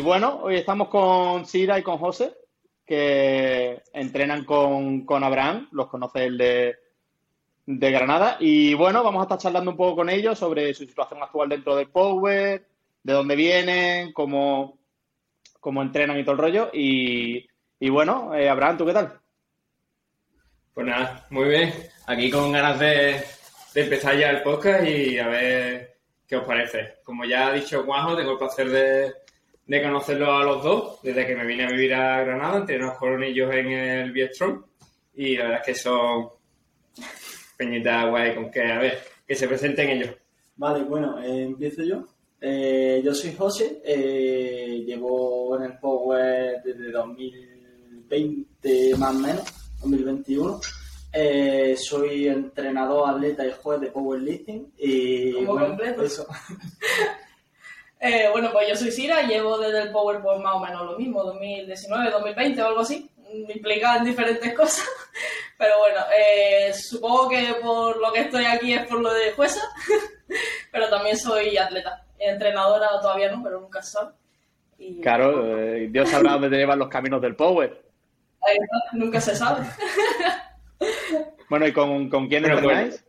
Y 0.00 0.02
bueno, 0.02 0.40
hoy 0.44 0.56
estamos 0.56 0.88
con 0.88 1.44
Sira 1.44 1.78
y 1.78 1.82
con 1.82 1.98
José, 1.98 2.34
que 2.86 3.82
entrenan 3.92 4.46
con, 4.46 5.04
con 5.04 5.22
Abraham, 5.22 5.68
los 5.72 5.88
conoce 5.88 6.24
el 6.24 6.38
de, 6.38 6.74
de 7.66 7.90
Granada. 7.90 8.38
Y 8.40 8.72
bueno, 8.72 9.04
vamos 9.04 9.20
a 9.20 9.24
estar 9.24 9.36
charlando 9.36 9.72
un 9.72 9.76
poco 9.76 9.96
con 9.96 10.08
ellos 10.08 10.38
sobre 10.38 10.72
su 10.72 10.86
situación 10.86 11.22
actual 11.22 11.50
dentro 11.50 11.76
del 11.76 11.90
Power, 11.90 12.66
de 13.02 13.12
dónde 13.12 13.36
vienen, 13.36 14.14
cómo, 14.14 14.78
cómo 15.60 15.82
entrenan 15.82 16.18
y 16.18 16.22
todo 16.22 16.32
el 16.32 16.40
rollo. 16.40 16.70
Y, 16.72 17.46
y 17.78 17.90
bueno, 17.90 18.34
eh, 18.34 18.48
Abraham, 18.48 18.78
¿tú 18.78 18.86
qué 18.86 18.94
tal? 18.94 19.20
Pues 20.72 20.86
nada, 20.86 21.26
muy 21.28 21.46
bien. 21.46 21.74
Aquí 22.06 22.30
con 22.30 22.52
ganas 22.52 22.78
de, 22.78 23.22
de 23.74 23.82
empezar 23.82 24.16
ya 24.16 24.30
el 24.30 24.42
podcast 24.42 24.82
y 24.86 25.18
a 25.18 25.28
ver 25.28 25.98
qué 26.26 26.36
os 26.36 26.46
parece. 26.46 26.94
Como 27.04 27.26
ya 27.26 27.48
ha 27.48 27.52
dicho 27.52 27.82
Juanjo, 27.82 28.16
tengo 28.16 28.32
el 28.32 28.38
placer 28.38 28.70
de, 28.70 29.19
de 29.70 29.82
conocerlos 29.84 30.28
a 30.28 30.42
los 30.42 30.64
dos 30.64 30.98
desde 31.00 31.24
que 31.24 31.36
me 31.36 31.46
vine 31.46 31.64
a 31.64 31.70
vivir 31.70 31.94
a 31.94 32.24
Granada, 32.24 32.58
entrenamos 32.58 32.98
con 32.98 33.22
ellos 33.22 33.54
en 33.54 33.68
el 33.68 34.10
Vietron 34.10 34.66
y 35.14 35.36
la 35.36 35.44
verdad 35.44 35.60
es 35.60 35.66
que 35.66 35.74
son 35.76 36.28
peñitas 37.56 38.10
guay 38.10 38.34
con 38.34 38.50
que, 38.50 38.64
a 38.64 38.80
ver, 38.80 38.98
que 39.24 39.36
se 39.36 39.46
presenten 39.46 39.90
ellos. 39.90 40.10
Vale, 40.56 40.82
bueno, 40.82 41.22
eh, 41.22 41.44
empiezo 41.44 41.84
yo. 41.84 42.04
Eh, 42.40 43.00
yo 43.04 43.14
soy 43.14 43.32
José, 43.32 43.80
eh, 43.84 44.82
llevo 44.84 45.56
en 45.56 45.62
el 45.62 45.78
Power 45.78 46.60
desde 46.64 46.90
2020 46.90 48.96
más 48.98 49.14
o 49.14 49.18
menos, 49.20 49.44
2021. 49.82 50.60
Eh, 51.12 51.76
soy 51.78 52.26
entrenador, 52.26 53.08
atleta 53.08 53.46
y 53.46 53.52
juez 53.52 53.80
de 53.80 53.92
powerlifting. 53.92 54.72
Y, 54.78 55.32
Como 55.34 55.52
bueno, 55.52 55.68
completo. 55.68 56.02
eso. 56.02 56.26
Eh, 58.00 58.28
bueno, 58.32 58.50
pues 58.50 58.66
yo 58.68 58.74
soy 58.76 58.90
Sira, 58.90 59.22
llevo 59.22 59.58
desde 59.58 59.82
el 59.82 59.90
Power 59.92 60.20
pues 60.22 60.40
más 60.40 60.54
o 60.54 60.60
menos 60.60 60.86
lo 60.86 60.96
mismo, 60.98 61.22
2019, 61.22 62.10
2020 62.10 62.62
o 62.62 62.66
algo 62.66 62.80
así. 62.80 63.10
Me 63.46 63.52
implica 63.54 63.96
en 63.96 64.04
diferentes 64.04 64.54
cosas. 64.56 64.88
Pero 65.58 65.78
bueno, 65.78 66.00
eh, 66.18 66.72
supongo 66.72 67.28
que 67.28 67.54
por 67.62 67.98
lo 67.98 68.10
que 68.12 68.20
estoy 68.20 68.46
aquí 68.46 68.72
es 68.72 68.86
por 68.86 69.00
lo 69.00 69.12
de 69.12 69.32
jueza. 69.32 69.60
Pero 70.72 70.88
también 70.88 71.16
soy 71.16 71.56
atleta. 71.58 72.04
Entrenadora 72.18 72.88
todavía 73.00 73.30
no, 73.32 73.42
pero 73.42 73.60
nunca 73.60 73.82
se 73.82 73.92
sabe. 73.92 74.12
Y, 74.78 75.00
Claro, 75.00 75.58
eh, 75.58 75.88
Dios 75.90 76.08
sabrá 76.08 76.32
dónde 76.32 76.50
te 76.50 76.56
llevan 76.56 76.78
los 76.78 76.88
caminos 76.88 77.20
del 77.20 77.34
Power. 77.34 77.82
ahí 78.42 78.56
está, 78.56 78.96
nunca 78.96 79.20
se 79.20 79.34
sabe. 79.36 79.66
Bueno, 81.50 81.66
¿y 81.66 81.72
con, 81.72 82.08
con 82.08 82.28
quién 82.28 82.42
Bueno, 82.42 82.58
entrenáis? 82.58 83.04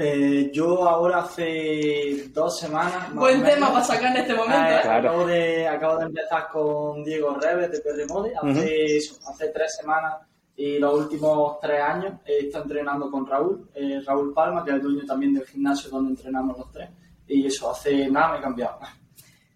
Eh, 0.00 0.50
yo 0.52 0.88
ahora 0.88 1.18
hace 1.18 2.28
dos 2.32 2.56
semanas. 2.56 3.08
más 3.08 3.14
Buen 3.14 3.40
o 3.40 3.44
tema 3.44 3.54
menos, 3.56 3.70
para 3.70 3.84
sacar 3.84 4.16
en 4.16 4.22
este 4.22 4.34
momento. 4.34 4.56
eh, 4.56 4.76
¿eh? 4.76 4.80
Claro. 4.82 5.08
acabo, 5.08 5.26
de, 5.26 5.68
acabo 5.68 5.98
de 5.98 6.04
empezar 6.04 6.48
con 6.52 7.02
Diego 7.02 7.34
Reves 7.34 7.72
de 7.72 7.80
PR 7.80 8.06
Mode 8.08 8.32
hace, 8.40 8.96
eso, 8.96 9.18
hace 9.28 9.48
tres 9.48 9.74
semanas 9.74 10.18
y 10.56 10.78
los 10.78 10.94
últimos 10.94 11.58
tres 11.60 11.80
años 11.80 12.12
he 12.24 12.46
estado 12.46 12.64
entrenando 12.64 13.10
con 13.10 13.26
Raúl, 13.26 13.68
eh, 13.74 14.00
Raúl 14.06 14.32
Palma, 14.32 14.64
que 14.64 14.70
es 14.70 14.76
el 14.76 14.82
dueño 14.82 15.04
también 15.04 15.34
del 15.34 15.44
gimnasio 15.44 15.90
donde 15.90 16.10
entrenamos 16.10 16.56
los 16.58 16.70
tres. 16.70 16.90
Y 17.26 17.46
eso, 17.46 17.70
hace 17.70 18.08
nada 18.08 18.32
me 18.32 18.38
he 18.38 18.40
cambiado. 18.40 18.78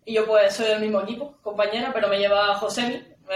Y 0.05 0.15
yo 0.15 0.27
pues 0.27 0.53
soy 0.55 0.67
del 0.67 0.81
mismo 0.81 1.03
equipo, 1.03 1.37
compañera, 1.41 1.93
pero 1.95 2.09
me 2.09 2.19
lleva 2.19 2.55
Josemi, 2.57 2.95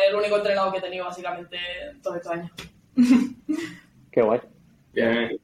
el 0.09 0.15
único 0.15 0.39
entrenador 0.39 0.73
que 0.73 0.79
he 0.79 0.83
tenido 0.83 1.05
básicamente 1.05 1.57
todos 2.03 2.17
estos 2.17 2.33
años. 2.33 2.51
Qué 4.11 4.23
guay. 4.23 4.41
Bien. 4.93 5.41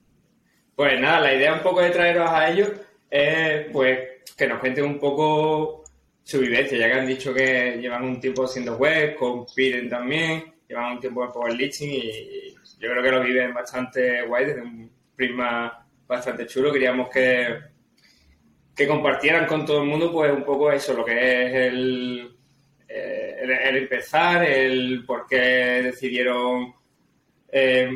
Pues 0.83 1.01
nada, 1.01 1.21
la 1.21 1.35
idea 1.35 1.55
un 1.55 1.61
poco 1.61 1.81
de 1.81 1.91
traeros 1.91 2.29
a 2.29 2.51
ellos 2.51 2.73
es 3.09 3.67
pues 3.71 4.01
que 4.37 4.49
nos 4.49 4.59
cuenten 4.59 4.85
un 4.85 4.99
poco 4.99 5.85
su 6.25 6.41
vivencia, 6.41 6.77
ya 6.77 6.89
que 6.89 6.99
han 6.99 7.07
dicho 7.07 7.33
que 7.33 7.79
llevan 7.81 8.03
un 8.03 8.19
tiempo 8.19 8.49
siendo 8.49 8.77
web, 8.77 9.15
compiten 9.15 9.89
también, 9.89 10.53
llevan 10.69 10.95
un 10.95 10.99
tiempo 11.01 11.25
en 11.25 11.31
powerlifting 11.31 11.89
y 11.89 12.51
yo 12.81 12.91
creo 12.91 13.01
que 13.01 13.11
lo 13.13 13.23
viven 13.23 13.55
bastante 13.55 14.23
guay 14.23 14.47
desde 14.47 14.63
un 14.63 14.91
prisma 15.15 15.87
bastante 16.05 16.49
chulo. 16.49 16.73
Queríamos 16.73 17.09
que, 17.11 17.61
que 18.75 18.89
compartieran 18.89 19.47
con 19.47 19.65
todo 19.65 19.83
el 19.83 19.89
mundo 19.89 20.11
pues 20.11 20.33
un 20.33 20.43
poco 20.43 20.73
eso, 20.73 20.95
lo 20.95 21.05
que 21.05 21.13
es 21.13 21.55
el, 21.73 22.37
eh, 22.89 23.37
el 23.41 23.77
empezar, 23.77 24.43
el 24.43 25.05
por 25.07 25.29
qué 25.29 25.37
decidieron 25.37 26.75
eh, 27.53 27.89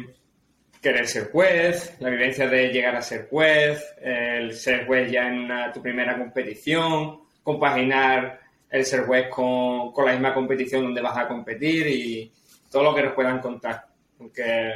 querer 0.87 1.07
ser 1.07 1.31
juez, 1.33 1.97
la 2.01 2.11
vivencia 2.11 2.47
de 2.49 2.69
llegar 2.69 2.95
a 2.95 3.03
ser 3.03 3.27
juez, 3.29 3.83
el 4.01 4.55
ser 4.55 4.87
juez 4.87 5.11
ya 5.11 5.27
en 5.29 5.39
una- 5.41 5.73
tu 5.73 5.83
primera 5.83 6.17
competición, 6.17 7.21
compaginar 7.43 8.41
el 8.71 8.85
ser 8.85 9.01
juez 9.01 9.29
con, 9.29 9.93
con 9.93 10.05
la 10.05 10.13
misma 10.13 10.33
competición 10.35 10.83
donde 10.85 11.01
vas 11.01 11.17
a 11.19 11.27
competir 11.29 11.87
y 11.87 12.33
todo 12.71 12.85
lo 12.85 12.95
que 12.95 13.03
nos 13.03 13.15
puedan 13.15 13.41
contar. 13.41 13.87
Aunque 14.21 14.73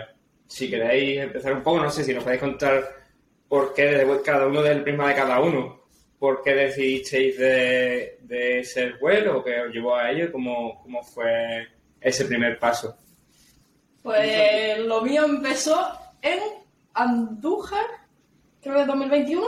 si 0.46 0.68
queréis 0.68 1.20
empezar 1.20 1.52
un 1.52 1.62
poco, 1.62 1.80
no 1.82 1.90
sé 1.90 2.02
si 2.04 2.12
nos 2.14 2.24
podéis 2.24 2.40
contar 2.40 2.82
por 3.48 3.72
qué 3.74 3.86
desde 3.86 4.22
cada 4.22 4.46
uno 4.46 4.62
del 4.62 4.82
prisma 4.82 5.08
de 5.08 5.14
cada 5.14 5.40
uno, 5.40 5.80
por 6.18 6.42
qué 6.42 6.54
decidisteis 6.54 7.38
de, 7.38 8.18
de 8.22 8.62
ser 8.64 8.98
juez 8.98 9.26
o 9.28 9.42
qué 9.44 9.60
os 9.60 9.72
llevó 9.72 9.96
a 9.96 10.10
ello 10.10 10.30
cómo, 10.32 10.80
cómo 10.82 11.02
fue 11.02 11.66
ese 12.00 12.24
primer 12.24 12.58
paso. 12.58 12.96
Pues 14.02 14.78
lo 14.80 15.02
mío 15.02 15.24
empezó 15.24 15.98
en 16.22 16.40
Andújar, 16.94 17.84
creo 18.62 18.74
que 18.74 18.80
es 18.82 18.86
2021. 18.86 19.46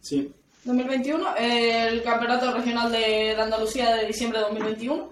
Sí. 0.00 0.32
2021, 0.64 1.36
el 1.36 2.02
campeonato 2.02 2.52
regional 2.52 2.90
de, 2.90 3.34
de 3.34 3.40
Andalucía 3.40 3.96
de 3.96 4.06
diciembre 4.06 4.38
de 4.38 4.44
2021, 4.46 5.10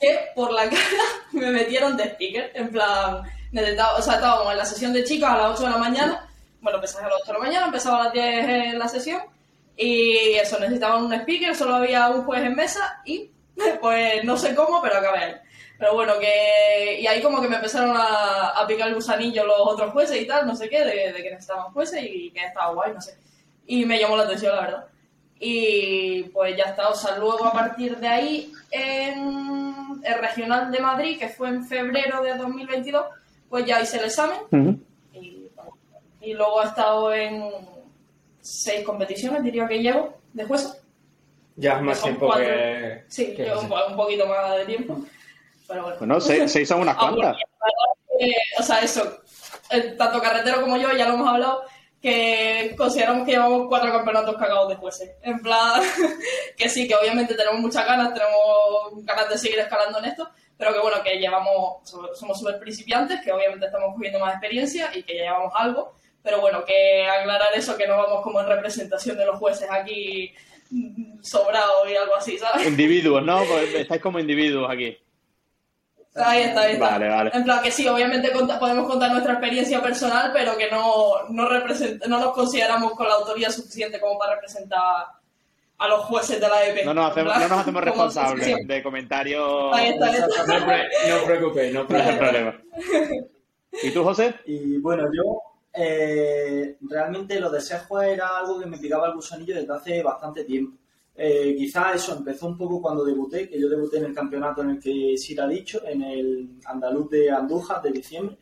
que 0.00 0.18
por 0.34 0.52
la 0.52 0.64
cara 0.70 1.04
me 1.32 1.50
metieron 1.50 1.96
de 1.96 2.04
speaker, 2.04 2.52
en 2.54 2.70
plan, 2.70 3.22
o 3.96 4.02
sea, 4.02 4.14
estábamos 4.14 4.52
en 4.52 4.58
la 4.58 4.64
sesión 4.64 4.92
de 4.92 5.04
chicas 5.04 5.30
a 5.30 5.38
las 5.38 5.50
8 5.52 5.64
de 5.64 5.70
la 5.70 5.78
mañana, 5.78 6.28
bueno, 6.60 6.78
empezaba 6.78 7.06
a 7.06 7.10
las 7.10 7.22
8 7.22 7.32
de 7.32 7.38
la 7.38 7.44
mañana, 7.44 7.66
empezaba 7.66 8.00
a 8.00 8.04
las 8.04 8.12
10 8.12 8.48
en 8.48 8.78
la 8.78 8.88
sesión, 8.88 9.22
y 9.76 10.34
eso, 10.34 10.58
necesitaban 10.58 11.04
un 11.04 11.12
speaker, 11.12 11.54
solo 11.54 11.76
había 11.76 12.08
un 12.08 12.24
juez 12.24 12.42
en 12.42 12.54
mesa, 12.54 13.02
y 13.04 13.30
pues 13.80 14.24
no 14.24 14.36
sé 14.36 14.54
cómo, 14.54 14.80
pero 14.82 14.98
acabé 14.98 15.18
ahí. 15.18 15.34
Pero 15.78 15.94
bueno, 15.94 16.14
que. 16.18 17.00
Y 17.00 17.06
ahí 17.06 17.22
como 17.22 17.40
que 17.40 17.48
me 17.48 17.56
empezaron 17.56 17.94
a, 17.96 18.48
a 18.48 18.66
picar 18.66 18.88
el 18.88 18.94
gusanillo 18.94 19.44
los 19.44 19.60
otros 19.60 19.92
jueces 19.92 20.20
y 20.20 20.26
tal, 20.26 20.46
no 20.46 20.54
sé 20.54 20.68
qué, 20.68 20.84
de, 20.84 21.12
de 21.12 21.22
que 21.22 21.30
necesitaban 21.30 21.72
jueces 21.72 22.02
y 22.02 22.30
que 22.30 22.44
estaba 22.44 22.72
guay, 22.72 22.92
no 22.94 23.00
sé. 23.00 23.18
Y 23.66 23.84
me 23.84 23.98
llamó 23.98 24.16
la 24.16 24.24
atención, 24.24 24.54
la 24.54 24.62
verdad. 24.62 24.86
Y 25.38 26.22
pues 26.24 26.56
ya 26.56 26.64
está, 26.64 26.88
o 26.88 26.94
sea, 26.94 27.18
luego 27.18 27.44
a 27.44 27.52
partir 27.52 27.98
de 27.98 28.08
ahí, 28.08 28.52
en 28.70 30.00
el 30.02 30.18
Regional 30.18 30.70
de 30.70 30.80
Madrid, 30.80 31.18
que 31.18 31.28
fue 31.28 31.48
en 31.48 31.64
febrero 31.66 32.22
de 32.22 32.36
2022, 32.36 33.04
pues 33.50 33.66
ya 33.66 33.82
hice 33.82 33.98
el 33.98 34.06
examen 34.06 34.82
y, 35.12 35.48
y 36.22 36.32
luego 36.32 36.62
he 36.62 36.66
estado 36.66 37.12
en 37.12 37.50
seis 38.40 38.82
competiciones, 38.84 39.42
diría 39.42 39.68
que 39.68 39.82
llevo, 39.82 40.16
de 40.32 40.44
jueza. 40.44 40.76
Ya 41.56 41.76
es 41.76 41.82
más 41.82 42.02
tiempo 42.02 42.26
cuatro. 42.26 42.44
que... 42.44 43.04
Sí, 43.08 43.34
que 43.34 43.44
llevo 43.44 43.60
un 43.60 43.96
poquito 43.96 44.26
más 44.26 44.56
de 44.56 44.64
tiempo. 44.64 44.98
Pero 45.68 45.82
bueno. 45.82 45.96
Bueno, 45.98 46.20
seis 46.20 46.68
son 46.68 46.80
unas 46.80 46.96
cuantas. 46.98 47.36
o 48.58 48.62
sea, 48.62 48.78
eso, 48.80 49.18
el- 49.70 49.96
tanto 49.96 50.20
carretero 50.20 50.60
como 50.62 50.76
yo, 50.76 50.92
ya 50.92 51.06
lo 51.08 51.14
hemos 51.14 51.28
hablado, 51.28 51.62
que 52.00 52.74
consideramos 52.76 53.24
que 53.26 53.32
llevamos 53.32 53.66
cuatro 53.68 53.90
campeonatos 53.90 54.36
cagados 54.36 54.68
de 54.68 54.76
jueces. 54.76 55.10
En 55.22 55.40
plan, 55.40 55.82
que 56.56 56.68
sí, 56.68 56.86
que 56.86 56.94
obviamente 56.94 57.34
tenemos 57.34 57.60
muchas 57.60 57.84
ganas, 57.86 58.14
tenemos 58.14 59.04
ganas 59.04 59.28
de 59.28 59.38
seguir 59.38 59.58
escalando 59.58 59.98
en 59.98 60.04
esto, 60.06 60.28
pero 60.56 60.72
que 60.72 60.78
bueno, 60.80 61.02
que 61.02 61.18
llevamos, 61.18 61.78
somos 62.14 62.38
súper 62.38 62.58
principiantes, 62.58 63.20
que 63.22 63.32
obviamente 63.32 63.66
estamos 63.66 63.94
cogiendo 63.94 64.20
más 64.20 64.32
experiencia 64.34 64.90
y 64.94 65.02
que 65.02 65.16
ya 65.16 65.22
llevamos 65.24 65.52
algo, 65.56 65.94
pero 66.22 66.40
bueno, 66.40 66.64
que 66.64 67.06
aclarar 67.06 67.48
eso, 67.54 67.76
que 67.76 67.86
no 67.86 67.96
vamos 67.96 68.22
como 68.22 68.40
en 68.40 68.46
representación 68.46 69.16
de 69.18 69.26
los 69.26 69.38
jueces 69.38 69.68
aquí 69.70 70.32
mm, 70.70 71.22
sobrados 71.22 71.88
y 71.90 71.96
algo 71.96 72.14
así, 72.14 72.38
¿sabes? 72.38 72.66
Individuos, 72.66 73.22
¿no? 73.24 73.42
Pues 73.48 73.74
estáis 73.74 74.00
como 74.02 74.18
individuos 74.18 74.70
aquí. 74.70 74.96
Ahí 76.24 76.42
está, 76.44 76.60
ahí 76.62 76.72
está. 76.74 76.90
Vale, 76.90 77.08
vale. 77.08 77.30
En 77.34 77.44
plan 77.44 77.62
que 77.62 77.70
sí, 77.70 77.86
obviamente 77.86 78.30
podemos 78.30 78.86
contar 78.88 79.10
nuestra 79.10 79.34
experiencia 79.34 79.82
personal, 79.82 80.30
pero 80.32 80.56
que 80.56 80.70
no, 80.70 81.24
no, 81.30 81.48
no 81.48 82.20
nos 82.20 82.32
consideramos 82.32 82.92
con 82.94 83.06
la 83.08 83.14
autoría 83.14 83.50
suficiente 83.50 84.00
como 84.00 84.18
para 84.18 84.34
representar 84.34 85.06
a 85.78 85.88
los 85.88 86.00
jueces 86.06 86.40
de 86.40 86.48
la 86.48 86.64
EP. 86.66 86.84
No 86.86 86.94
nos 86.94 87.10
hacemos, 87.10 87.34
no 87.38 87.48
nos 87.48 87.58
hacemos 87.58 87.84
responsables 87.84 88.56
de 88.66 88.82
comentarios. 88.82 89.74
Ahí 89.74 89.88
está, 89.88 90.06
ahí 90.06 90.14
está. 90.14 90.58
No, 90.58 90.66
pre- 90.66 90.88
no 91.08 91.16
os 91.16 91.22
preocupéis, 91.22 91.74
no 91.74 91.80
os 91.82 91.86
problema. 91.86 92.54
¿Y 93.82 93.90
tú, 93.90 94.02
José? 94.02 94.34
Y 94.46 94.78
bueno, 94.78 95.04
yo 95.12 95.42
eh, 95.74 96.76
realmente 96.88 97.38
lo 97.38 97.50
de 97.50 97.60
ser 97.60 97.80
juez 97.80 98.08
era 98.14 98.38
algo 98.38 98.58
que 98.58 98.66
me 98.66 98.78
picaba 98.78 99.08
el 99.08 99.14
gusanillo 99.14 99.54
desde 99.54 99.74
hace 99.74 100.02
bastante 100.02 100.44
tiempo. 100.44 100.78
Eh, 101.18 101.54
quizás 101.56 101.96
eso 101.96 102.16
empezó 102.16 102.46
un 102.46 102.58
poco 102.58 102.80
cuando 102.80 103.04
debuté, 103.04 103.48
que 103.48 103.58
yo 103.58 103.68
debuté 103.68 103.98
en 103.98 104.06
el 104.06 104.14
campeonato 104.14 104.62
en 104.62 104.70
el 104.70 104.80
que 104.80 105.14
Sira 105.16 105.44
ha 105.44 105.48
dicho, 105.48 105.80
en 105.86 106.02
el 106.02 106.50
andaluz 106.66 107.10
de 107.10 107.30
Andújar 107.30 107.80
de 107.82 107.90
diciembre. 107.90 108.36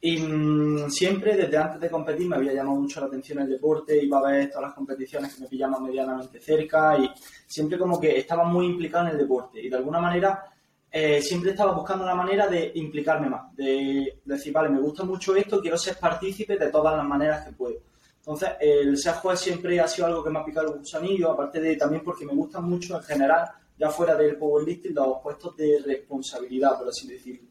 Y 0.00 0.18
mm, 0.18 0.90
siempre, 0.90 1.36
desde 1.36 1.56
antes 1.56 1.80
de 1.80 1.90
competir, 1.90 2.28
me 2.28 2.36
había 2.36 2.52
llamado 2.52 2.80
mucho 2.80 3.00
la 3.00 3.06
atención 3.06 3.38
el 3.40 3.48
deporte, 3.48 4.02
iba 4.02 4.18
a 4.18 4.30
ver 4.30 4.48
todas 4.48 4.68
las 4.68 4.74
competiciones 4.74 5.34
que 5.34 5.42
me 5.42 5.48
pillaban 5.48 5.82
medianamente 5.82 6.40
cerca 6.40 6.98
y 6.98 7.10
siempre 7.46 7.78
como 7.78 8.00
que 8.00 8.18
estaba 8.18 8.44
muy 8.44 8.66
implicado 8.66 9.06
en 9.06 9.12
el 9.12 9.18
deporte. 9.18 9.62
Y 9.62 9.68
de 9.68 9.76
alguna 9.76 10.00
manera 10.00 10.44
eh, 10.90 11.20
siempre 11.20 11.50
estaba 11.50 11.72
buscando 11.72 12.04
la 12.06 12.14
manera 12.14 12.46
de 12.46 12.70
implicarme 12.76 13.28
más, 13.28 13.54
de 13.56 14.20
decir, 14.24 14.52
vale, 14.52 14.68
me 14.68 14.80
gusta 14.80 15.04
mucho 15.04 15.34
esto, 15.34 15.60
quiero 15.60 15.76
ser 15.76 15.96
partícipe 15.96 16.56
de 16.56 16.70
todas 16.70 16.96
las 16.96 17.06
maneras 17.06 17.44
que 17.44 17.52
puedo. 17.52 17.93
Entonces, 18.26 18.52
el 18.58 18.96
ser 18.96 19.16
siempre 19.36 19.78
ha 19.78 19.86
sido 19.86 20.06
algo 20.06 20.24
que 20.24 20.30
me 20.30 20.38
ha 20.38 20.44
picado 20.44 20.72
el 20.72 20.78
gusanillo, 20.78 21.32
aparte 21.32 21.60
de 21.60 21.76
también 21.76 22.02
porque 22.02 22.24
me 22.24 22.32
gusta 22.32 22.58
mucho 22.58 22.96
en 22.96 23.02
general, 23.02 23.50
ya 23.78 23.90
fuera 23.90 24.16
del 24.16 24.38
powerlifting, 24.38 24.94
los 24.94 25.18
puestos 25.22 25.54
de 25.58 25.82
responsabilidad, 25.84 26.78
por 26.78 26.88
así 26.88 27.06
decirlo. 27.06 27.50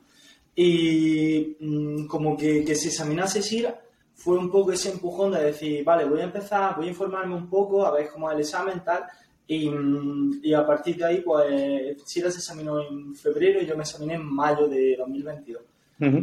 Y 0.56 1.58
mm, 1.60 2.08
como 2.08 2.36
que, 2.36 2.66
que 2.66 2.74
se 2.74 2.88
examinase 2.88 3.44
Sira, 3.44 3.80
fue 4.16 4.36
un 4.36 4.50
poco 4.50 4.72
ese 4.72 4.90
empujón 4.90 5.34
de 5.34 5.44
decir, 5.44 5.84
vale, 5.84 6.06
voy 6.06 6.22
a 6.22 6.24
empezar, 6.24 6.76
voy 6.76 6.88
a 6.88 6.90
informarme 6.90 7.36
un 7.36 7.48
poco, 7.48 7.86
a 7.86 7.92
ver 7.92 8.10
cómo 8.10 8.28
es 8.32 8.36
el 8.36 8.42
examen, 8.42 8.84
tal, 8.84 9.04
y, 9.46 9.70
mm, 9.70 10.40
y 10.42 10.56
a 10.56 10.66
partir 10.66 10.98
de 10.98 11.06
ahí, 11.06 11.22
pues, 11.22 12.02
Sira 12.04 12.32
se 12.32 12.40
examinó 12.40 12.82
en 12.82 13.14
febrero 13.14 13.62
y 13.62 13.68
yo 13.68 13.76
me 13.78 13.84
examiné 13.84 14.16
en 14.16 14.26
mayo 14.26 14.68
de 14.68 14.96
2022. 14.98 15.62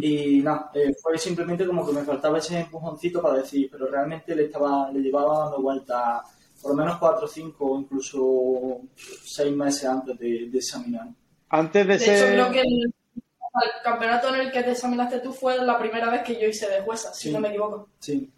Y 0.00 0.42
nada, 0.42 0.70
eh, 0.74 0.94
fue 1.00 1.18
simplemente 1.18 1.66
como 1.66 1.86
que 1.86 1.92
me 1.92 2.02
faltaba 2.02 2.38
ese 2.38 2.60
empujoncito 2.60 3.22
para 3.22 3.38
decir, 3.38 3.68
pero 3.70 3.86
realmente 3.86 4.34
le 4.34 4.44
estaba, 4.44 4.90
le 4.90 5.00
llevaba 5.00 5.44
dando 5.44 5.62
vuelta 5.62 6.22
por 6.60 6.72
lo 6.72 6.76
menos 6.76 6.98
cuatro, 6.98 7.26
cinco, 7.26 7.78
incluso 7.80 8.80
seis 9.24 9.54
meses 9.54 9.84
antes 9.86 10.18
de, 10.18 10.48
de 10.50 10.58
examinar. 10.58 11.08
Antes 11.48 11.86
de, 11.86 11.92
De 11.94 11.98
ser... 11.98 12.16
hecho, 12.16 12.32
creo 12.32 12.52
que 12.52 12.60
el, 12.60 12.82
el 12.84 13.82
campeonato 13.82 14.34
en 14.34 14.40
el 14.42 14.52
que 14.52 14.62
te 14.62 14.72
examinaste 14.72 15.20
tú 15.20 15.32
fue 15.32 15.56
la 15.64 15.78
primera 15.78 16.10
vez 16.10 16.22
que 16.22 16.40
yo 16.40 16.46
hice 16.46 16.68
de 16.68 16.82
jueza, 16.82 17.14
si 17.14 17.32
no 17.32 17.40
me 17.40 17.48
equivoco. 17.48 17.88
Sí. 17.98 18.30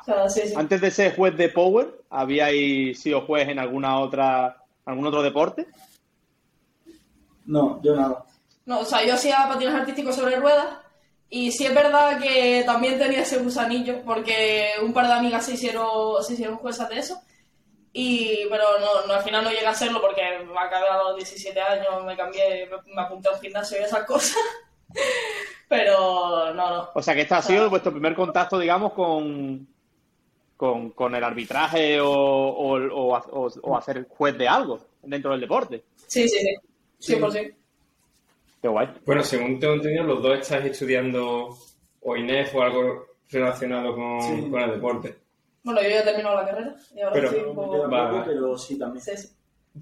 O 0.00 0.04
sea, 0.04 0.28
sí, 0.28 0.42
sí. 0.46 0.54
Antes 0.56 0.80
de 0.80 0.90
ser 0.90 1.16
juez 1.16 1.36
de 1.36 1.48
Power, 1.48 2.02
¿habíais 2.10 3.00
sido 3.00 3.22
juez 3.22 3.48
en 3.48 3.58
alguna 3.58 3.98
otra, 3.98 4.62
algún 4.84 5.06
otro 5.06 5.22
deporte? 5.22 5.66
No, 7.46 7.82
yo 7.82 7.96
nada. 7.96 8.24
No, 8.66 8.80
o 8.80 8.84
sea, 8.84 9.04
yo 9.04 9.14
hacía 9.14 9.46
patines 9.48 9.74
artísticos 9.74 10.14
sobre 10.14 10.36
ruedas 10.36 10.78
y 11.36 11.50
sí 11.52 11.66
es 11.66 11.74
verdad 11.74 12.20
que 12.20 12.62
también 12.64 12.98
tenía 12.98 13.22
ese 13.22 13.38
gusanillo 13.38 14.02
porque 14.04 14.68
un 14.82 14.92
par 14.92 15.06
de 15.06 15.12
amigas 15.14 15.44
se 15.46 15.54
hicieron, 15.54 16.22
se 16.22 16.34
hicieron 16.34 16.56
juezas 16.58 16.88
de 16.88 16.98
eso. 16.98 17.20
Y, 17.92 18.46
pero 18.50 18.64
no, 18.80 19.06
no, 19.06 19.14
al 19.14 19.22
final 19.22 19.44
no 19.44 19.50
llegué 19.50 19.66
a 19.66 19.70
hacerlo 19.70 20.00
porque 20.00 20.22
me 20.44 20.58
acabé 20.58 20.88
a 20.88 21.02
los 21.04 21.16
17 21.16 21.60
años, 21.60 22.04
me 22.04 22.16
cambié, 22.16 22.66
me, 22.66 22.94
me 22.94 23.02
apunté 23.02 23.28
a 23.28 23.32
un 23.32 23.40
gimnasio 23.40 23.78
y 23.80 23.84
esas 23.84 24.04
cosas. 24.04 24.36
pero 25.68 26.52
no, 26.54 26.70
no. 26.70 26.90
O 26.94 27.02
sea, 27.02 27.14
que 27.14 27.22
este 27.22 27.34
ha 27.34 27.42
sido 27.42 27.70
vuestro 27.70 27.92
primer 27.92 28.14
contacto, 28.14 28.58
digamos, 28.58 28.92
con, 28.92 29.66
con, 30.56 30.90
con 30.90 31.14
el 31.14 31.24
arbitraje 31.24 32.00
o, 32.00 32.10
o, 32.10 32.76
o, 32.78 33.16
o- 33.16 33.52
o 33.62 33.76
hacer 33.76 34.06
juez 34.08 34.36
de 34.38 34.48
algo 34.48 34.80
dentro 35.02 35.30
del 35.32 35.40
deporte. 35.40 35.84
Sí, 36.06 36.28
sí, 36.28 36.38
sí. 36.98 37.14
100%. 37.14 37.54
Qué 38.64 38.68
guay. 38.68 38.88
Bueno, 39.04 39.22
según 39.22 39.60
tengo 39.60 39.74
entendido, 39.74 40.04
los 40.04 40.22
dos 40.22 40.38
estáis 40.38 40.64
estudiando 40.64 41.54
o 42.00 42.16
INEF 42.16 42.54
o 42.54 42.62
algo 42.62 43.06
relacionado 43.30 43.94
con, 43.94 44.22
Sí. 44.22 44.50
con 44.50 44.58
el 44.62 44.70
deporte. 44.70 45.16
Bueno, 45.62 45.82
yo 45.82 45.88
ya 45.90 46.00
he 46.00 46.02
terminado 46.02 46.36
la 46.36 46.46
carrera 46.46 46.74
y 46.96 47.00
ahora 47.02 47.12
Pero- 47.12 47.28
estoy 47.28 47.44
un 47.50 47.54
poco... 47.56 47.88
Vale, 47.90 48.22
pero 48.24 48.56
sí 48.56 48.78
también. 48.78 49.04
Sí, 49.04 49.14
sí. 49.18 49.28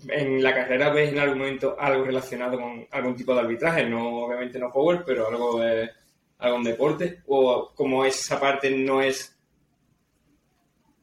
¿En 0.08 0.42
la 0.42 0.52
carrera 0.52 0.90
veis 0.90 1.12
en 1.12 1.20
algún 1.20 1.38
momento 1.38 1.76
algo 1.78 2.02
relacionado 2.02 2.58
con 2.58 2.84
algún 2.90 3.14
tipo 3.14 3.32
de 3.32 3.40
arbitraje? 3.42 3.88
No, 3.88 4.24
obviamente 4.24 4.58
no 4.58 4.72
power, 4.72 5.04
pero 5.06 5.28
algo 5.28 5.60
de 5.60 5.88
algún 6.38 6.64
deporte. 6.64 7.22
¿O 7.28 7.70
como 7.76 8.04
esa 8.04 8.40
parte 8.40 8.68
no 8.68 9.00
es 9.00 9.38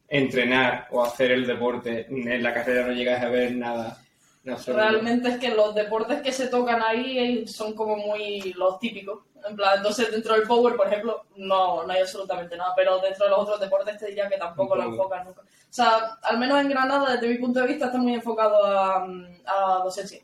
entrenar 0.10 0.88
o 0.92 1.02
hacer 1.02 1.32
el 1.32 1.48
deporte, 1.48 2.08
en 2.10 2.44
la 2.44 2.54
carrera 2.54 2.86
no 2.88 2.92
llegáis 2.92 3.24
a 3.24 3.30
ver 3.30 3.56
nada? 3.56 4.04
Realmente 4.44 5.30
es 5.30 5.38
que 5.38 5.50
los 5.50 5.76
deportes 5.76 6.22
que 6.22 6.32
se 6.32 6.48
tocan 6.48 6.82
ahí 6.82 7.48
son 7.48 7.74
como 7.74 7.98
muy 7.98 8.54
los 8.54 8.80
típicos. 8.80 9.20
En 9.48 9.56
plan, 9.56 9.78
entonces 9.78 10.12
dentro 10.12 10.34
del 10.34 10.48
power, 10.48 10.76
por 10.76 10.88
ejemplo, 10.88 11.26
no, 11.36 11.84
no 11.84 11.94
hay 11.94 12.02
absolutamente 12.02 12.58
nada, 12.58 12.74
pero 12.76 13.00
dentro 13.00 13.26
de 13.26 13.32
los 13.32 13.40
otros 13.40 13.60
deportes 13.60 13.98
te 13.98 14.08
diría 14.08 14.28
que 14.28 14.38
tampoco 14.38 14.76
lo 14.76 14.84
enfocan 14.84 15.26
nunca. 15.26 15.42
O 15.42 15.46
sea, 15.70 16.18
al 16.24 16.38
menos 16.38 16.60
en 16.60 16.70
Granada, 16.70 17.14
desde 17.14 17.30
mi 17.30 17.38
punto 17.38 17.60
de 17.62 17.68
vista, 17.68 17.86
está 17.86 17.98
muy 17.98 18.14
enfocado 18.16 18.66
a, 18.66 19.06
a 19.46 19.82
docencia. 19.84 20.22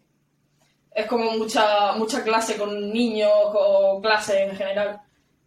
Es 0.94 1.06
como 1.08 1.32
mucha, 1.32 1.94
mucha 1.94 2.24
clase 2.24 2.58
con 2.58 2.92
niños 2.92 3.32
o 3.34 4.00
clase 4.02 4.44
en 4.44 4.56
general 4.56 5.02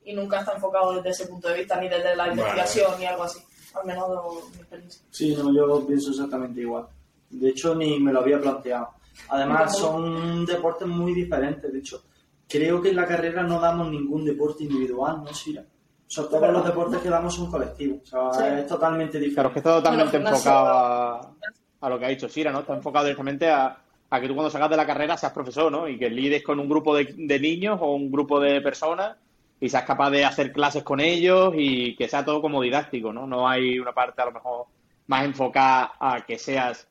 y 0.05 0.13
nunca 0.15 0.41
está 0.41 0.55
enfocado 0.55 0.95
desde 0.95 1.11
ese 1.11 1.27
punto 1.27 1.49
de 1.49 1.55
vista, 1.55 1.79
ni 1.81 1.89
desde 1.89 2.17
la 2.17 2.25
Vale. 2.25 2.33
investigación 2.33 2.99
ni 2.99 3.07
algo 3.07 3.25
así. 3.25 3.41
Al 3.75 3.87
menos 3.87 4.09
de 4.11 4.51
mi 4.53 4.59
experiencia. 4.61 5.03
Sí, 5.11 5.37
no, 5.37 5.53
yo 5.53 5.87
pienso 5.87 6.11
exactamente 6.11 6.61
igual. 6.61 6.87
De 7.31 7.51
hecho, 7.51 7.75
ni 7.75 7.99
me 8.01 8.13
lo 8.13 8.21
había 8.21 8.41
planteado. 8.41 8.89
Además, 9.31 9.77
son 9.77 10.47
deportes 10.47 10.87
muy 10.89 11.13
diferentes. 11.15 11.73
De 11.73 11.79
hecho, 11.79 12.03
creo 12.49 12.81
que 12.81 12.91
en 12.91 12.97
la 12.97 13.07
carrera 13.07 13.43
no 13.43 13.61
damos 13.61 13.91
ningún 13.91 14.25
deporte 14.25 14.65
individual, 14.65 15.23
¿no, 15.25 15.33
Sira? 15.35 15.63
O 15.63 16.11
sea, 16.11 16.25
todos 16.25 16.51
los 16.51 16.65
deportes 16.65 17.01
que 17.01 17.11
damos 17.11 17.35
son 17.35 17.51
colectivos. 17.51 18.01
O 18.15 18.33
sea, 18.33 18.55
Sí. 18.57 18.61
es 18.63 18.67
totalmente 18.67 19.19
Claro, 19.19 19.25
es 19.27 19.31
diferente. 19.31 19.53
que 19.53 19.59
está 19.59 19.75
totalmente 19.77 20.19
Bueno, 20.19 20.31
gimnasio- 20.31 20.51
enfocado 20.51 20.67
a, 20.79 21.35
a 21.81 21.89
lo 21.91 21.99
que 21.99 22.05
ha 22.07 22.09
dicho 22.09 22.29
Sira, 22.29 22.51
¿no? 22.51 22.61
Está 22.61 22.75
enfocado 22.75 23.05
directamente 23.05 23.51
a, 23.51 23.77
a 24.09 24.21
que 24.21 24.27
tú 24.29 24.35
cuando 24.35 24.49
salgas 24.51 24.71
de 24.71 24.77
la 24.79 24.87
carrera 24.87 25.19
seas 25.19 25.33
profesor, 25.33 25.71
¿no? 25.71 25.87
Y 25.87 25.99
que 25.99 26.09
lides 26.09 26.43
con 26.43 26.59
un 26.59 26.69
grupo 26.69 26.97
de, 26.97 27.13
de 27.15 27.39
niños 27.41 27.79
o 27.83 27.93
un 27.95 28.11
grupo 28.11 28.41
de 28.41 28.63
personas 28.63 29.17
y 29.61 29.69
seas 29.69 29.85
capaz 29.85 30.09
de 30.11 30.25
hacer 30.25 30.51
clases 30.53 30.83
con 30.83 31.01
ellos 31.01 31.53
y 31.55 31.95
que 31.97 32.09
sea 32.09 32.25
todo 32.25 32.41
como 32.41 32.63
didáctico, 32.63 33.13
¿no? 33.13 33.27
No 33.27 33.47
hay 33.47 33.79
una 33.79 33.93
parte 33.93 34.23
a 34.23 34.27
lo 34.27 34.33
mejor 34.33 34.67
más 35.09 35.25
enfocada 35.27 35.93
a 36.01 36.25
que 36.25 36.39
seas... 36.39 36.88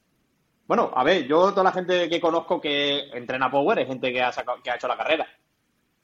Bueno, 0.67 0.91
a 0.93 1.03
ver, 1.03 1.25
yo 1.27 1.51
toda 1.51 1.63
la 1.63 1.71
gente 1.71 2.09
que 2.09 2.19
conozco 2.19 2.59
que 2.59 3.09
entrena 3.13 3.49
Power 3.49 3.79
es 3.79 3.87
gente 3.87 4.11
que 4.11 4.21
ha, 4.21 4.31
sacado- 4.31 4.61
que 4.61 4.69
ha 4.69 4.75
hecho 4.75 4.87
la 4.87 4.97
carrera. 4.97 5.25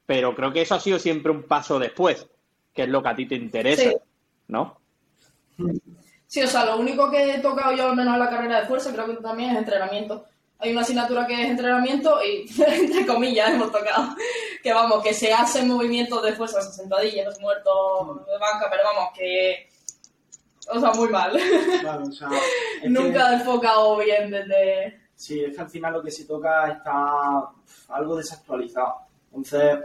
Pero 0.05 0.33
creo 0.35 0.51
que 0.53 0.61
eso 0.61 0.75
ha 0.75 0.79
sido 0.79 0.99
siempre 0.99 1.31
un 1.31 1.43
paso 1.43 1.77
después, 1.79 2.25
que 2.73 2.83
es 2.83 2.89
lo 2.89 3.01
que 3.03 3.09
a 3.09 3.15
ti 3.15 3.25
te 3.25 3.35
interesa, 3.35 3.83
Sí. 3.83 3.95
¿no? 4.47 4.77
Sí, 6.27 6.41
o 6.41 6.47
sea, 6.47 6.65
lo 6.65 6.77
único 6.77 7.11
que 7.11 7.35
he 7.35 7.39
tocado 7.39 7.73
yo 7.75 7.89
al 7.89 7.95
menos 7.95 8.13
en 8.13 8.19
la 8.19 8.29
carrera 8.29 8.61
de 8.61 8.67
fuerza, 8.67 8.91
creo 8.91 9.05
que 9.05 9.15
también 9.21 9.51
es 9.51 9.57
entrenamiento. 9.57 10.25
Hay 10.59 10.71
una 10.71 10.81
asignatura 10.81 11.27
que 11.27 11.33
es 11.41 11.49
entrenamiento 11.49 12.19
y, 12.23 12.49
entre 12.67 13.05
comillas, 13.05 13.49
hemos 13.51 13.71
tocado. 13.71 14.15
Que 14.63 14.73
vamos, 14.73 15.03
que 15.03 15.13
se 15.13 15.31
hacen 15.33 15.67
movimientos 15.67 16.23
de 16.23 16.33
fuerza, 16.33 16.61
sentadillas, 16.61 17.39
muertos 17.39 18.25
de 18.25 18.37
banca, 18.39 18.67
pero 18.71 18.83
vamos, 18.83 19.09
que. 19.15 19.69
O 20.71 20.79
sea, 20.79 20.91
muy 20.93 21.09
mal. 21.09 21.37
Claro, 21.81 22.03
o 22.05 22.11
sea, 22.11 22.29
es 22.29 22.41
que- 22.83 22.89
Nunca 22.89 23.31
he 23.31 23.35
enfocado 23.35 23.97
bien 23.97 24.31
desde. 24.31 24.99
Sí, 25.15 25.43
es 25.43 25.55
que 25.55 25.61
al 25.61 25.69
final 25.69 25.93
lo 25.93 26.03
que 26.03 26.11
se 26.11 26.25
toca 26.25 26.69
está 26.71 27.49
algo 27.89 28.15
desactualizado. 28.17 28.95
Entonces, 29.27 29.79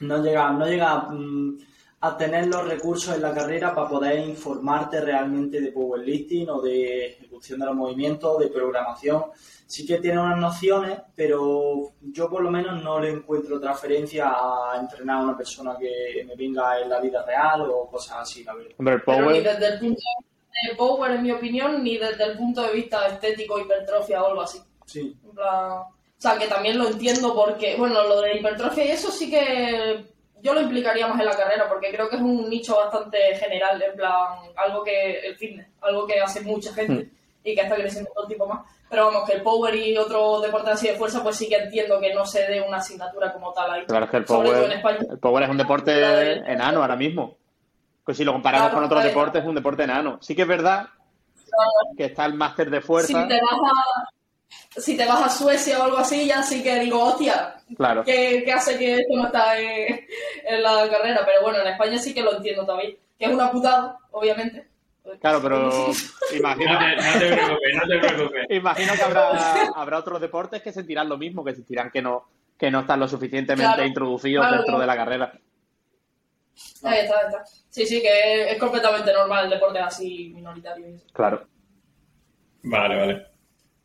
no 0.00 0.22
llega, 0.22 0.50
no 0.52 0.66
llega 0.66 0.96
mm, 1.10 1.58
a 2.04 2.16
tener 2.16 2.48
los 2.48 2.66
recursos 2.66 3.14
en 3.14 3.22
la 3.22 3.32
carrera 3.32 3.72
para 3.72 3.88
poder 3.88 4.18
informarte 4.28 5.00
realmente 5.00 5.60
de 5.60 5.70
powerlifting 5.70 6.50
o 6.50 6.60
de 6.60 7.06
ejecución 7.12 7.60
de 7.60 7.66
los 7.66 7.76
movimientos, 7.76 8.40
de 8.40 8.48
programación. 8.48 9.26
Sí 9.66 9.86
que 9.86 9.98
tiene 9.98 10.20
unas 10.20 10.38
nociones, 10.38 10.98
pero 11.14 11.92
yo 12.00 12.28
por 12.28 12.42
lo 12.42 12.50
menos 12.50 12.82
no 12.82 12.98
le 12.98 13.10
encuentro 13.10 13.60
transferencia 13.60 14.32
a 14.34 14.80
entrenar 14.80 15.18
a 15.18 15.22
una 15.22 15.36
persona 15.36 15.76
que 15.78 16.24
me 16.26 16.34
venga 16.34 16.80
en 16.80 16.90
la 16.90 17.00
vida 17.00 17.24
real 17.24 17.70
o 17.70 17.88
cosas 17.88 18.18
así, 18.22 18.42
la 18.42 18.54
verdad. 18.54 18.72
Hombre, 18.78 18.94
el 18.94 19.02
Pero 19.02 19.18
ni 19.18 19.24
Power... 19.24 19.42
desde 19.44 19.66
el 19.68 19.78
punto 19.78 20.00
de 20.00 20.24
vista 20.26 20.70
de 20.70 20.76
Power, 20.76 21.10
en 21.12 21.22
mi 21.22 21.30
opinión, 21.30 21.84
ni 21.84 21.98
desde 21.98 22.24
el 22.24 22.36
punto 22.36 22.62
de 22.62 22.72
vista 22.72 23.06
estético, 23.06 23.60
hipertrofia 23.60 24.24
o 24.24 24.26
algo 24.26 24.42
así. 24.42 24.58
Sí, 24.86 25.16
plan, 25.32 25.70
o 25.70 25.94
sea, 26.18 26.36
que 26.36 26.48
también 26.48 26.78
lo 26.78 26.88
entiendo 26.88 27.32
porque, 27.32 27.76
bueno, 27.76 28.02
lo 28.08 28.20
de 28.20 28.38
hipertrofia 28.38 28.86
y 28.86 28.90
eso 28.90 29.12
sí 29.12 29.30
que 29.30 30.11
yo 30.42 30.52
lo 30.54 30.60
implicaría 30.60 31.06
más 31.06 31.18
en 31.20 31.26
la 31.26 31.36
carrera 31.36 31.68
porque 31.68 31.90
creo 31.92 32.08
que 32.08 32.16
es 32.16 32.22
un 32.22 32.50
nicho 32.50 32.76
bastante 32.76 33.36
general, 33.36 33.80
en 33.80 33.96
plan, 33.96 34.12
algo 34.56 34.82
que 34.82 35.20
el 35.20 35.36
fitness, 35.36 35.68
algo 35.80 36.06
que 36.06 36.20
hace 36.20 36.40
mucha 36.42 36.72
gente 36.74 37.08
y 37.44 37.54
que 37.54 37.60
está 37.62 37.76
creciendo 37.76 38.10
todo 38.12 38.24
el 38.24 38.28
tiempo 38.28 38.46
más. 38.46 38.66
Pero 38.90 39.06
vamos, 39.06 39.26
que 39.28 39.36
el 39.36 39.42
power 39.42 39.74
y 39.74 39.96
otro 39.96 40.40
deporte 40.40 40.70
así 40.70 40.88
de 40.88 40.94
fuerza, 40.96 41.22
pues 41.22 41.36
sí 41.36 41.48
que 41.48 41.56
entiendo 41.56 41.98
que 41.98 42.12
no 42.12 42.26
se 42.26 42.46
dé 42.46 42.60
una 42.60 42.76
asignatura 42.76 43.32
como 43.32 43.52
tal 43.52 43.70
ahí. 43.72 43.84
Claro, 43.86 44.04
es 44.04 44.10
que 44.10 44.16
el 44.18 44.24
power, 44.26 44.70
España. 44.72 44.98
el 45.10 45.18
power 45.18 45.42
es 45.44 45.48
un 45.48 45.56
deporte 45.56 46.32
enano 46.52 46.82
ahora 46.82 46.96
mismo. 46.96 47.38
Pues 48.04 48.16
si 48.18 48.24
lo 48.24 48.32
comparamos 48.32 48.66
Claro, 48.68 48.76
con 48.76 48.84
otros 48.84 49.04
deportes, 49.04 49.42
es 49.42 49.48
un 49.48 49.54
deporte 49.54 49.84
enano. 49.84 50.18
Sí 50.20 50.34
que 50.34 50.42
es 50.42 50.48
verdad 50.48 50.88
que 51.96 52.06
está 52.06 52.26
el 52.26 52.34
máster 52.34 52.68
de 52.68 52.80
Si 52.80 52.86
fuerza. 52.86 53.28
te, 53.28 53.40
vas 53.40 53.60
a, 53.62 54.80
si 54.80 54.96
te 54.96 55.06
vas 55.06 55.22
a 55.22 55.28
Suecia 55.28 55.80
o 55.80 55.84
algo 55.84 55.98
así, 55.98 56.26
ya 56.26 56.42
sí 56.42 56.62
que 56.62 56.80
digo, 56.80 57.02
hostia, 57.02 57.54
Claro. 57.76 58.04
que, 58.04 58.42
que 58.44 58.52
hace 58.52 58.76
que 58.78 58.96
esto 58.96 59.14
no 59.16 59.26
está 59.26 59.58
en, 59.58 60.00
en 60.46 60.62
la 60.62 60.88
carrera. 60.90 61.22
Pero 61.24 61.42
bueno, 61.42 61.58
en 61.60 61.68
España 61.68 61.98
sí 61.98 62.12
que 62.14 62.22
lo 62.22 62.36
entiendo 62.36 62.64
todavía. 62.64 62.90
Que 63.18 63.24
es 63.26 63.30
una 63.30 63.50
putada, 63.50 63.98
obviamente. 64.10 64.68
Claro, 65.20 65.40
pero 65.42 65.68
No 65.68 66.36
imagino, 66.36 66.78
te, 66.78 66.96
no 66.96 67.18
te 67.18 67.32
preocupes, 67.32 67.74
no 67.74 67.88
te 67.88 67.98
preocupes. 67.98 68.46
imagino 68.50 68.92
que 68.94 69.02
habrá, 69.02 69.30
habrá 69.74 69.98
otros 69.98 70.20
deportes 70.20 70.62
que 70.62 70.72
sentirán 70.72 71.08
lo 71.08 71.18
mismo, 71.18 71.44
que 71.44 71.54
sentirán 71.54 71.90
que 71.90 72.00
no, 72.00 72.28
que 72.56 72.70
no 72.70 72.80
están 72.80 73.00
lo 73.00 73.08
suficientemente 73.08 73.74
Claro, 73.74 73.84
introducidos 73.88 74.42
claro, 74.42 74.56
dentro 74.58 74.76
claro. 74.76 74.80
de 74.80 74.86
la 74.86 74.96
carrera. 74.96 75.32
Ahí 76.84 76.98
está, 77.00 77.18
ahí 77.18 77.26
está. 77.26 77.44
Sí, 77.68 77.86
sí, 77.86 78.00
que 78.00 78.42
es, 78.44 78.52
es 78.52 78.58
completamente 78.58 79.12
normal 79.12 79.44
el 79.46 79.50
deporte 79.50 79.78
así 79.80 80.30
minoritario. 80.34 80.86
Claro. 81.12 81.46
Vale, 82.62 82.96
vale. 82.96 83.26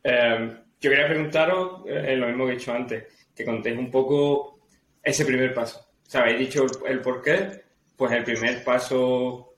Eh, 0.04 0.56
yo 0.80 0.90
quería 0.90 1.08
preguntaros 1.08 1.82
eh, 1.86 2.14
lo 2.16 2.28
mismo 2.28 2.46
que 2.46 2.52
he 2.52 2.56
dicho 2.56 2.72
antes, 2.72 3.28
que 3.34 3.44
contéis 3.44 3.76
un 3.76 3.90
poco 3.90 4.60
ese 5.02 5.24
primer 5.24 5.52
paso. 5.52 5.84
O 6.08 6.10
sea, 6.10 6.22
habéis 6.22 6.38
dicho 6.38 6.64
el, 6.86 7.02
por 7.02 7.20
qué, 7.20 7.64
pues 7.94 8.12
el 8.12 8.24
primer 8.24 8.64
paso, 8.64 9.52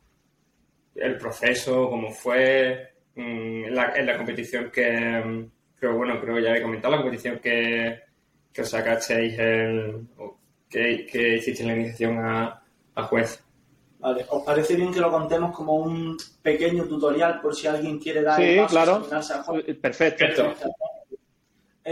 el 0.97 1.17
proceso, 1.17 1.89
cómo 1.89 2.11
fue, 2.11 2.93
mm, 3.15 3.67
en, 3.67 3.75
la, 3.77 3.95
en 3.95 4.07
la 4.07 4.17
competición 4.17 4.69
que, 4.69 5.23
mm, 5.25 5.51
creo, 5.79 5.95
bueno, 5.97 6.21
creo 6.21 6.35
que 6.35 6.43
ya 6.43 6.57
he 6.57 6.63
comentado, 6.63 6.97
la 6.97 7.03
competición 7.03 7.39
que, 7.39 8.01
que 8.53 8.63
os 8.63 8.69
sacasteis, 8.69 9.39
el, 9.39 10.09
o 10.19 10.39
que, 10.69 11.07
que 11.07 11.37
hicisteis 11.37 11.69
la 11.69 11.77
iniciación 11.77 12.19
a, 12.19 12.61
a 12.97 13.03
juez. 13.05 13.45
Vale, 14.01 14.27
¿os 14.29 14.43
parece 14.43 14.75
bien 14.75 14.93
que 14.93 14.99
lo 14.99 15.13
contemos 15.13 15.55
como 15.55 15.77
un 15.77 16.17
pequeño 16.43 16.83
tutorial 16.85 17.41
por 17.41 17.55
si 17.55 17.69
alguien 17.69 18.01
quiere 18.01 18.23
dar 18.23 18.41
Sí, 18.41 18.49
el 18.49 18.61
paso 18.63 18.75
claro. 18.75 18.93
a? 19.13 19.53
Perfecto. 19.81 20.25
Perfecto. 20.27 20.71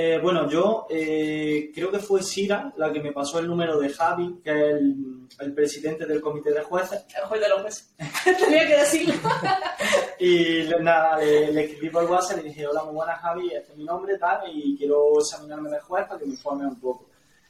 Eh, 0.01 0.21
bueno, 0.23 0.49
yo 0.49 0.87
eh, 0.89 1.73
creo 1.75 1.91
que 1.91 1.99
fue 1.99 2.23
Sira 2.23 2.73
la 2.77 2.93
que 2.93 3.01
me 3.01 3.11
pasó 3.11 3.41
el 3.41 3.49
número 3.49 3.81
de 3.81 3.89
Javi, 3.89 4.39
que 4.45 4.51
es 4.51 4.75
el, 4.77 5.27
el 5.41 5.53
presidente 5.53 6.07
del 6.07 6.21
comité 6.21 6.53
de 6.53 6.63
jueces. 6.63 7.05
El 7.17 7.25
juez 7.25 7.41
de 7.41 7.49
los 7.49 7.63
jueces. 7.63 7.95
Tenía 8.39 8.69
que 8.69 8.77
decirlo. 8.77 9.15
Y 10.21 10.69
nada, 10.81 11.19
le, 11.19 11.53
le 11.53 11.65
escribí 11.65 11.91
por 11.91 12.05
WhatsApp 12.05 12.39
y 12.39 12.43
le 12.43 12.49
dije, 12.49 12.67
hola, 12.67 12.85
muy 12.85 12.95
buenas 12.95 13.21
Javi, 13.21 13.53
este 13.53 13.73
es 13.73 13.79
mi 13.79 13.85
nombre, 13.85 14.19
tal, 14.19 14.41
y 14.53 14.77
quiero 14.77 15.19
examinarme 15.19 15.71
de 15.71 15.81
juez 15.81 16.07
para 16.07 16.19
que 16.19 16.27
me 16.27 16.33
informe 16.33 16.67
un 16.67 16.79
poco. 16.79 17.07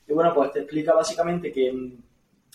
Y 0.06 0.12
bueno, 0.14 0.34
pues 0.34 0.52
te 0.52 0.60
explica 0.60 0.94
básicamente 0.94 1.52
que 1.52 1.70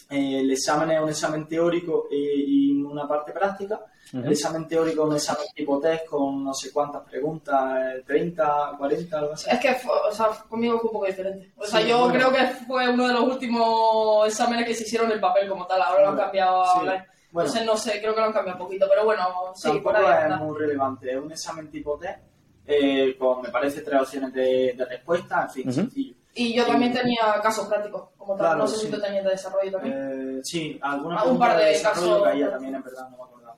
eh, 0.09 0.39
el 0.41 0.51
examen 0.51 0.91
es 0.91 1.01
un 1.01 1.09
examen 1.09 1.47
teórico 1.47 2.07
eh, 2.11 2.15
y 2.35 2.81
una 2.81 3.07
parte 3.07 3.31
práctica. 3.31 3.79
El 4.11 4.31
examen 4.31 4.67
teórico 4.67 5.03
es 5.03 5.09
un 5.09 5.15
examen 5.15 5.47
tipo 5.55 5.79
test 5.79 6.05
con 6.05 6.43
no 6.43 6.53
sé 6.53 6.71
cuántas 6.71 7.01
preguntas, 7.01 7.95
eh, 7.97 8.03
30, 8.05 8.73
40, 8.77 9.17
algo 9.17 9.33
así. 9.33 9.49
Es 9.49 9.59
que 9.59 9.73
fue- 9.73 9.95
o 10.07 10.11
sea, 10.11 10.27
conmigo 10.47 10.77
fue 10.79 10.89
un 10.89 10.93
poco 10.93 11.05
diferente. 11.07 11.51
O 11.57 11.65
sea, 11.65 11.81
Sí, 11.81 11.87
yo 11.87 11.99
bueno. 12.09 12.13
creo 12.13 12.31
que 12.31 12.45
fue 12.67 12.87
uno 12.89 13.07
de 13.07 13.13
los 13.13 13.23
últimos 13.23 14.27
exámenes 14.27 14.67
que 14.67 14.75
se 14.75 14.83
hicieron 14.83 15.11
en 15.11 15.19
papel 15.19 15.49
como 15.49 15.65
tal. 15.65 15.81
Ahora 15.81 16.03
lo 16.03 16.09
han 16.09 16.17
cambiado 16.17 16.61
a 16.63 16.73
sí. 16.73 16.79
online. 16.81 17.05
Bueno. 17.31 17.47
Entonces, 17.49 17.65
no 17.65 17.77
sé, 17.77 17.99
creo 18.01 18.13
que 18.13 18.19
lo 18.19 18.27
han 18.27 18.33
cambiado 18.33 18.59
un 18.59 18.65
poquito. 18.67 18.85
Pero 18.87 19.05
bueno, 19.05 19.23
sí, 19.55 19.71
por 19.79 19.95
ahí 19.95 20.03
es 20.05 20.23
anda. 20.25 20.37
muy 20.37 20.59
relevante. 20.59 21.11
Es 21.11 21.17
un 21.17 21.31
examen 21.31 21.71
tipo 21.71 21.97
test 21.97 22.19
eh, 22.67 23.15
con, 23.17 23.41
me 23.41 23.49
parece, 23.49 23.81
tres 23.81 23.99
opciones 24.01 24.31
de, 24.33 24.73
de 24.77 24.85
respuesta, 24.85 25.43
en 25.43 25.49
fin, 25.49 25.73
sencillo. 25.73 26.15
Y 26.35 26.53
yo 26.53 26.65
también 26.65 26.91
tenía 26.91 27.39
casos 27.43 27.67
prácticos 27.67 28.09
como 28.17 28.33
tal. 28.35 28.39
Claro, 28.47 28.57
no 28.59 28.67
sé 28.67 28.77
sí. 28.77 28.85
si 28.85 28.91
tú 28.91 28.99
tenías 28.99 29.23
de 29.23 29.29
desarrollo 29.31 29.71
también. 29.71 30.37
Eh, 30.37 30.41
sí, 30.43 30.79
alguna 30.81 31.17
Ah, 31.19 31.23
un 31.25 31.37
par 31.37 31.57
de 31.57 31.65
desarrollo 31.65 32.07
casos. 32.09 32.23
caía 32.23 32.49
también, 32.51 32.75
en 32.75 32.83
verdad, 32.83 33.09
no 33.09 33.17
me 33.17 33.23
acordaba. 33.23 33.55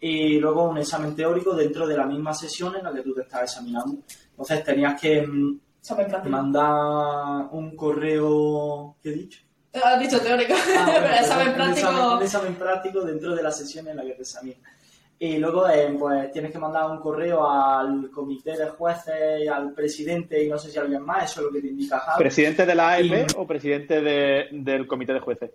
Y 0.00 0.38
luego 0.38 0.64
un 0.70 0.78
examen 0.78 1.14
teórico 1.14 1.54
dentro 1.54 1.86
de 1.86 1.96
la 1.96 2.06
misma 2.06 2.32
sesión 2.32 2.74
en 2.76 2.84
la 2.84 2.92
que 2.92 3.02
tú 3.02 3.12
te 3.14 3.22
estás 3.22 3.42
examinando. 3.42 3.98
Entonces 4.30 4.64
tenías 4.64 4.98
que 5.00 5.26
mm, 5.26 5.60
Examen 5.80 6.30
mandar 6.30 7.48
un 7.52 7.74
correo... 7.76 8.96
¿Qué 9.02 9.08
he 9.10 9.12
dicho? 9.12 9.40
Has 9.82 10.00
dicho 10.00 10.20
teórico. 10.20 10.54
Ah, 10.54 10.84
bueno, 10.86 11.00
pero 11.02 11.14
examen 11.14 11.48
un 11.48 11.54
práctico. 11.54 11.88
examen- 11.88 12.16
un 12.16 12.22
examen 12.22 12.54
práctico 12.56 13.00
dentro 13.02 13.34
de 13.34 13.42
la 13.42 13.50
sesión 13.52 13.88
en 13.88 13.96
la 13.96 14.02
que 14.04 14.12
te 14.12 14.22
examinas. 14.22 14.60
Y 15.20 15.38
luego 15.38 15.68
eh, 15.68 15.94
pues 15.98 16.30
tienes 16.30 16.52
que 16.52 16.58
mandar 16.60 16.88
un 16.90 17.00
correo 17.00 17.48
al 17.50 18.08
comité 18.10 18.56
de 18.56 18.68
jueces, 18.68 19.48
al 19.48 19.72
presidente 19.72 20.40
y 20.44 20.48
no 20.48 20.56
sé 20.58 20.70
si 20.70 20.78
alguien 20.78 21.02
más, 21.02 21.30
eso 21.30 21.40
es 21.40 21.46
lo 21.46 21.52
que 21.52 21.60
te 21.60 21.66
indica 21.68 21.98
Javi. 21.98 22.18
¿Presidente 22.22 22.64
de 22.64 22.74
la 22.74 22.90
AEP 22.90 23.26
Y- 23.26 23.26
o 23.36 23.44
presidente 23.46 24.00
de- 24.00 24.46
del 24.52 24.86
comité 24.86 25.12
de 25.12 25.20
jueces? 25.20 25.50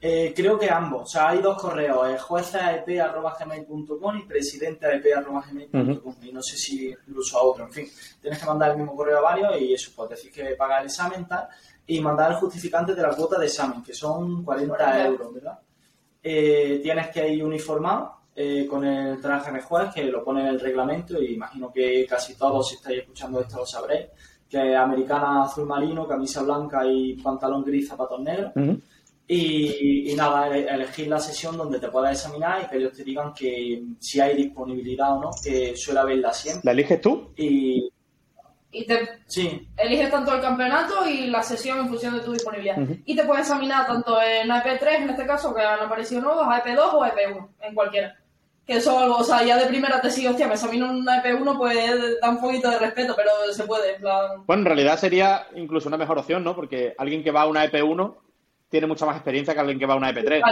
Eh, 0.00 0.32
creo 0.34 0.56
que 0.58 0.70
ambos. 0.70 1.02
O 1.02 1.06
sea, 1.06 1.30
hay 1.30 1.38
dos 1.42 1.60
correos, 1.60 2.08
eh, 2.08 2.16
juezaep.gmail.com 2.18 4.16
y 4.16 4.22
presidenteep.gmail.com. 4.24 6.14
Y 6.22 6.32
no 6.32 6.42
sé 6.42 6.56
si 6.56 6.88
incluso 6.90 7.38
a 7.38 7.42
otro. 7.42 7.64
En 7.64 7.72
fin, 7.72 7.86
tienes 8.20 8.38
que 8.38 8.46
mandar 8.46 8.70
el 8.72 8.76
mismo 8.78 8.94
correo 8.96 9.18
a 9.18 9.22
varios 9.22 9.60
y 9.60 9.74
eso, 9.74 9.90
pues 9.94 10.10
decir 10.10 10.30
que 10.32 10.54
pagas 10.56 10.80
el 10.80 10.86
examen 10.86 11.26
tal 11.26 11.48
y 11.86 12.00
mandar 12.00 12.30
el 12.32 12.36
justificante 12.38 12.94
de 12.94 13.02
la 13.02 13.10
cuota 13.10 13.38
de 13.38 13.46
examen, 13.46 13.82
que 13.82 13.92
son 13.94 14.44
40 14.44 14.74
40. 14.76 15.06
euros, 15.06 15.34
¿verdad? 15.34 15.58
Eh, 16.22 16.80
tienes 16.82 17.08
que 17.08 17.28
ir 17.28 17.44
uniformado 17.44 18.17
eh, 18.40 18.66
con 18.68 18.84
el 18.84 19.20
traje 19.20 19.50
de 19.50 19.60
juez, 19.62 19.92
que 19.92 20.04
lo 20.04 20.22
pone 20.22 20.42
en 20.42 20.46
el 20.48 20.60
reglamento 20.60 21.20
y 21.20 21.34
imagino 21.34 21.72
que 21.72 22.06
casi 22.08 22.36
todos, 22.36 22.68
si 22.68 22.76
estáis 22.76 23.00
escuchando 23.00 23.40
esto, 23.40 23.56
lo 23.58 23.66
sabréis, 23.66 24.06
que 24.48 24.70
es 24.72 24.76
americana 24.76 25.42
azul 25.42 25.66
marino, 25.66 26.06
camisa 26.06 26.42
blanca 26.42 26.86
y 26.86 27.14
pantalón 27.20 27.64
gris, 27.64 27.88
zapatos 27.88 28.20
negros. 28.20 28.52
Y, 29.30 30.10
y 30.10 30.14
nada, 30.14 30.46
ele- 30.46 30.66
elegir 30.70 31.06
la 31.08 31.18
sesión 31.18 31.56
donde 31.58 31.78
te 31.78 31.88
puedas 31.88 32.12
examinar 32.12 32.62
y 32.64 32.68
que 32.70 32.76
ellos 32.78 32.92
te 32.94 33.04
digan 33.04 33.34
que 33.34 33.82
si 33.98 34.20
hay 34.20 34.34
disponibilidad 34.36 35.16
o 35.16 35.20
no, 35.20 35.30
que 35.42 35.76
suele 35.76 36.00
haberla 36.00 36.32
siempre. 36.32 36.62
¿La 36.64 36.72
eliges 36.72 37.00
tú? 37.00 37.32
Y 37.36 37.90
Y 38.70 38.86
te 38.86 39.06
sí, 39.26 39.68
eliges 39.76 40.10
tanto 40.10 40.34
el 40.34 40.40
campeonato 40.40 41.06
y 41.06 41.26
la 41.26 41.42
sesión 41.42 41.78
en 41.80 41.88
función 41.88 42.14
de 42.14 42.20
tu 42.20 42.32
disponibilidad. 42.32 42.78
Y 43.04 43.14
te 43.16 43.24
puedes 43.24 43.42
examinar 43.46 43.86
tanto 43.86 44.16
en 44.22 44.48
AEP3, 44.48 45.02
en 45.02 45.10
este 45.10 45.26
caso, 45.26 45.54
que 45.54 45.60
han 45.62 45.80
aparecido 45.80 46.22
nuevos, 46.22 46.46
AEP2 46.46 46.78
o 46.94 47.00
AEP1, 47.04 47.48
en 47.62 47.74
cualquiera. 47.74 48.14
Que 48.68 48.76
eso, 48.76 48.98
algo, 48.98 49.16
o 49.16 49.24
sea, 49.24 49.42
ya 49.42 49.56
de 49.56 49.64
primera 49.66 49.98
te 49.98 50.10
sigue, 50.10 50.28
hostia, 50.28 50.46
me 50.46 50.52
examino 50.54 50.90
en 50.90 50.96
una 50.96 51.22
AEP1, 51.22 51.56
pues 51.56 52.20
da 52.20 52.28
un 52.28 52.38
poquito 52.38 52.68
de 52.70 52.78
respeto, 52.78 53.14
pero 53.16 53.30
se 53.50 53.64
puede, 53.64 53.94
en 53.94 54.02
plan... 54.02 54.44
Bueno, 54.46 54.60
en 54.60 54.66
realidad 54.66 54.98
sería 54.98 55.46
incluso 55.54 55.88
una 55.88 55.96
mejor 55.96 56.18
opción, 56.18 56.44
¿no? 56.44 56.54
Porque 56.54 56.94
alguien 56.98 57.24
que 57.24 57.30
va 57.30 57.40
a 57.42 57.46
una 57.46 57.64
EP1 57.64 58.14
tiene 58.68 58.86
mucha 58.86 59.06
más 59.06 59.16
experiencia 59.16 59.54
que 59.54 59.60
alguien 59.60 59.78
que 59.78 59.86
va 59.86 59.94
a 59.94 59.96
una 59.96 60.12
EP3. 60.12 60.42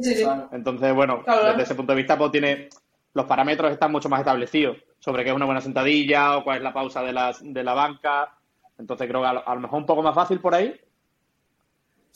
Sí, 0.00 0.14
sí. 0.16 0.24
Entonces, 0.50 0.92
bueno, 0.92 1.22
Claro. 1.22 1.46
desde 1.50 1.62
ese 1.62 1.74
punto 1.76 1.92
de 1.92 1.96
vista, 1.98 2.18
pues 2.18 2.32
tiene 2.32 2.68
los 3.14 3.24
parámetros 3.26 3.70
están 3.70 3.92
mucho 3.92 4.08
más 4.08 4.20
establecidos 4.20 4.76
sobre 4.98 5.22
qué 5.22 5.30
es 5.30 5.36
una 5.36 5.46
buena 5.46 5.60
sentadilla 5.60 6.36
o 6.36 6.42
cuál 6.44 6.56
es 6.58 6.62
la 6.64 6.74
pausa 6.74 7.02
de 7.02 7.12
la, 7.12 7.32
de 7.40 7.62
la 7.62 7.72
banca. 7.74 8.36
Entonces 8.78 9.06
creo 9.08 9.22
que 9.22 9.28
a 9.28 9.32
lo, 9.32 9.48
a 9.48 9.54
lo 9.54 9.60
mejor 9.60 9.78
un 9.78 9.86
poco 9.86 10.02
más 10.02 10.14
fácil 10.14 10.40
por 10.40 10.54
ahí. 10.54 10.78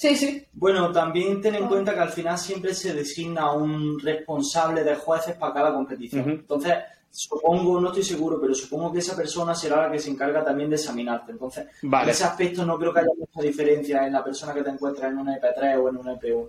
Sí, 0.01 0.17
sí. 0.17 0.47
Bueno, 0.55 0.91
también 0.93 1.43
ten 1.43 1.57
en 1.57 1.69
cuenta 1.69 1.93
que 1.93 2.01
al 2.01 2.09
final 2.09 2.39
siempre 2.39 2.73
se 2.73 2.95
designa 2.95 3.53
un 3.53 4.01
responsable 4.01 4.83
de 4.83 4.95
jueces 4.95 5.37
para 5.37 5.53
cada 5.53 5.75
competición. 5.75 6.31
Entonces, 6.31 6.73
supongo, 7.11 7.79
no 7.79 7.89
estoy 7.89 8.05
seguro, 8.05 8.41
pero 8.41 8.55
supongo 8.55 8.91
que 8.91 9.01
esa 9.01 9.15
persona 9.15 9.55
será 9.55 9.83
la 9.83 9.93
que 9.93 9.99
se 9.99 10.09
encarga 10.09 10.43
también 10.43 10.71
de 10.71 10.77
examinarte. 10.77 11.33
Entonces, 11.33 11.67
Vale. 11.83 12.05
en 12.05 12.11
ese 12.13 12.25
aspecto 12.25 12.65
no 12.65 12.79
creo 12.79 12.95
que 12.95 13.01
haya 13.01 13.11
mucha 13.15 13.43
diferencia 13.43 14.07
en 14.07 14.15
la 14.15 14.25
persona 14.25 14.55
que 14.55 14.63
te 14.63 14.71
encuentras 14.71 15.13
en 15.13 15.19
una 15.19 15.39
EP3 15.39 15.85
o 15.85 15.91
en 15.91 15.97
una 15.99 16.15
EP1. 16.15 16.49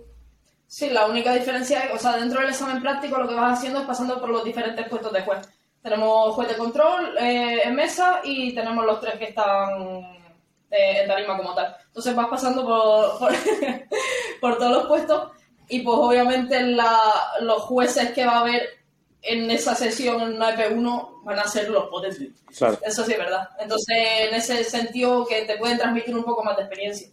Sí, 0.66 0.88
la 0.88 1.04
única 1.04 1.34
diferencia 1.34 1.80
es, 1.80 1.94
o 1.94 1.98
sea, 1.98 2.16
dentro 2.16 2.40
del 2.40 2.48
examen 2.48 2.80
práctico 2.80 3.18
lo 3.18 3.28
que 3.28 3.34
vas 3.34 3.58
haciendo 3.58 3.80
es 3.80 3.86
pasando 3.86 4.18
por 4.18 4.30
los 4.30 4.44
diferentes 4.44 4.88
puestos 4.88 5.12
de 5.12 5.20
juez. 5.20 5.46
Tenemos 5.82 6.34
juez 6.34 6.48
de 6.48 6.56
control 6.56 7.18
eh, 7.18 7.60
en 7.64 7.74
mesa 7.74 8.22
y 8.24 8.54
tenemos 8.54 8.86
los 8.86 8.98
tres 8.98 9.18
que 9.18 9.26
están 9.26 10.21
tarima 11.14 11.36
como 11.36 11.54
tal. 11.54 11.76
Entonces 11.86 12.14
vas 12.14 12.28
pasando 12.28 12.64
por, 12.64 13.18
por, 13.18 13.32
por 14.40 14.58
todos 14.58 14.72
los 14.72 14.86
puestos 14.86 15.30
y 15.68 15.80
pues 15.80 15.96
obviamente 15.98 16.60
la- 16.62 17.32
los 17.40 17.62
jueces 17.62 18.12
que 18.12 18.26
va 18.26 18.38
a 18.38 18.40
haber 18.40 18.68
en 19.22 19.50
esa 19.50 19.74
sesión 19.74 20.20
en 20.20 20.34
una 20.34 20.56
EP1 20.56 21.22
van 21.24 21.38
a 21.38 21.46
ser 21.46 21.70
los 21.70 21.88
potentes. 21.88 22.28
Claro. 22.56 22.78
Eso 22.82 23.04
sí 23.04 23.12
es 23.12 23.18
verdad. 23.18 23.48
Entonces, 23.60 23.96
en 23.96 24.34
ese 24.34 24.64
sentido, 24.64 25.24
que 25.24 25.42
te 25.42 25.56
pueden 25.58 25.78
transmitir 25.78 26.14
un 26.16 26.24
poco 26.24 26.42
más 26.42 26.56
de 26.56 26.64
experiencia. 26.64 27.08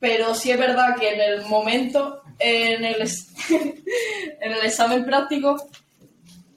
Pero 0.00 0.34
sí 0.34 0.50
es 0.50 0.58
verdad 0.58 0.96
que 0.98 1.12
en 1.14 1.20
el 1.20 1.42
momento, 1.42 2.22
en 2.38 2.84
el, 2.84 3.02
en 3.50 4.52
el 4.52 4.64
examen 4.64 5.04
práctico, 5.04 5.56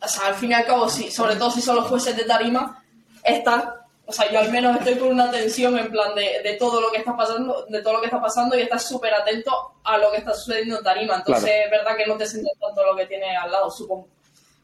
o 0.01 0.07
sea, 0.07 0.27
al 0.27 0.36
fin 0.36 0.51
y 0.51 0.53
al 0.53 0.65
cabo, 0.65 0.88
sí, 0.89 1.12
sobre 1.12 1.36
todo 1.36 1.51
si 1.51 1.62
son 1.62 1.75
los 1.75 1.88
jueces 1.88 2.15
de 2.15 2.24
tarima, 2.24 2.81
están, 3.24 3.65
o 4.08 4.14
sea, 4.14 4.32
yo 4.32 4.40
al 4.40 4.52
menos 4.52 4.78
estoy 4.78 4.96
con 4.96 5.10
una 5.10 5.30
tensión 5.30 5.78
en 5.78 5.92
plan 5.92 6.16
de, 6.16 6.42
de 6.42 6.54
todo 6.54 6.80
lo 6.82 6.90
que 6.92 6.98
está 7.00 7.16
pasando, 7.16 7.66
de 7.68 7.82
todo 7.82 7.94
lo 7.94 8.00
que 8.00 8.06
está 8.08 8.22
pasando 8.22 8.58
y 8.58 8.62
estás 8.62 8.88
súper 8.88 9.14
atento 9.14 9.52
a 9.84 9.98
lo 9.98 10.10
que 10.12 10.18
está 10.18 10.34
sucediendo 10.34 10.78
en 10.78 10.84
tarima. 10.84 11.16
Entonces, 11.18 11.44
Claro. 11.44 11.66
es 11.66 11.72
verdad 11.72 11.98
que 11.98 12.06
no 12.08 12.18
te 12.18 12.26
sientes 12.26 12.54
tanto 12.60 12.86
lo 12.86 12.96
que 12.96 13.06
tiene 13.06 13.36
al 13.36 13.52
lado, 13.52 13.70
supongo. 13.70 14.08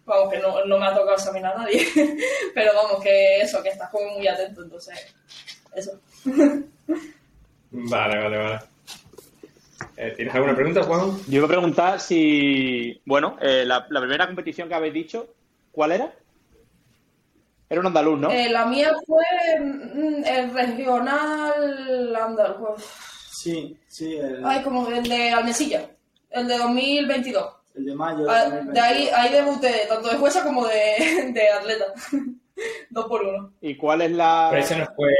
Vamos, 0.05 0.33
que 0.33 0.39
no, 0.39 0.65
no 0.65 0.77
me 0.79 0.85
ha 0.85 0.93
tocado 0.93 1.13
examinar 1.15 1.55
a 1.55 1.59
nadie. 1.59 1.85
Pero 2.55 2.71
vamos, 2.73 3.01
que 3.03 3.41
eso, 3.41 3.61
que 3.61 3.69
estás 3.69 3.89
como 3.89 4.11
muy 4.11 4.27
atento, 4.27 4.63
entonces, 4.63 4.97
eso. 5.75 5.99
Vale, 7.71 8.17
vale, 8.19 8.37
vale. 8.37 8.59
Eh, 9.97 10.13
¿Tienes 10.15 10.33
alguna 10.33 10.55
pregunta, 10.55 10.83
Juan? 10.83 11.17
Yo 11.27 11.37
iba 11.37 11.45
a 11.45 11.49
preguntar 11.49 11.99
si, 11.99 13.01
bueno, 13.05 13.37
eh, 13.41 13.63
la, 13.65 13.85
la 13.89 13.99
primera 13.99 14.25
competición 14.25 14.67
que 14.69 14.75
habéis 14.75 14.93
dicho, 14.93 15.27
¿cuál 15.71 15.91
era? 15.93 16.13
Era 17.73 17.79
un 17.81 17.87
andaluz, 17.87 18.19
¿no? 18.19 18.29
Eh, 18.31 18.49
la 18.49 18.65
mía 18.67 18.91
fue 19.07 19.25
mm, 19.59 20.23
el 20.25 20.53
regional 20.53 22.15
andaluz. 22.15 22.83
Sí, 23.31 23.75
sí, 23.87 24.15
el, 24.15 24.45
Ay, 24.45 24.61
como 24.61 24.87
el 24.89 25.03
de 25.09 25.31
Almesilla, 25.31 25.89
el 26.29 26.47
de 26.47 26.57
2022. 26.57 27.45
el 27.75 27.85
de 27.85 27.95
mayo. 27.95 28.29
Ah, 28.29 28.45
de 28.49 28.71
De 28.71 28.79
ahí, 28.79 29.09
ahí 29.15 29.31
debuté, 29.33 29.87
tanto 29.89 30.07
de 30.09 30.17
jueza 30.17 30.43
como 30.43 30.65
de, 30.67 31.31
de 31.33 31.49
atleta. 31.49 31.85
Dos 32.91 33.05
por 33.07 33.23
uno. 33.23 33.51
¿Y 33.61 33.75
cuál 33.75 34.03
es 34.03 34.11
la...? 34.11 34.49
Pero 34.51 34.61
ese 34.63 34.75
no 34.77 34.85
fue. 34.95 35.11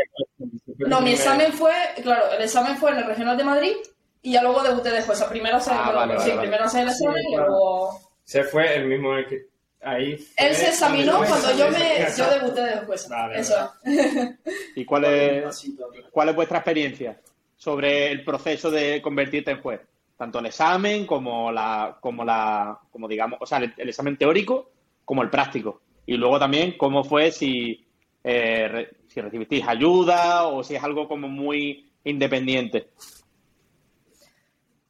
No, 0.87 1.01
mi 1.01 1.13
examen 1.13 1.51
fue, 1.51 1.73
claro, 2.03 2.31
el 2.37 2.43
examen 2.43 2.77
fue 2.77 2.91
en 2.91 2.97
el 2.97 3.05
regional 3.05 3.35
de 3.35 3.43
Madrid 3.43 3.73
Y 4.21 4.33
ya 4.33 4.43
luego 4.43 4.61
debuté 4.61 4.91
de 4.91 5.01
jueza. 5.01 5.27
Primero 5.27 5.57
hacer, 5.57 5.73
Ah, 5.75 5.91
vale, 5.91 6.13
sí, 6.19 6.29
vale, 6.29 6.35
vale. 6.35 6.41
primero 6.41 6.63
el 6.65 6.69
Sí, 6.69 6.77
examen 6.79 7.23
y 7.27 7.35
luego... 7.35 7.99
Se 8.23 8.43
fue 8.43 8.75
el 8.77 8.85
mismo 8.85 9.15
el 9.15 9.27
que. 9.27 9.47
Ahí. 9.83 10.17
fue 10.17 10.47
Él 10.47 10.55
se 10.55 10.67
examinó 10.69 11.17
cuando 11.17 11.55
yo 11.57 11.69
me 11.69 12.05
yo 12.17 12.29
debuté 12.29 12.61
de 12.61 12.77
jueza. 12.85 13.09
Vale, 13.15 13.39
Eso 13.39 13.55
vale. 13.83 14.37
¿Y 14.75 14.85
cuál 14.85 15.05
es, 15.05 15.71
cuál 16.11 16.29
es 16.29 16.35
vuestra 16.35 16.59
experiencia 16.59 17.19
sobre 17.55 18.11
el 18.11 18.23
proceso 18.23 18.71
de 18.71 19.01
convertirte 19.01 19.51
en 19.51 19.61
juez? 19.61 19.81
Tanto 20.17 20.39
el 20.39 20.45
examen 20.45 21.05
como 21.05 21.51
la, 21.51 21.97
como 21.99 22.23
la, 22.23 22.79
como 22.91 23.07
digamos, 23.07 23.39
o 23.41 23.45
sea, 23.45 23.57
el, 23.57 23.73
el 23.77 23.89
examen 23.89 24.15
teórico 24.17 24.71
como 25.03 25.21
el 25.23 25.29
práctico. 25.29 25.81
Y 26.05 26.15
luego 26.17 26.39
también 26.39 26.75
cómo 26.77 27.03
fue 27.03 27.31
si, 27.31 27.85
eh, 28.23 28.67
re- 28.67 28.91
si 29.07 29.19
recibisteis 29.21 29.67
ayuda 29.67 30.45
o 30.47 30.63
si 30.63 30.75
es 30.75 30.83
algo 30.83 31.07
como 31.07 31.27
muy 31.27 31.89
independiente. 32.03 32.89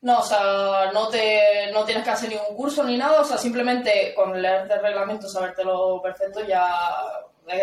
No, 0.03 0.19
o 0.19 0.23
sea, 0.23 0.91
no 0.93 1.07
te 1.07 1.71
no 1.71 1.85
tienes 1.85 2.03
que 2.03 2.09
hacer 2.09 2.29
ningún 2.29 2.57
curso 2.57 2.83
ni 2.83 2.97
nada, 2.97 3.21
o 3.21 3.23
sea, 3.23 3.37
simplemente 3.37 4.13
con 4.13 4.39
leerte 4.41 4.73
el 4.73 4.81
reglamento, 4.81 5.29
sabértelo 5.29 6.01
perfecto, 6.01 6.45
ya 6.45 6.69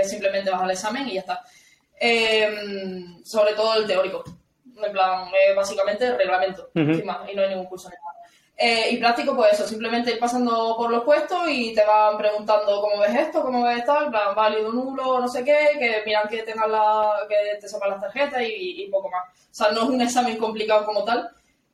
simplemente 0.04 0.50
vas 0.50 0.62
al 0.62 0.70
examen 0.70 1.06
y 1.06 1.14
ya 1.14 1.20
está. 1.20 1.42
Eh, 2.00 2.50
sobre 3.24 3.52
todo 3.52 3.74
el 3.74 3.86
teórico, 3.86 4.24
en 4.82 4.90
plan, 4.90 5.28
eh, 5.28 5.54
básicamente 5.54 6.06
el 6.06 6.16
reglamento, 6.16 6.70
Ujú. 6.74 6.94
sin 6.94 7.04
más, 7.04 7.28
y 7.30 7.36
no 7.36 7.42
hay 7.42 7.50
ningún 7.50 7.66
curso 7.66 7.90
ni 7.90 7.96
nada. 7.96 8.06
Eh, 8.56 8.90
y 8.90 8.96
práctico, 8.96 9.36
pues 9.36 9.52
eso, 9.52 9.66
simplemente 9.68 10.10
ir 10.10 10.18
pasando 10.18 10.76
por 10.78 10.90
los 10.90 11.04
puestos 11.04 11.42
y 11.46 11.74
te 11.74 11.84
van 11.84 12.16
preguntando 12.16 12.80
cómo 12.80 13.00
ves 13.00 13.14
esto, 13.16 13.42
cómo 13.42 13.64
ves 13.64 13.84
tal, 13.84 14.04
en 14.06 14.10
plan, 14.12 14.34
válido, 14.34 14.72
nulo, 14.72 15.20
no 15.20 15.28
sé 15.28 15.44
qué, 15.44 15.76
que 15.78 16.02
miran 16.06 16.26
que 16.26 16.42
tengas 16.42 16.68
la, 16.70 17.26
que 17.28 17.58
te 17.60 17.68
sepan 17.68 17.90
las 17.90 18.00
tarjetas 18.00 18.40
y, 18.42 18.84
y 18.84 18.90
poco 18.90 19.10
más. 19.10 19.28
O 19.28 19.54
sea, 19.54 19.70
no 19.72 19.82
es 19.82 19.88
un 19.90 20.00
examen 20.00 20.38
complicado 20.38 20.86
como 20.86 21.04
tal, 21.04 21.30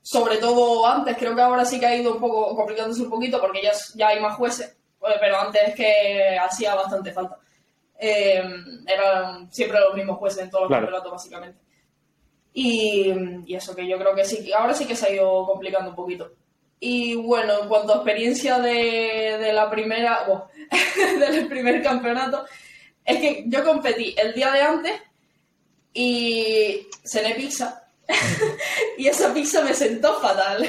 sobre 0.07 0.37
todo 0.37 0.87
antes, 0.87 1.17
creo 1.19 1.35
que 1.35 1.43
ahora 1.43 1.65
sí 1.65 1.81
que 1.81 1.87
ha 1.87 1.97
ido 1.97 2.13
un 2.15 2.21
poco 2.21 2.55
complicándose 2.55 3.03
un 3.03 3.11
poquito 3.11 3.41
porque 3.41 3.61
ya, 3.61 3.73
ya 3.97 4.09
hay 4.09 4.21
más 4.21 4.37
jueces, 4.37 4.67
eh, 4.69 5.17
pero 5.19 5.37
antes 5.41 5.61
es 5.67 5.75
que 5.75 6.39
hacía 6.39 6.77
bastante 6.77 7.11
falta. 7.13 7.39
Eh, 7.99 8.41
eran 8.87 9.51
siempre 9.53 9.81
los 9.81 9.95
mismos 9.97 10.19
jueces 10.19 10.45
en 10.45 10.51
todos 10.51 10.63
los 10.63 10.69
Claro. 10.69 10.85
campeonatos, 10.87 11.13
básicamente. 11.13 11.59
Y, 12.55 13.13
y 13.47 13.55
eso 13.57 13.75
que 13.75 13.87
yo 13.89 13.99
creo 13.99 14.15
que 14.15 14.25
sí, 14.25 14.53
ahora 14.53 14.75
sí 14.75 14.87
que 14.87 14.95
se 14.95 15.07
ha 15.07 15.11
ido 15.13 15.45
complicando 15.45 15.91
un 15.91 15.97
poquito. 15.97 16.31
Y 16.79 17.17
bueno, 17.17 17.63
en 17.63 17.69
cuanto 17.69 17.93
a 17.93 17.97
experiencia 17.97 18.61
de, 18.61 19.39
de 19.41 19.53
la 19.53 19.69
primera, 19.69 20.21
bueno, 20.29 20.47
del 21.19 21.49
primer 21.49 21.83
campeonato, 21.83 22.45
es 23.05 23.19
que 23.19 23.45
yo 23.49 23.65
competí 23.65 24.15
el 24.17 24.33
día 24.35 24.53
de 24.53 24.61
antes 24.63 24.93
y 25.93 26.87
cené 27.05 27.35
pizza. 27.35 27.86
Y 28.99 29.09
esa 29.09 29.33
pizza 29.33 29.63
me 29.63 29.75
sentó 29.75 30.21
fatal. 30.21 30.65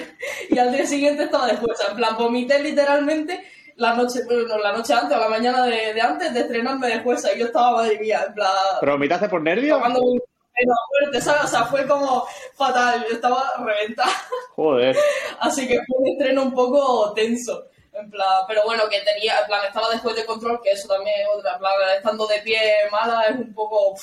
Y 0.50 0.58
al 0.58 0.72
día 0.72 0.86
siguiente 0.86 1.24
estaba 1.24 1.48
de 1.48 1.58
jueza. 1.58 1.90
En 1.90 1.96
plan, 1.96 2.18
vomité 2.18 2.60
literalmente 2.60 3.44
la 3.76 3.94
noche, 3.94 4.22
bueno, 4.26 4.58
la 4.58 4.74
noche 4.74 4.94
antes 4.94 5.18
o 5.18 5.20
la 5.20 5.30
mañana 5.30 5.66
de, 5.66 5.94
de 5.94 6.02
antes 6.02 6.34
de 6.34 6.42
estrenarme 6.42 6.88
de 6.88 7.00
jueza. 7.00 7.34
Y 7.34 7.40
yo 7.40 7.46
estaba, 7.48 7.78
madre 7.78 8.00
mía, 8.00 8.26
en 8.28 8.34
plan, 8.34 8.52
¿Pero 8.80 8.92
vomitaste 8.94 9.30
por 9.30 9.42
nervios? 9.42 9.80
fuerte, 9.80 11.22
¿sabes? 11.22 11.44
O 11.44 11.48
sea, 11.48 11.66
fue 11.66 11.88
como 11.88 12.26
fatal. 12.56 13.06
Yo 13.08 13.16
estaba 13.16 13.54
reventada. 13.64 14.12
Joder. 14.56 14.98
Así 15.40 15.68
que 15.68 15.80
fue 15.86 16.00
un 16.00 16.08
estreno 16.08 16.44
un 16.44 16.54
poco 16.54 17.14
tenso. 17.14 17.66
En 17.94 18.12
plan, 18.12 18.44
pero 18.48 18.64
bueno, 18.66 18.84
que 18.90 19.02
tenía, 19.02 19.40
en 19.40 19.48
plan, 19.48 19.66
estaba 19.66 19.90
después 19.90 20.16
de 20.16 20.26
control, 20.26 20.62
que 20.62 20.72
eso 20.72 20.88
también 20.88 21.16
es 21.22 21.28
otra, 21.36 21.54
en 21.54 21.60
plan, 21.60 21.72
estando 21.96 22.28
de 22.28 22.40
pie 22.42 22.60
mala 22.92 23.24
es 23.24 23.36
un 23.38 23.54
poco. 23.56 23.96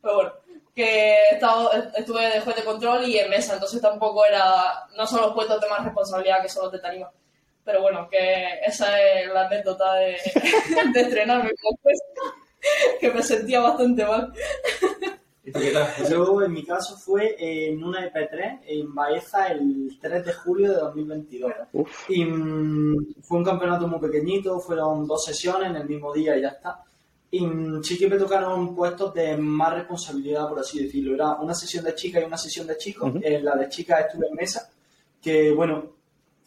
Pero 0.00 0.14
bueno, 0.16 0.32
que 0.74 0.84
he 0.84 1.34
estado, 1.34 1.70
estuve 1.96 2.26
de 2.28 2.40
juez 2.40 2.56
de 2.56 2.64
control 2.64 3.06
y 3.06 3.18
en 3.18 3.30
mesa, 3.30 3.54
entonces 3.54 3.80
tampoco 3.80 4.24
era. 4.24 4.86
No 4.96 5.06
son 5.06 5.20
los 5.22 5.34
puestos 5.34 5.60
de 5.60 5.68
más 5.68 5.84
responsabilidad 5.84 6.42
que 6.42 6.48
son 6.48 6.64
los 6.64 6.72
de 6.72 6.78
tarima. 6.78 7.10
Pero 7.64 7.82
bueno, 7.82 8.08
que 8.10 8.60
esa 8.66 9.00
es 9.00 9.32
la 9.32 9.46
anécdota 9.46 9.94
de, 9.94 10.16
de 10.94 11.00
estrenarme 11.00 11.50
como 11.60 11.78
juez, 11.82 11.98
que 13.00 13.10
me 13.10 13.22
sentía 13.22 13.60
bastante 13.60 14.04
mal. 14.04 14.32
¿Y 15.44 15.50
tú 15.50 15.58
qué 15.58 15.72
tal? 15.72 15.88
Yo, 16.08 16.42
en 16.42 16.52
mi 16.52 16.64
caso, 16.64 16.96
fue 16.96 17.34
en 17.38 17.82
una 17.82 18.08
EP3 18.08 18.60
en 18.64 18.94
Baeza 18.94 19.48
el 19.48 19.98
3 20.00 20.24
de 20.24 20.32
julio 20.32 20.70
de 20.70 20.78
2022. 20.78 21.52
Uf. 21.72 22.10
Y 22.10 22.24
mm, 22.24 23.14
fue 23.22 23.38
un 23.38 23.44
campeonato 23.44 23.88
muy 23.88 24.00
pequeñito, 24.00 24.60
fueron 24.60 25.06
dos 25.06 25.24
sesiones 25.24 25.70
en 25.70 25.76
el 25.76 25.88
mismo 25.88 26.12
día 26.12 26.36
y 26.36 26.42
ya 26.42 26.48
está. 26.48 26.84
Y 27.34 27.40
sí 27.82 27.98
que 27.98 28.08
me 28.08 28.18
tocaron 28.18 28.74
puestos 28.74 29.14
de 29.14 29.38
más 29.38 29.72
responsabilidad, 29.72 30.50
por 30.50 30.60
así 30.60 30.82
decirlo. 30.84 31.14
Era 31.14 31.36
una 31.36 31.54
sesión 31.54 31.82
de 31.82 31.94
chicas 31.94 32.22
y 32.22 32.26
una 32.26 32.36
sesión 32.36 32.66
de 32.66 32.76
chicos. 32.76 33.10
En 33.22 33.42
la 33.42 33.56
de 33.56 33.70
chicas 33.70 34.04
estuve 34.06 34.28
en 34.28 34.34
mesa, 34.34 34.70
que 35.18 35.50
bueno, 35.50 35.94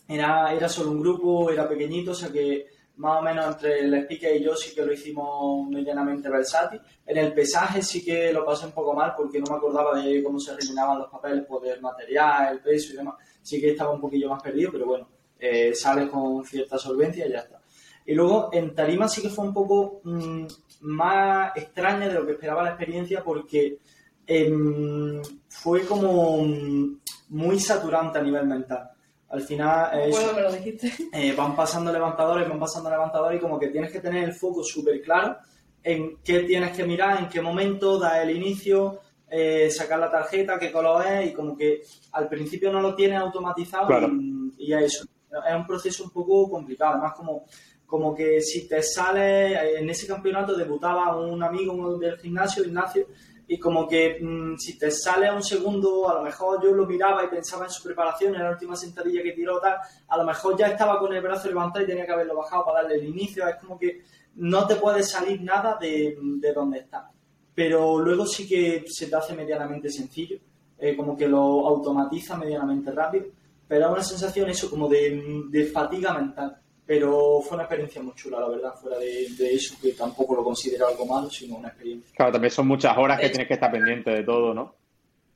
era, 0.07 0.53
era 0.53 0.69
solo 0.69 0.91
un 0.91 1.01
grupo, 1.01 1.49
era 1.49 1.67
pequeñito, 1.67 2.11
o 2.11 2.13
sea 2.13 2.29
que 2.29 2.67
más 2.97 3.19
o 3.19 3.23
menos 3.23 3.47
entre 3.47 3.79
el 3.79 3.95
speaker 3.95 4.35
y 4.35 4.43
yo 4.43 4.55
sí 4.55 4.75
que 4.75 4.85
lo 4.85 4.93
hicimos 4.93 5.67
medianamente 5.69 6.29
versátil. 6.29 6.79
En 7.03 7.17
el 7.17 7.33
pesaje 7.33 7.81
sí 7.81 8.05
que 8.05 8.31
lo 8.31 8.45
pasé 8.45 8.67
un 8.67 8.71
poco 8.71 8.93
mal 8.93 9.15
porque 9.17 9.39
no 9.39 9.47
me 9.49 9.57
acordaba 9.57 9.99
de 9.99 10.23
cómo 10.23 10.39
se 10.39 10.55
rellenaban 10.55 10.99
los 10.99 11.09
papeles 11.09 11.45
por 11.45 11.65
el 11.65 11.81
material, 11.81 12.53
el 12.53 12.59
peso 12.59 12.93
y 12.93 12.97
demás. 12.97 13.15
Sí 13.41 13.59
que 13.59 13.71
estaba 13.71 13.91
un 13.91 14.01
poquillo 14.01 14.29
más 14.29 14.43
perdido, 14.43 14.71
pero 14.71 14.85
bueno, 14.85 15.07
eh, 15.39 15.73
sale 15.73 16.07
con 16.07 16.45
cierta 16.45 16.77
solvencia 16.77 17.25
y 17.25 17.31
ya 17.31 17.39
está. 17.39 17.59
Y 18.05 18.13
luego 18.13 18.49
en 18.53 18.75
tarima 18.75 19.07
sí 19.07 19.21
que 19.21 19.29
fue 19.29 19.45
un 19.45 19.53
poco 19.53 20.01
mm, 20.03 20.45
más 20.81 21.51
extraña 21.55 22.07
de 22.07 22.13
lo 22.13 22.25
que 22.25 22.33
esperaba 22.33 22.63
la 22.63 22.69
experiencia 22.69 23.23
porque 23.23 23.79
em, 24.27 25.21
fue 25.49 25.85
como 25.85 26.43
mm, 26.43 26.99
muy 27.29 27.59
saturante 27.59 28.19
a 28.19 28.21
nivel 28.21 28.45
mental. 28.47 28.89
Al 29.29 29.41
final, 29.41 29.99
eh, 29.99 30.09
Bueno, 30.11 30.33
me 30.33 30.41
lo 30.41 30.51
dijiste. 30.51 30.91
eh, 31.11 31.33
van 31.35 31.55
pasando 31.55 31.91
levantadores, 31.91 32.47
van 32.47 32.59
pasando 32.59 32.89
levantadores 32.89 33.39
y 33.39 33.41
como 33.41 33.59
que 33.59 33.69
tienes 33.69 33.91
que 33.91 33.99
tener 33.99 34.23
el 34.23 34.33
foco 34.33 34.63
súper 34.63 35.01
claro 35.01 35.37
en 35.83 36.17
qué 36.23 36.39
tienes 36.41 36.75
que 36.75 36.83
mirar, 36.83 37.19
en 37.19 37.29
qué 37.29 37.41
momento, 37.41 37.99
da 37.99 38.21
el 38.21 38.35
inicio, 38.35 38.99
eh, 39.29 39.69
sacar 39.69 39.99
la 39.99 40.09
tarjeta, 40.11 40.57
qué 40.59 40.71
color 40.71 41.05
es 41.05 41.31
y 41.31 41.33
como 41.33 41.55
que 41.57 41.81
al 42.13 42.27
principio 42.29 42.71
no 42.71 42.81
lo 42.81 42.95
tienes 42.95 43.19
automatizado 43.19 43.87
Claro. 43.87 44.09
y, 44.13 44.53
y 44.57 44.73
a 44.73 44.79
eso. 44.81 45.05
Es 45.47 45.55
un 45.55 45.67
proceso 45.67 46.03
un 46.05 46.11
poco 46.11 46.49
complicado, 46.49 46.93
además 46.93 47.13
como, 47.13 47.43
como 47.85 48.15
que 48.15 48.41
si 48.41 48.67
te 48.67 48.81
sale, 48.81 49.53
eh, 49.53 49.79
en 49.79 49.89
ese 49.89 50.07
campeonato 50.07 50.55
debutaba 50.55 51.15
un 51.17 51.41
amigo 51.43 51.97
del 51.97 52.17
gimnasio, 52.17 52.63
Ignacio, 52.63 53.07
y 53.47 53.59
como 53.59 53.87
que 53.87 54.17
mm, 54.21 54.57
si 54.57 54.77
te 54.77 54.89
sale 54.89 55.27
a 55.27 55.33
un 55.33 55.43
segundo, 55.43 56.09
a 56.09 56.15
lo 56.15 56.23
mejor 56.23 56.63
yo 56.63 56.71
lo 56.71 56.85
miraba 56.85 57.23
y 57.23 57.27
pensaba 57.27 57.65
en 57.65 57.71
su 57.71 57.83
preparación, 57.83 58.35
en 58.35 58.43
la 58.43 58.51
última 58.51 58.75
sentadilla 58.75 59.21
que 59.21 59.33
tiró 59.33 59.59
tal, 59.59 59.77
a 60.07 60.17
lo 60.17 60.23
mejor 60.23 60.57
ya 60.57 60.67
estaba 60.67 60.99
con 60.99 61.13
el 61.13 61.21
brazo 61.21 61.47
levantado 61.47 61.83
y 61.83 61.87
tenía 61.87 62.05
que 62.05 62.11
haberlo 62.11 62.35
bajado 62.37 62.65
para 62.65 62.81
darle 62.81 62.95
el 62.95 63.05
inicio, 63.05 63.47
es 63.47 63.55
como 63.57 63.77
que 63.77 64.01
no 64.35 64.65
te 64.65 64.75
puede 64.75 65.03
salir 65.03 65.41
nada 65.41 65.77
de, 65.79 66.17
de 66.19 66.53
donde 66.53 66.79
está. 66.79 67.09
Pero 67.53 67.99
luego 67.99 68.25
sí 68.25 68.47
que 68.47 68.83
se 68.87 69.07
te 69.07 69.15
hace 69.15 69.33
medianamente 69.33 69.89
sencillo, 69.89 70.39
eh, 70.77 70.95
como 70.95 71.15
que 71.15 71.27
lo 71.27 71.67
automatiza 71.67 72.35
medianamente 72.37 72.91
rápido, 72.91 73.27
pero 73.67 73.85
es 73.85 73.91
una 73.91 74.03
sensación 74.03 74.49
eso 74.49 74.69
como 74.69 74.89
de, 74.89 75.45
de 75.49 75.65
fatiga 75.67 76.13
mental. 76.13 76.57
Pero 76.87 77.41
fue 77.41 77.55
una 77.55 77.63
experiencia 77.63 78.01
muy 78.01 78.13
chula, 78.13 78.39
la 78.39 78.47
verdad, 78.47 78.73
fuera 78.75 78.97
de, 78.99 79.27
de 79.37 79.53
eso, 79.55 79.75
que 79.81 79.93
tampoco 79.93 80.35
lo 80.35 80.43
considero 80.43 80.87
algo 80.87 81.05
malo, 81.05 81.29
sino 81.31 81.55
una 81.57 81.69
experiencia. 81.69 82.13
Claro, 82.15 82.31
también 82.33 82.51
son 82.51 82.67
muchas 82.67 82.95
horas 82.97 83.19
que 83.19 83.25
Es- 83.25 83.31
tienes 83.31 83.47
que 83.47 83.55
estar 83.55 83.71
pendiente 83.71 84.11
de 84.11 84.23
todo, 84.23 84.53
¿no? 84.53 84.75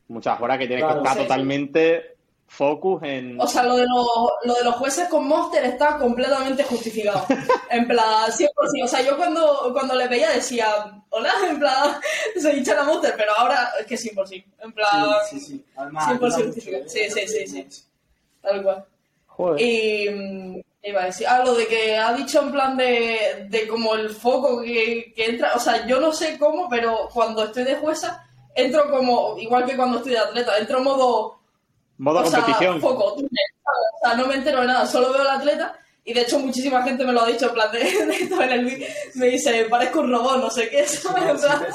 Muchas 0.09 0.39
horas 0.41 0.57
que 0.59 0.67
tienes 0.67 0.83
Claro, 0.85 1.01
que 1.01 1.07
estar 1.07 1.13
sí, 1.17 1.21
sí. 1.23 1.27
totalmente 1.27 2.15
focus 2.47 3.03
en... 3.03 3.39
O 3.39 3.45
sea, 3.47 3.63
lo 3.63 3.75
de, 3.77 3.85
los, 3.85 4.07
lo 4.43 4.53
de 4.55 4.63
los 4.63 4.75
jueces 4.75 5.07
con 5.07 5.27
Monster 5.27 5.63
está 5.65 5.97
completamente 5.97 6.63
justificado. 6.63 7.25
En 7.71 7.87
plan, 7.87 8.31
100%. 8.31 8.49
O 8.83 8.87
sea, 8.87 9.01
yo 9.03 9.15
cuando, 9.17 9.69
cuando 9.73 9.93
le 9.93 10.07
veía 10.07 10.31
decía, 10.31 10.67
hola, 11.11 11.31
en 11.47 11.59
plan, 11.59 11.99
soy 12.41 12.63
Chana 12.63 12.83
Monster, 12.83 13.13
pero 13.15 13.31
ahora 13.37 13.69
es 13.79 13.85
que 13.85 13.95
100%. 13.95 14.43
En 14.63 14.71
plan, 14.71 14.89
Sí, 15.29 15.39
sí, 15.39 15.45
sí. 15.45 15.65
Además, 15.75 16.07
100% 16.07 16.11
ayuda 16.13 16.27
mucho, 16.37 16.45
justificado. 16.47 16.83
¿eh? 16.83 16.89
Sí, 16.89 16.99
sí, 17.09 17.27
sí, 17.27 17.47
sí. 17.69 17.83
tal 18.41 18.63
cual. 18.63 18.85
Joder. 19.27 19.61
Y 19.61 20.09
mm, 20.09 20.61
iba 20.83 21.01
a 21.03 21.05
decir, 21.05 21.27
ah, 21.27 21.43
lo 21.43 21.53
de 21.55 21.67
que 21.67 21.97
ha 21.97 22.13
dicho 22.13 22.41
en 22.41 22.51
plan 22.51 22.77
de, 22.77 23.47
de 23.49 23.67
como 23.67 23.95
el 23.95 24.09
foco 24.09 24.61
que, 24.61 25.13
que 25.15 25.25
entra, 25.25 25.53
o 25.55 25.59
sea, 25.59 25.85
yo 25.85 25.99
no 25.99 26.13
sé 26.13 26.37
cómo, 26.37 26.69
pero 26.69 27.09
cuando 27.13 27.43
estoy 27.43 27.63
de 27.63 27.75
jueza, 27.75 28.25
entro 28.55 28.89
como, 28.89 29.37
igual 29.37 29.65
que 29.65 29.75
cuando 29.75 29.97
estoy 29.97 30.13
de 30.13 30.19
atleta, 30.19 30.57
entro 30.57 30.81
modo 30.81 31.39
Modo 31.99 32.21
o 32.21 32.25
sea, 32.25 32.39
competición. 32.39 32.79
foco. 32.79 33.15
O 33.15 33.27
sea, 34.01 34.15
no 34.15 34.25
me 34.25 34.35
entero 34.35 34.61
de 34.61 34.67
nada, 34.67 34.85
solo 34.85 35.11
veo 35.11 35.21
al 35.21 35.39
atleta 35.39 35.77
y 36.05 36.13
de 36.13 36.21
hecho 36.21 36.39
muchísima 36.39 36.81
gente 36.81 37.03
me 37.03 37.11
lo 37.11 37.21
ha 37.21 37.27
dicho 37.27 37.47
en 37.47 37.53
plan 37.53 37.71
de, 37.71 37.79
de 38.05 38.15
esto 38.15 38.41
en 38.41 38.49
el 38.49 38.65
vídeo, 38.65 38.87
me 39.15 39.27
dice, 39.27 39.65
parezco 39.65 39.99
un 39.99 40.11
robot, 40.11 40.37
no 40.37 40.49
sé 40.49 40.69
qué, 40.69 40.87
Si, 40.87 40.97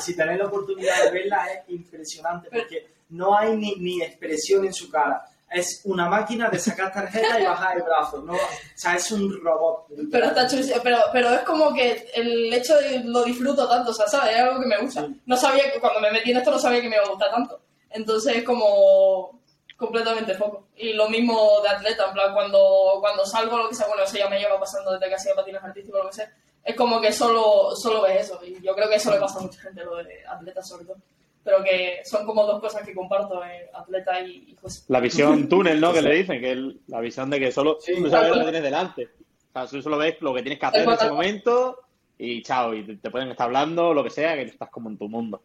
si 0.00 0.16
tenéis 0.16 0.38
la 0.38 0.46
oportunidad 0.46 1.04
de 1.04 1.10
verla 1.10 1.46
es 1.52 1.68
impresionante 1.68 2.48
porque 2.50 2.86
no 3.10 3.36
hay 3.36 3.54
ni, 3.56 3.76
ni 3.76 4.02
expresión 4.02 4.64
en 4.64 4.72
su 4.72 4.90
cara. 4.90 5.24
Es 5.54 5.80
una 5.84 6.08
máquina 6.08 6.50
de 6.50 6.58
sacar 6.58 6.92
tarjeta 6.92 7.40
y 7.40 7.44
bajar 7.44 7.76
el 7.76 7.82
brazo. 7.82 8.22
¿no? 8.22 8.34
O 8.34 8.38
sea, 8.74 8.96
es 8.96 9.10
un 9.12 9.40
robot. 9.42 9.86
Pero 10.10 10.26
está 10.26 10.48
chulísimo, 10.48 10.80
pero, 10.82 10.98
pero 11.12 11.32
es 11.32 11.40
como 11.40 11.72
que 11.72 12.10
el 12.14 12.52
hecho 12.52 12.76
de 12.76 13.04
lo 13.04 13.22
disfruto 13.24 13.68
tanto, 13.68 13.92
o 13.92 13.94
sea, 13.94 14.06
¿sabes? 14.08 14.34
Es 14.34 14.40
algo 14.40 14.60
que 14.60 14.66
me 14.66 14.78
gusta. 14.78 15.06
Sí. 15.06 15.20
No 15.26 15.36
sabía 15.36 15.72
que 15.72 15.80
cuando 15.80 16.00
me 16.00 16.10
metí 16.10 16.32
en 16.32 16.38
esto 16.38 16.50
no 16.50 16.58
sabía 16.58 16.82
que 16.82 16.88
me 16.88 16.96
iba 16.96 17.04
a 17.04 17.10
gustar 17.10 17.30
tanto. 17.30 17.60
Entonces 17.90 18.36
es 18.36 18.42
como... 18.42 19.40
completamente 19.76 20.34
foco. 20.34 20.68
Y 20.76 20.92
lo 20.92 21.08
mismo 21.08 21.60
de 21.62 21.68
atleta, 21.68 22.06
en 22.06 22.12
plan, 22.12 22.32
cuando, 22.34 22.98
cuando 23.00 23.24
salgo, 23.24 23.58
lo 23.58 23.68
que 23.68 23.74
sea, 23.74 23.86
bueno, 23.86 24.02
eso 24.02 24.16
ya 24.16 24.28
me 24.28 24.38
lleva 24.38 24.58
pasando 24.58 24.92
desde 24.92 25.08
que 25.08 25.14
hacía 25.14 25.34
patines 25.34 25.62
artísticos, 25.62 26.00
lo 26.02 26.10
que 26.10 26.16
sea, 26.16 26.32
es 26.64 26.74
como 26.74 27.00
que 27.00 27.12
solo, 27.12 27.76
solo 27.76 28.02
ves 28.02 28.22
eso. 28.22 28.40
Y 28.44 28.60
yo 28.62 28.74
creo 28.74 28.88
que 28.88 28.96
eso 28.96 29.10
le 29.12 29.20
pasa 29.20 29.38
a 29.38 29.42
mucha 29.42 29.60
gente, 29.60 29.84
lo 29.84 29.96
de 29.96 30.24
atleta 30.26 30.62
sobre 30.62 30.86
todo. 30.86 30.96
Pero 31.44 31.62
que 31.62 32.00
son 32.04 32.24
como 32.24 32.46
dos 32.46 32.60
cosas 32.60 32.86
que 32.86 32.94
comparto, 32.94 33.44
eh, 33.44 33.68
atleta 33.74 34.20
y, 34.22 34.52
y 34.52 34.56
José. 34.60 34.84
La 34.88 35.00
visión 35.00 35.48
túnel, 35.50 35.80
¿no? 35.80 35.92
Que 35.92 36.02
le 36.02 36.14
dicen, 36.14 36.40
que 36.40 36.52
es 36.52 36.58
la 36.88 37.00
visión 37.00 37.28
de 37.30 37.38
que 37.38 37.52
solo 37.52 37.78
Sí, 37.80 37.94
tú 37.96 38.08
sabes 38.08 38.30
lo 38.30 38.36
que 38.36 38.42
tienes 38.42 38.62
delante. 38.62 39.04
O 39.04 39.52
sea, 39.52 39.66
tú 39.66 39.82
solo 39.82 39.98
ves 39.98 40.16
lo 40.20 40.34
que 40.34 40.42
tienes 40.42 40.58
que 40.58 40.66
hacer 40.66 40.82
en 40.82 40.90
ese 40.90 41.10
momento 41.10 41.84
y 42.18 42.42
chao, 42.42 42.74
y 42.74 42.84
te, 42.84 42.96
te 42.96 43.10
pueden 43.10 43.30
estar 43.30 43.46
hablando, 43.46 43.92
lo 43.92 44.04
que 44.04 44.10
sea, 44.10 44.34
que 44.34 44.42
estás 44.42 44.70
como 44.70 44.88
en 44.88 44.96
tu 44.96 45.08
mundo. 45.08 45.42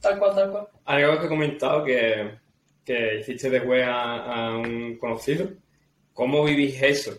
Tal 0.00 0.18
cual, 0.18 0.34
tal 0.34 0.50
cual. 0.50 0.68
Algo 0.84 1.18
que 1.18 1.26
he 1.26 1.28
comentado 1.28 1.84
que, 1.84 2.38
que 2.84 3.20
hiciste 3.20 3.50
de 3.50 3.84
a, 3.84 4.46
a 4.46 4.58
un 4.58 4.98
conocido. 4.98 5.48
¿Cómo 6.12 6.44
vivís 6.44 6.80
eso? 6.82 7.12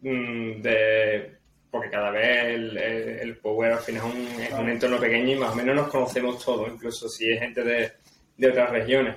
Mm, 0.00 0.60
de, 0.60 1.37
porque 1.70 1.90
cada 1.90 2.10
vez 2.10 2.44
el, 2.46 2.76
el, 2.76 3.08
el 3.20 3.36
Power 3.38 3.72
al 3.72 3.78
final 3.80 4.06
es 4.08 4.14
un, 4.14 4.42
es 4.42 4.52
un 4.52 4.68
entorno 4.70 4.98
pequeño 4.98 5.32
y 5.32 5.36
más 5.36 5.52
o 5.52 5.56
menos 5.56 5.76
nos 5.76 5.88
conocemos 5.88 6.42
todos, 6.44 6.68
incluso 6.72 7.08
si 7.08 7.30
es 7.30 7.40
gente 7.40 7.62
de, 7.62 7.92
de 8.36 8.48
otras 8.48 8.70
regiones. 8.70 9.16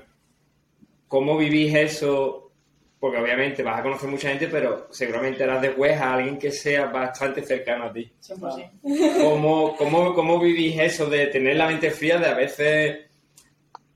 ¿Cómo 1.07 1.37
vivís 1.37 1.73
eso? 1.75 2.51
Porque 2.99 3.17
obviamente 3.17 3.63
vas 3.63 3.79
a 3.79 3.83
conocer 3.83 4.09
mucha 4.09 4.29
gente, 4.29 4.47
pero 4.47 4.87
seguramente 4.91 5.43
harás 5.43 5.61
de 5.61 5.69
web 5.71 5.97
a 5.99 6.13
alguien 6.13 6.37
que 6.37 6.51
sea 6.51 6.85
bastante 6.85 7.41
cercano 7.43 7.85
a 7.85 7.93
ti. 7.93 8.11
100%. 8.21 9.21
¿Cómo, 9.21 9.75
cómo, 9.75 10.13
cómo 10.13 10.39
vivís 10.39 10.77
eso 10.79 11.09
de 11.09 11.27
tener 11.27 11.55
la 11.55 11.67
mente 11.67 11.89
fría 11.91 12.17
de 12.19 12.27
a 12.27 12.33
veces... 12.35 12.99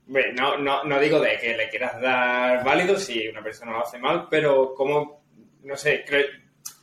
Bueno, 0.08 0.56
no, 0.56 0.58
no, 0.58 0.84
no 0.84 1.00
digo 1.00 1.18
de 1.20 1.36
que 1.38 1.56
le 1.56 1.68
quieras 1.68 2.00
dar 2.00 2.64
válido 2.64 2.96
si 2.98 3.26
una 3.28 3.42
persona 3.42 3.72
lo 3.72 3.82
hace 3.82 3.98
mal, 3.98 4.26
pero 4.30 4.74
cómo, 4.74 5.22
no 5.64 5.76
sé, 5.76 6.04
creo- 6.06 6.26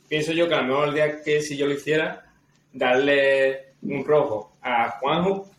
pienso 0.08 0.32
yo 0.32 0.48
que 0.48 0.54
a 0.54 0.62
lo 0.62 0.68
mejor 0.68 0.88
el 0.88 0.94
día 0.94 1.22
que 1.22 1.40
si 1.40 1.56
yo 1.56 1.66
lo 1.66 1.74
hiciera, 1.74 2.24
darle 2.72 3.74
un 3.82 4.04
rojo 4.04 4.56
a 4.62 4.90
Juanjo, 5.00 5.50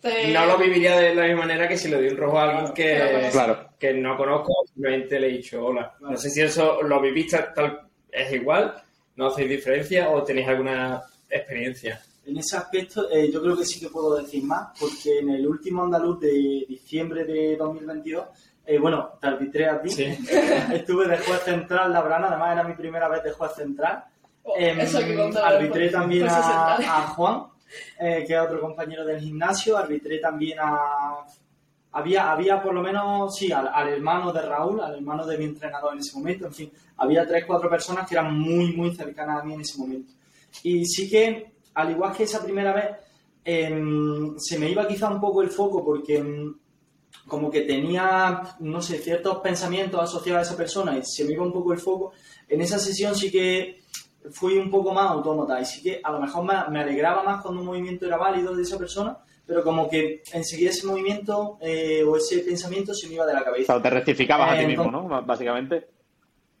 Te- 0.00 0.32
no 0.32 0.46
lo 0.46 0.58
viviría 0.58 0.96
de 0.98 1.14
la 1.14 1.24
misma 1.26 1.40
manera 1.42 1.68
que 1.68 1.76
si 1.76 1.88
le 1.88 1.96
doy 1.96 2.08
un 2.08 2.16
rojo 2.16 2.38
a 2.38 2.44
alguien 2.50 2.74
que, 2.74 3.28
Claro. 3.30 3.68
que 3.78 3.94
no 3.94 4.16
conozco, 4.16 4.52
simplemente 4.72 5.18
le 5.20 5.28
he 5.28 5.32
dicho 5.36 5.64
hola. 5.64 5.94
No 6.00 6.16
sé 6.16 6.28
si 6.30 6.40
eso 6.42 6.82
lo 6.82 7.00
vivís 7.00 7.30
tal, 7.30 7.52
tal- 7.54 7.80
es 8.10 8.32
igual, 8.32 8.74
no 9.16 9.28
hacéis 9.28 9.48
diferencia 9.48 10.10
o 10.10 10.22
tenéis 10.24 10.48
alguna 10.48 11.02
experiencia. 11.30 12.00
En 12.26 12.36
ese 12.36 12.56
aspecto, 12.56 13.08
eh, 13.10 13.30
yo 13.32 13.42
creo 13.42 13.56
que 13.56 13.64
sí 13.64 13.80
que 13.80 13.88
puedo 13.88 14.16
decir 14.16 14.42
más, 14.44 14.76
porque 14.78 15.18
en 15.20 15.30
el 15.30 15.46
último 15.46 15.84
andaluz 15.84 16.20
de 16.20 16.64
diciembre 16.68 17.24
de 17.24 17.56
2022, 17.56 18.26
eh, 18.64 18.78
bueno, 18.78 19.12
te 19.20 19.26
arbitré 19.26 19.68
a 19.68 19.80
ti. 19.80 19.90
Sí. 19.90 20.04
Estuve 20.72 21.08
de 21.08 21.18
juez 21.18 21.42
central 21.42 21.92
Labrana, 21.92 22.28
además 22.28 22.52
era 22.52 22.64
mi 22.64 22.74
primera 22.74 23.08
vez 23.08 23.22
de 23.22 23.32
juez 23.32 23.52
central. 23.54 24.04
Oh, 24.44 24.54
Em, 24.56 24.80
eso 24.80 24.98
que 24.98 25.38
arbitré 25.38 25.90
también 25.90 26.26
a, 26.28 27.12
Juan, 27.14 27.44
eh, 27.98 28.24
que 28.26 28.34
es 28.34 28.40
otro 28.40 28.60
compañero 28.60 29.04
del 29.04 29.20
gimnasio. 29.20 29.76
Arbitré 29.76 30.18
también 30.18 30.58
a. 30.60 31.24
Había, 31.94 32.32
había 32.32 32.62
por 32.62 32.72
lo 32.72 32.80
menos, 32.80 33.36
sí, 33.36 33.52
al, 33.52 33.68
al 33.68 33.88
hermano 33.88 34.32
de 34.32 34.40
Raúl, 34.40 34.80
al 34.80 34.94
hermano 34.94 35.26
de 35.26 35.36
mi 35.36 35.44
entrenador 35.44 35.92
en 35.92 35.98
ese 35.98 36.16
momento. 36.16 36.46
En 36.46 36.54
fin, 36.54 36.72
había 36.96 37.26
tres, 37.26 37.44
cuatro 37.44 37.68
personas 37.68 38.08
que 38.08 38.14
eran 38.14 38.38
muy, 38.38 38.72
muy 38.74 38.94
cercanas 38.94 39.42
a 39.42 39.44
mí 39.44 39.52
en 39.54 39.60
ese 39.60 39.78
momento. 39.78 40.14
Y 40.62 40.86
sí 40.86 41.10
que, 41.10 41.52
al 41.74 41.90
igual 41.90 42.12
que 42.16 42.22
esa 42.22 42.42
primera 42.42 42.72
vez, 42.72 42.96
em, 43.44 44.34
se 44.38 44.58
me 44.58 44.70
iba 44.70 44.88
quizá 44.88 45.10
un 45.10 45.20
poco 45.20 45.42
el 45.42 45.50
foco 45.50 45.84
porque 45.84 46.16
em, 46.16 46.54
como 47.26 47.50
que 47.50 47.62
tenía, 47.62 48.42
no 48.60 48.82
sé, 48.82 48.98
ciertos 48.98 49.38
pensamientos 49.38 50.00
asociados 50.02 50.40
a 50.40 50.50
esa 50.50 50.56
persona 50.56 50.98
y 50.98 51.02
se 51.04 51.24
me 51.24 51.32
iba 51.32 51.42
un 51.44 51.52
poco 51.52 51.72
el 51.72 51.78
foco. 51.78 52.12
En 52.48 52.60
esa 52.60 52.78
sesión 52.78 53.14
sí 53.14 53.30
que 53.30 53.80
fui 54.30 54.56
un 54.58 54.70
poco 54.70 54.92
más 54.92 55.10
autómata 55.10 55.60
y 55.60 55.64
sí 55.64 55.82
que 55.82 56.00
a 56.02 56.10
lo 56.12 56.20
mejor 56.20 56.44
me, 56.44 56.80
alegraba 56.80 57.22
más 57.22 57.42
cuando 57.42 57.60
un 57.60 57.66
movimiento 57.66 58.06
era 58.06 58.16
válido 58.16 58.54
de 58.54 58.62
esa 58.62 58.78
persona, 58.78 59.16
pero 59.46 59.62
como 59.64 59.88
que 59.88 60.22
enseguida 60.32 60.70
ese 60.70 60.86
movimiento 60.86 61.58
eh, 61.60 62.02
o 62.04 62.16
ese 62.16 62.38
pensamiento 62.40 62.94
se 62.94 63.08
me 63.08 63.14
iba 63.14 63.26
de 63.26 63.34
la 63.34 63.40
O 63.40 63.44
cabeza. 63.44 63.72
sea, 63.74 63.82
te 63.82 63.90
rectificabas 63.90 64.52
a 64.52 64.58
ti 64.58 64.66
mismo, 64.66 64.84
entonces- 64.84 65.10
¿no? 65.10 65.22
Básicamente. 65.26 65.88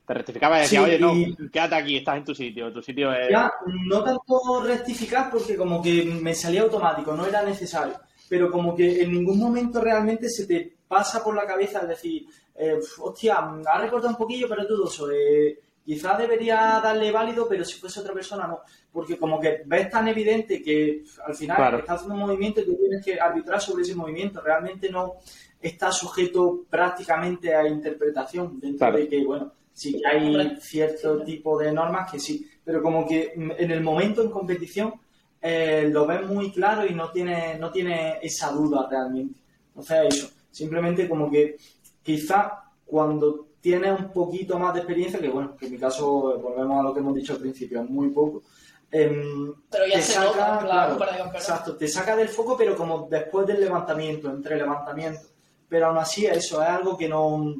Te 0.04 0.14
rectificabas 0.14 0.58
y 0.58 0.62
decías, 0.62 0.84
Sí, 0.84 0.90
oye, 0.90 0.98
no, 0.98 1.14
y- 1.14 1.50
quédate 1.50 1.74
aquí, 1.76 1.96
estás 1.98 2.16
en 2.16 2.24
tu 2.24 2.34
sitio, 2.34 2.72
tu 2.72 2.82
sitio 2.82 3.12
es... 3.12 3.28
Ya, 3.30 3.52
no 3.88 4.02
tanto 4.02 4.62
rectificar 4.64 5.30
porque 5.30 5.54
como 5.56 5.80
que 5.80 6.04
me 6.04 6.34
salía 6.34 6.62
automático, 6.62 7.14
no 7.14 7.24
era 7.24 7.42
necesario, 7.44 7.94
pero 8.32 8.50
como 8.50 8.74
que 8.74 9.02
en 9.02 9.12
ningún 9.12 9.38
momento 9.38 9.78
realmente 9.78 10.26
se 10.30 10.46
te 10.46 10.72
pasa 10.88 11.22
por 11.22 11.34
la 11.36 11.44
cabeza 11.46 11.80
es 11.80 11.88
decir, 11.88 12.24
eh, 12.54 12.78
hostia, 13.00 13.36
ha 13.66 13.78
recordado 13.78 14.08
un 14.08 14.16
poquillo, 14.16 14.48
pero 14.48 14.62
es 14.62 14.68
dudoso, 14.68 15.10
eh, 15.10 15.58
quizás 15.84 16.16
debería 16.16 16.80
darle 16.82 17.12
válido, 17.12 17.46
pero 17.46 17.62
si 17.62 17.78
fuese 17.78 18.00
otra 18.00 18.14
persona 18.14 18.46
no, 18.46 18.60
porque 18.90 19.18
como 19.18 19.38
que 19.38 19.64
ves 19.66 19.90
tan 19.90 20.08
evidente 20.08 20.62
que 20.62 21.04
al 21.26 21.34
final 21.34 21.58
Claro. 21.58 21.78
estás 21.80 21.96
haciendo 21.96 22.14
un 22.14 22.20
movimiento 22.22 22.62
y 22.62 22.64
tú 22.64 22.74
tienes 22.74 23.04
que 23.04 23.20
arbitrar 23.20 23.60
sobre 23.60 23.82
ese 23.82 23.94
movimiento, 23.94 24.40
realmente 24.40 24.88
no 24.88 25.16
está 25.60 25.92
sujeto 25.92 26.62
prácticamente 26.70 27.54
a 27.54 27.68
interpretación 27.68 28.58
dentro 28.58 28.78
Claro. 28.78 28.96
de 28.96 29.08
que, 29.08 29.26
bueno, 29.26 29.52
sí 29.74 30.00
que 30.00 30.06
hay 30.06 30.56
cierto 30.58 31.22
tipo 31.22 31.58
de 31.58 31.70
normas 31.70 32.10
que 32.10 32.18
sí, 32.18 32.48
pero 32.64 32.80
como 32.82 33.06
que 33.06 33.34
mm, 33.36 33.50
en 33.58 33.70
el 33.72 33.82
momento 33.82 34.22
en 34.22 34.30
competición 34.30 34.94
eh, 35.42 35.88
lo 35.90 36.06
ves 36.06 36.24
muy 36.28 36.52
claro 36.52 36.86
y 36.86 36.94
no 36.94 37.10
tiene, 37.10 37.58
no 37.58 37.72
tiene 37.72 38.18
esa 38.22 38.52
duda 38.52 38.86
realmente. 38.88 39.40
Sea, 39.80 40.04
eso, 40.04 40.30
simplemente 40.50 41.08
como 41.08 41.28
que 41.28 41.56
quizá 42.02 42.62
cuando 42.86 43.48
tienes 43.60 43.98
un 43.98 44.12
poquito 44.12 44.58
más 44.58 44.74
de 44.74 44.80
experiencia, 44.80 45.18
que 45.18 45.28
bueno, 45.28 45.56
que 45.56 45.66
en 45.66 45.72
mi 45.72 45.78
caso, 45.78 46.34
eh, 46.34 46.38
volvemos 46.40 46.78
a 46.78 46.82
lo 46.82 46.94
que 46.94 47.00
hemos 47.00 47.14
dicho 47.14 47.32
al 47.32 47.40
principio, 47.40 47.82
es 47.82 47.90
muy 47.90 48.10
poco, 48.10 48.42
em, 48.90 49.52
Pero 49.70 49.86
ya 49.86 49.96
te 49.96 50.02
se 50.02 50.12
saca, 50.12 50.26
nota, 50.28 50.96
claro, 50.96 51.30
exacto, 51.34 51.76
te 51.76 51.88
saca 51.88 52.14
del 52.14 52.28
foco, 52.28 52.56
pero 52.56 52.76
como 52.76 53.08
después 53.10 53.46
del 53.46 53.60
levantamiento, 53.60 54.30
entre 54.30 54.56
levantamientos. 54.56 55.28
Pero 55.68 55.86
aún 55.86 55.98
así, 55.98 56.26
eso 56.26 56.62
es 56.62 56.68
algo 56.68 56.98
que 56.98 57.08
no, 57.08 57.56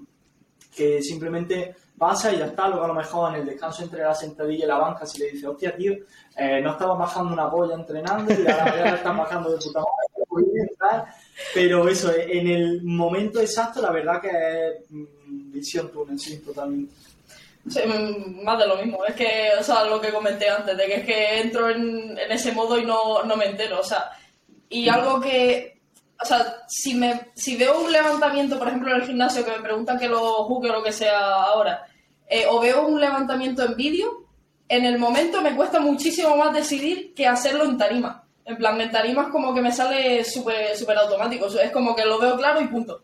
que 0.74 1.02
simplemente 1.02 1.74
pasa 1.96 2.32
y 2.32 2.38
ya 2.38 2.46
está. 2.46 2.68
Luego 2.68 2.84
a 2.84 2.88
lo 2.88 2.94
mejor 2.94 3.34
en 3.34 3.40
el 3.40 3.46
descanso 3.46 3.82
entre 3.82 4.02
la 4.02 4.14
sentadilla 4.14 4.64
y 4.64 4.68
la 4.68 4.78
banca, 4.78 5.06
si 5.06 5.20
le 5.20 5.30
dice, 5.30 5.46
hostia, 5.46 5.76
tío, 5.76 5.92
eh, 6.36 6.60
no 6.60 6.72
estabas 6.72 6.98
bajando 6.98 7.32
una 7.32 7.50
polla 7.50 7.74
entrenando 7.74 8.32
y 8.32 8.50
ahora 8.50 8.76
ya 8.76 8.84
la 8.84 8.94
estás 8.96 9.16
bajando 9.16 9.50
de 9.50 9.58
puta 9.58 9.80
madre, 9.80 10.70
tal. 10.78 11.04
Pero 11.54 11.88
eso, 11.88 12.10
eh, 12.10 12.38
en 12.38 12.48
el 12.48 12.82
momento 12.82 13.40
exacto, 13.40 13.80
la 13.80 13.90
verdad 13.90 14.20
que 14.20 14.28
es 14.28 14.90
mm, 14.90 15.52
visión 15.52 15.90
túnel, 15.90 16.18
sí, 16.18 16.38
totalmente. 16.38 16.92
Sí, 17.68 17.80
mm, 17.86 18.42
más 18.42 18.58
de 18.58 18.66
lo 18.66 18.76
mismo. 18.76 19.04
Es 19.04 19.14
que, 19.14 19.50
o 19.58 19.62
sea, 19.62 19.84
lo 19.84 20.00
que 20.00 20.12
comenté 20.12 20.48
antes, 20.48 20.76
de 20.76 20.86
que 20.86 20.94
es 20.94 21.06
que 21.06 21.40
entro 21.40 21.70
en, 21.70 22.18
en 22.18 22.32
ese 22.32 22.52
modo 22.52 22.78
y 22.78 22.84
no, 22.84 23.22
no 23.22 23.36
me 23.36 23.46
entero. 23.46 23.80
O 23.80 23.84
sea, 23.84 24.10
y 24.68 24.88
algo 24.88 25.20
que, 25.20 25.81
o 26.22 26.24
sea, 26.24 26.62
si, 26.68 26.94
me, 26.94 27.32
si 27.34 27.56
veo 27.56 27.82
un 27.82 27.92
levantamiento, 27.92 28.58
por 28.58 28.68
ejemplo, 28.68 28.90
en 28.90 29.00
el 29.00 29.06
gimnasio, 29.06 29.44
que 29.44 29.50
me 29.50 29.62
preguntan 29.62 29.98
que 29.98 30.08
lo 30.08 30.44
juzgue 30.44 30.70
o 30.70 30.74
lo 30.74 30.82
que 30.82 30.92
sea 30.92 31.44
ahora, 31.44 31.86
eh, 32.28 32.46
o 32.48 32.60
veo 32.60 32.86
un 32.86 33.00
levantamiento 33.00 33.64
en 33.64 33.76
vídeo, 33.76 34.26
en 34.68 34.84
el 34.84 34.98
momento 34.98 35.42
me 35.42 35.54
cuesta 35.54 35.80
muchísimo 35.80 36.36
más 36.36 36.54
decidir 36.54 37.12
que 37.14 37.26
hacerlo 37.26 37.64
en 37.64 37.76
tarima. 37.76 38.24
En 38.44 38.56
plan, 38.56 38.80
en 38.80 38.90
tarima 38.90 39.30
como 39.30 39.54
que 39.54 39.60
me 39.60 39.70
sale 39.70 40.24
súper 40.24 40.76
súper 40.76 40.96
automático. 40.98 41.46
Es 41.46 41.70
como 41.70 41.94
que 41.94 42.06
lo 42.06 42.18
veo 42.18 42.36
claro 42.36 42.60
y 42.60 42.68
punto. 42.68 43.02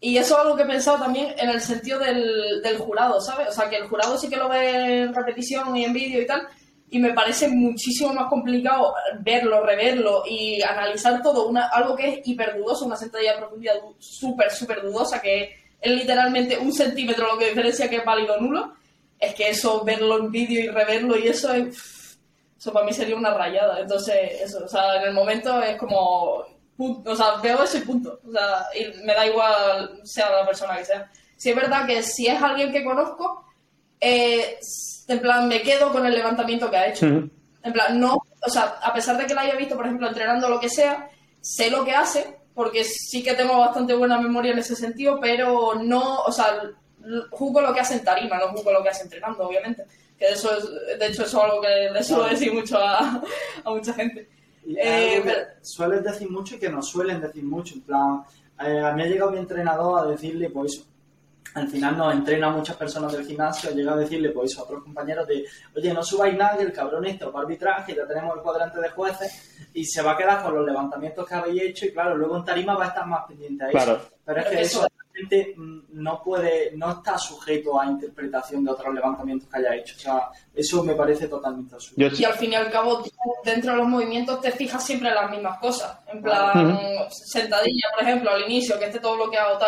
Y 0.00 0.16
eso 0.16 0.34
es 0.34 0.40
algo 0.40 0.56
que 0.56 0.62
he 0.62 0.66
pensado 0.66 0.98
también 0.98 1.34
en 1.36 1.50
el 1.50 1.60
sentido 1.60 1.98
del, 1.98 2.62
del 2.62 2.78
jurado, 2.78 3.20
¿sabes? 3.20 3.48
O 3.48 3.52
sea, 3.52 3.68
que 3.68 3.76
el 3.76 3.88
jurado 3.88 4.16
sí 4.16 4.28
que 4.28 4.36
lo 4.36 4.48
ve 4.48 5.02
en 5.02 5.14
repetición 5.14 5.76
y 5.76 5.84
en 5.84 5.92
vídeo 5.92 6.22
y 6.22 6.26
tal, 6.26 6.46
y 6.90 6.98
me 6.98 7.12
parece 7.12 7.48
muchísimo 7.48 8.12
más 8.12 8.28
complicado 8.28 8.94
verlo, 9.20 9.64
reverlo 9.64 10.22
y 10.26 10.62
analizar 10.62 11.22
todo, 11.22 11.48
una, 11.48 11.68
algo 11.68 11.94
que 11.94 12.08
es 12.08 12.20
hiper 12.24 12.56
dudoso, 12.56 12.86
una 12.86 12.96
sentadilla 12.96 13.32
de 13.32 13.38
profundidad 13.38 13.74
súper, 13.98 14.50
súper 14.50 14.82
dudosa, 14.82 15.20
que 15.20 15.54
es 15.80 15.92
literalmente 15.92 16.58
un 16.58 16.72
centímetro 16.72 17.26
lo 17.26 17.38
que 17.38 17.50
diferencia 17.50 17.88
que 17.88 17.96
es 17.96 18.04
válido 18.04 18.34
o 18.34 18.40
nulo, 18.40 18.74
es 19.18 19.34
que 19.34 19.50
eso, 19.50 19.84
verlo 19.84 20.18
en 20.18 20.30
vídeo 20.30 20.60
y 20.60 20.68
reverlo 20.68 21.18
y 21.18 21.28
eso 21.28 21.52
es... 21.52 21.96
Eso 22.56 22.72
para 22.72 22.84
mí 22.84 22.92
sería 22.92 23.14
una 23.14 23.32
rayada. 23.32 23.78
Entonces, 23.78 24.16
eso, 24.42 24.64
o 24.64 24.68
sea, 24.68 24.96
en 24.96 25.08
el 25.08 25.14
momento 25.14 25.62
es 25.62 25.76
como 25.76 26.44
o 26.78 27.16
sea, 27.16 27.36
veo 27.42 27.62
eso 27.62 27.78
y 27.78 27.82
punto. 27.82 28.20
O 28.26 28.32
sea, 28.32 28.66
y 28.74 29.04
me 29.04 29.14
da 29.14 29.26
igual 29.26 30.00
sea 30.04 30.30
la 30.30 30.46
persona 30.46 30.76
que 30.76 30.84
sea. 30.84 31.10
Si 31.36 31.50
es 31.50 31.56
verdad 31.56 31.86
que 31.86 32.02
si 32.02 32.26
es 32.26 32.40
alguien 32.40 32.72
que 32.72 32.84
conozco, 32.84 33.44
eh, 34.00 34.58
en 35.08 35.20
plan, 35.20 35.48
me 35.48 35.62
quedo 35.62 35.90
con 35.90 36.06
el 36.06 36.14
levantamiento 36.14 36.70
que 36.70 36.76
ha 36.76 36.88
hecho. 36.88 37.06
En 37.06 37.72
plan, 37.72 37.98
no, 37.98 38.14
o 38.46 38.50
sea, 38.50 38.76
a 38.82 38.92
pesar 38.94 39.18
de 39.18 39.26
que 39.26 39.34
la 39.34 39.40
haya 39.42 39.56
visto, 39.56 39.74
por 39.76 39.84
ejemplo, 39.86 40.06
entrenando 40.08 40.48
lo 40.48 40.60
que 40.60 40.68
sea, 40.68 41.08
sé 41.40 41.70
lo 41.70 41.84
que 41.84 41.92
hace, 41.92 42.36
porque 42.54 42.84
sí 42.84 43.22
que 43.22 43.34
tengo 43.34 43.58
bastante 43.58 43.94
buena 43.94 44.20
memoria 44.20 44.52
en 44.52 44.58
ese 44.58 44.76
sentido, 44.76 45.18
pero 45.20 45.74
no, 45.74 46.20
o 46.20 46.32
sea, 46.32 46.60
juzgo 47.30 47.60
lo 47.60 47.72
que 47.74 47.80
hace 47.80 47.94
en 47.94 48.04
tarima, 48.04 48.38
no 48.38 48.48
juzgo 48.48 48.72
lo 48.72 48.82
que 48.82 48.90
hace 48.90 49.02
entrenando, 49.04 49.46
obviamente. 49.48 49.84
Que 50.18 50.26
de 50.26 50.32
eso 50.32 50.50
es, 50.56 50.98
de 50.98 51.06
hecho, 51.06 51.22
eso 51.24 51.38
es 51.38 51.44
algo 51.44 51.60
que 51.60 51.90
le 51.92 52.02
suelo 52.02 52.24
decir 52.28 52.52
mucho 52.52 52.76
a, 52.78 53.22
a 53.64 53.70
mucha 53.70 53.92
gente. 53.94 54.28
Eh, 54.66 55.20
pero- 55.24 55.46
sueles 55.62 56.02
decir 56.04 56.28
mucho 56.30 56.56
y 56.56 56.58
que 56.58 56.68
nos 56.68 56.88
suelen 56.88 57.20
decir 57.20 57.44
mucho. 57.44 57.74
En 57.74 57.80
plan, 57.82 58.22
eh, 58.60 58.80
a 58.80 58.92
mí 58.92 59.02
ha 59.02 59.06
llegado 59.06 59.30
mi 59.30 59.38
entrenador 59.38 60.00
a 60.00 60.10
decirle, 60.10 60.50
pues 60.50 60.74
eso, 60.74 60.84
al 61.54 61.68
final 61.68 61.96
nos 61.96 62.14
entrena 62.14 62.48
a 62.48 62.50
muchas 62.50 62.76
personas 62.76 63.12
del 63.12 63.26
gimnasio, 63.26 63.70
llega 63.70 63.92
a 63.92 63.96
decirle 63.96 64.30
pues 64.30 64.56
a 64.58 64.62
otros 64.62 64.82
compañeros 64.82 65.26
de, 65.26 65.44
oye, 65.76 65.92
no 65.92 66.02
subáis 66.02 66.36
nada, 66.36 66.56
que 66.56 66.64
el 66.64 66.72
cabrón 66.72 67.06
esto 67.06 67.32
para 67.32 67.44
arbitraje, 67.44 67.94
ya 67.94 68.06
tenemos 68.06 68.36
el 68.36 68.42
cuadrante 68.42 68.80
de 68.80 68.90
jueces, 68.90 69.68
y 69.72 69.84
se 69.84 70.02
va 70.02 70.12
a 70.12 70.16
quedar 70.16 70.42
con 70.42 70.54
los 70.54 70.66
levantamientos 70.66 71.26
que 71.26 71.34
habéis 71.34 71.62
hecho, 71.62 71.86
y 71.86 71.92
claro, 71.92 72.16
luego 72.16 72.36
en 72.36 72.44
tarima 72.44 72.76
va 72.76 72.84
a 72.84 72.88
estar 72.88 73.06
más 73.06 73.26
pendiente 73.26 73.64
a 73.64 73.68
eso. 73.68 73.76
Claro. 73.76 74.00
Pero 74.24 74.40
es 74.40 74.46
que 74.46 74.60
eso 74.60 74.86
realmente 75.18 75.54
mm, 75.56 75.80
no 76.02 76.22
puede, 76.22 76.72
no 76.76 76.92
está 76.92 77.18
sujeto 77.18 77.80
a 77.80 77.86
interpretación 77.86 78.64
de 78.64 78.70
otros 78.70 78.94
levantamientos 78.94 79.48
que 79.48 79.58
haya 79.58 79.74
hecho. 79.76 79.94
O 79.96 79.98
sea, 80.00 80.28
eso 80.54 80.82
me 80.84 80.94
parece 80.94 81.28
totalmente 81.28 81.74
absurdo. 81.74 81.94
Y 82.20 82.24
al 82.24 82.34
fin 82.34 82.52
y 82.52 82.54
al 82.56 82.70
cabo, 82.70 83.02
dentro 83.44 83.72
de 83.72 83.78
los 83.78 83.88
movimientos 83.88 84.40
te 84.40 84.52
fijas 84.52 84.84
siempre 84.84 85.08
en 85.08 85.14
las 85.14 85.30
mismas 85.30 85.58
cosas. 85.58 85.98
En 86.06 86.22
plan, 86.22 86.52
sentadilla, 87.10 87.86
por 87.94 88.02
ejemplo, 88.04 88.30
al 88.30 88.42
inicio, 88.44 88.78
que 88.78 88.86
esté 88.86 89.00
todo 89.00 89.16
bloqueado, 89.16 89.58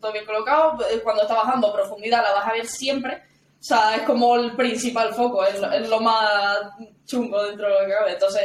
todo 0.00 0.12
bien 0.12 0.24
colocado. 0.24 0.78
eh, 0.90 1.00
Cuando 1.02 1.22
está 1.22 1.34
bajando, 1.34 1.72
profundidad 1.72 2.22
la 2.22 2.32
vas 2.32 2.46
a 2.48 2.52
ver 2.52 2.66
siempre. 2.66 3.22
O 3.60 3.66
sea, 3.66 3.96
es 3.96 4.02
como 4.02 4.36
el 4.36 4.54
principal 4.56 5.14
foco, 5.14 5.44
es, 5.44 5.58
lo- 5.60 5.72
es 5.72 5.88
lo 5.88 6.00
más 6.00 6.58
chungo 7.06 7.42
dentro 7.44 7.66
de 7.66 7.72
lo 7.80 7.86
que 7.86 7.92
cabe. 7.94 8.12
Entonces, 8.12 8.42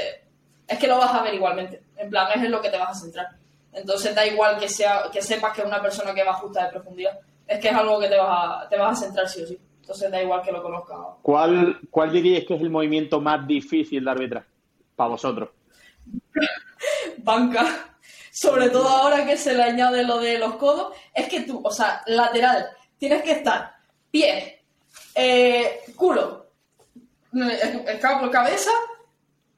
es 0.67 0.77
que 0.79 0.87
lo 0.87 0.97
vas 0.97 1.13
a 1.13 1.23
ver 1.23 1.33
igualmente. 1.33 1.83
En 1.97 2.09
plan, 2.09 2.29
es 2.33 2.41
en 2.43 2.51
lo 2.51 2.61
que 2.61 2.69
te 2.69 2.77
vas 2.77 2.91
a 2.91 3.01
centrar. 3.01 3.27
Entonces, 3.73 4.15
da 4.15 4.25
igual 4.25 4.57
que 4.59 4.67
sea 4.69 5.03
que 5.11 5.21
sepas 5.21 5.53
que 5.53 5.61
es 5.61 5.67
una 5.67 5.81
persona 5.81 6.13
que 6.13 6.23
va 6.23 6.33
justa 6.33 6.65
de 6.65 6.71
profundidad. 6.71 7.19
Es 7.47 7.59
que 7.59 7.69
es 7.69 7.75
algo 7.75 7.99
que 7.99 8.07
te 8.07 8.17
vas 8.17 8.63
a, 8.65 8.69
te 8.69 8.77
vas 8.77 8.97
a 8.97 9.01
centrar 9.05 9.27
sí 9.29 9.41
o 9.43 9.47
sí. 9.47 9.59
Entonces, 9.81 10.11
da 10.11 10.21
igual 10.21 10.41
que 10.43 10.51
lo 10.51 10.61
conozcas. 10.61 10.97
¿cuál, 11.21 11.79
¿Cuál 11.89 12.11
diríais 12.11 12.45
que 12.45 12.55
es 12.55 12.61
el 12.61 12.69
movimiento 12.69 13.19
más 13.21 13.45
difícil 13.47 14.03
de 14.05 14.11
arbitrar 14.11 14.45
para 14.95 15.09
vosotros? 15.11 15.49
banca, 17.17 17.65
sobre 18.31 18.69
todo 18.69 18.87
ahora 18.89 19.25
que 19.25 19.37
se 19.37 19.53
le 19.53 19.63
añade 19.63 20.03
lo 20.03 20.19
de 20.19 20.37
los 20.39 20.55
codos, 20.55 20.93
es 21.13 21.27
que 21.27 21.41
tú, 21.41 21.61
o 21.63 21.71
sea, 21.71 22.01
lateral, 22.07 22.67
tienes 22.97 23.21
que 23.23 23.31
estar 23.33 23.75
pie, 24.11 24.63
eh, 25.15 25.81
culo, 25.95 26.47
escapo, 27.87 28.29
cabeza, 28.31 28.71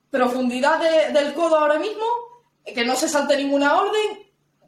profundidad 0.09 0.79
de- 0.79 1.13
del 1.13 1.33
codo 1.33 1.57
ahora 1.57 1.79
mismo, 1.79 2.03
que 2.65 2.85
no 2.85 2.95
se 2.95 3.09
salte 3.09 3.37
ninguna 3.37 3.75
orden, 3.81 4.19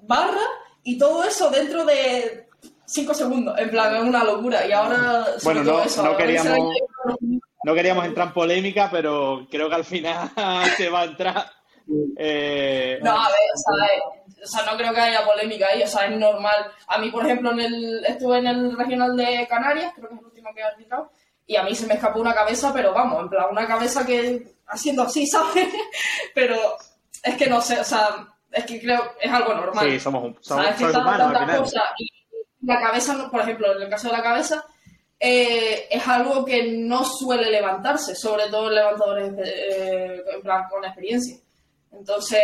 barra, 0.02 0.42
y 0.84 0.98
todo 0.98 1.24
eso 1.24 1.50
dentro 1.50 1.86
de 1.86 2.48
5 2.86 3.14
segundos, 3.14 3.58
en 3.58 3.70
plan, 3.70 3.96
es 3.96 4.04
una 4.04 4.24
locura. 4.24 4.66
Y 4.68 4.72
ahora, 4.72 5.26
Bueno, 5.44 5.64
no- 5.64 5.84
eso, 5.84 6.04
no 6.04 6.18
queríamos- 6.18 6.70
No 7.66 7.74
queríamos 7.74 8.06
entrar 8.06 8.28
en 8.28 8.34
polémica, 8.34 8.90
pero 8.92 9.48
creo 9.50 9.70
que 9.70 9.76
al 9.76 9.86
final 9.86 10.30
se 10.78 10.90
va 10.90 11.02
a 11.02 11.06
entrar. 11.06 11.46
Eh, 12.18 13.00
No, 13.02 13.12
a 13.12 13.28
ver, 13.28 13.38
o 13.56 13.58
sea, 13.58 13.86
eh, 13.88 14.02
o 14.44 14.48
sea, 14.48 14.66
no 14.72 14.78
creo 14.78 14.94
que 14.94 15.00
haya 15.00 15.24
polémica 15.26 15.68
ahí, 15.72 15.82
o 15.84 15.88
sea, 15.88 16.06
es 16.08 16.18
normal. 16.18 16.72
A 16.88 16.98
mí, 16.98 17.10
por 17.10 17.24
ejemplo, 17.26 17.52
en 17.52 17.62
el, 17.62 18.06
estuve 18.06 18.40
en 18.40 18.48
el 18.48 18.78
regional 18.78 19.16
de 19.16 19.48
Canarias, 19.50 19.94
creo 19.96 20.10
que 20.10 20.16
es 20.16 20.20
el 20.20 20.26
último 20.26 20.50
que 20.54 20.60
he 20.60 20.64
arbitrado, 20.64 21.12
y 21.48 21.56
a 21.56 21.64
mí 21.64 21.74
se 21.74 21.88
me 21.88 21.94
escapó 21.94 22.20
una 22.20 22.34
cabeza, 22.34 22.72
pero 22.74 22.94
vamos, 22.94 23.22
en 23.22 23.30
plan, 23.30 23.46
una 23.52 23.66
cabeza 23.66 24.06
que 24.06 24.46
haciendo 24.68 25.04
así, 25.04 25.26
¿sabes? 25.28 25.68
pero 26.36 26.58
es 27.24 27.38
que 27.38 27.48
no 27.48 27.62
sé, 27.62 27.80
o 27.80 27.84
sea, 27.84 28.28
es 28.52 28.66
que 28.66 28.80
creo 28.82 29.14
es 29.20 29.32
algo 29.32 29.54
normal. 29.54 29.90
sí, 29.90 30.00
somos, 30.00 30.24
un- 30.24 30.38
somos, 30.42 30.66
somos 30.78 30.92
humanos 31.02 31.28
al 31.28 31.34
final. 31.46 31.60
cosas 31.62 31.84
y 31.98 32.66
la 32.66 32.80
cabeza, 32.82 33.30
por 33.32 33.42
ejemplo, 33.42 33.76
en 33.76 33.82
el 33.84 33.90
caso 33.90 34.08
de 34.10 34.14
la 34.18 34.24
cabeza, 34.24 34.66
eh, 35.20 35.88
es 35.90 36.08
algo 36.08 36.44
que 36.46 36.72
no 36.74 37.04
suele 37.06 37.50
levantarse, 37.50 38.16
sobre 38.16 38.48
todo 38.50 38.68
en 38.70 38.76
levantadores 38.76 39.34
eh, 39.38 40.22
en 40.36 40.42
plan, 40.42 40.64
con 40.70 40.84
experiencia. 40.86 41.38
Entonces, 41.92 42.42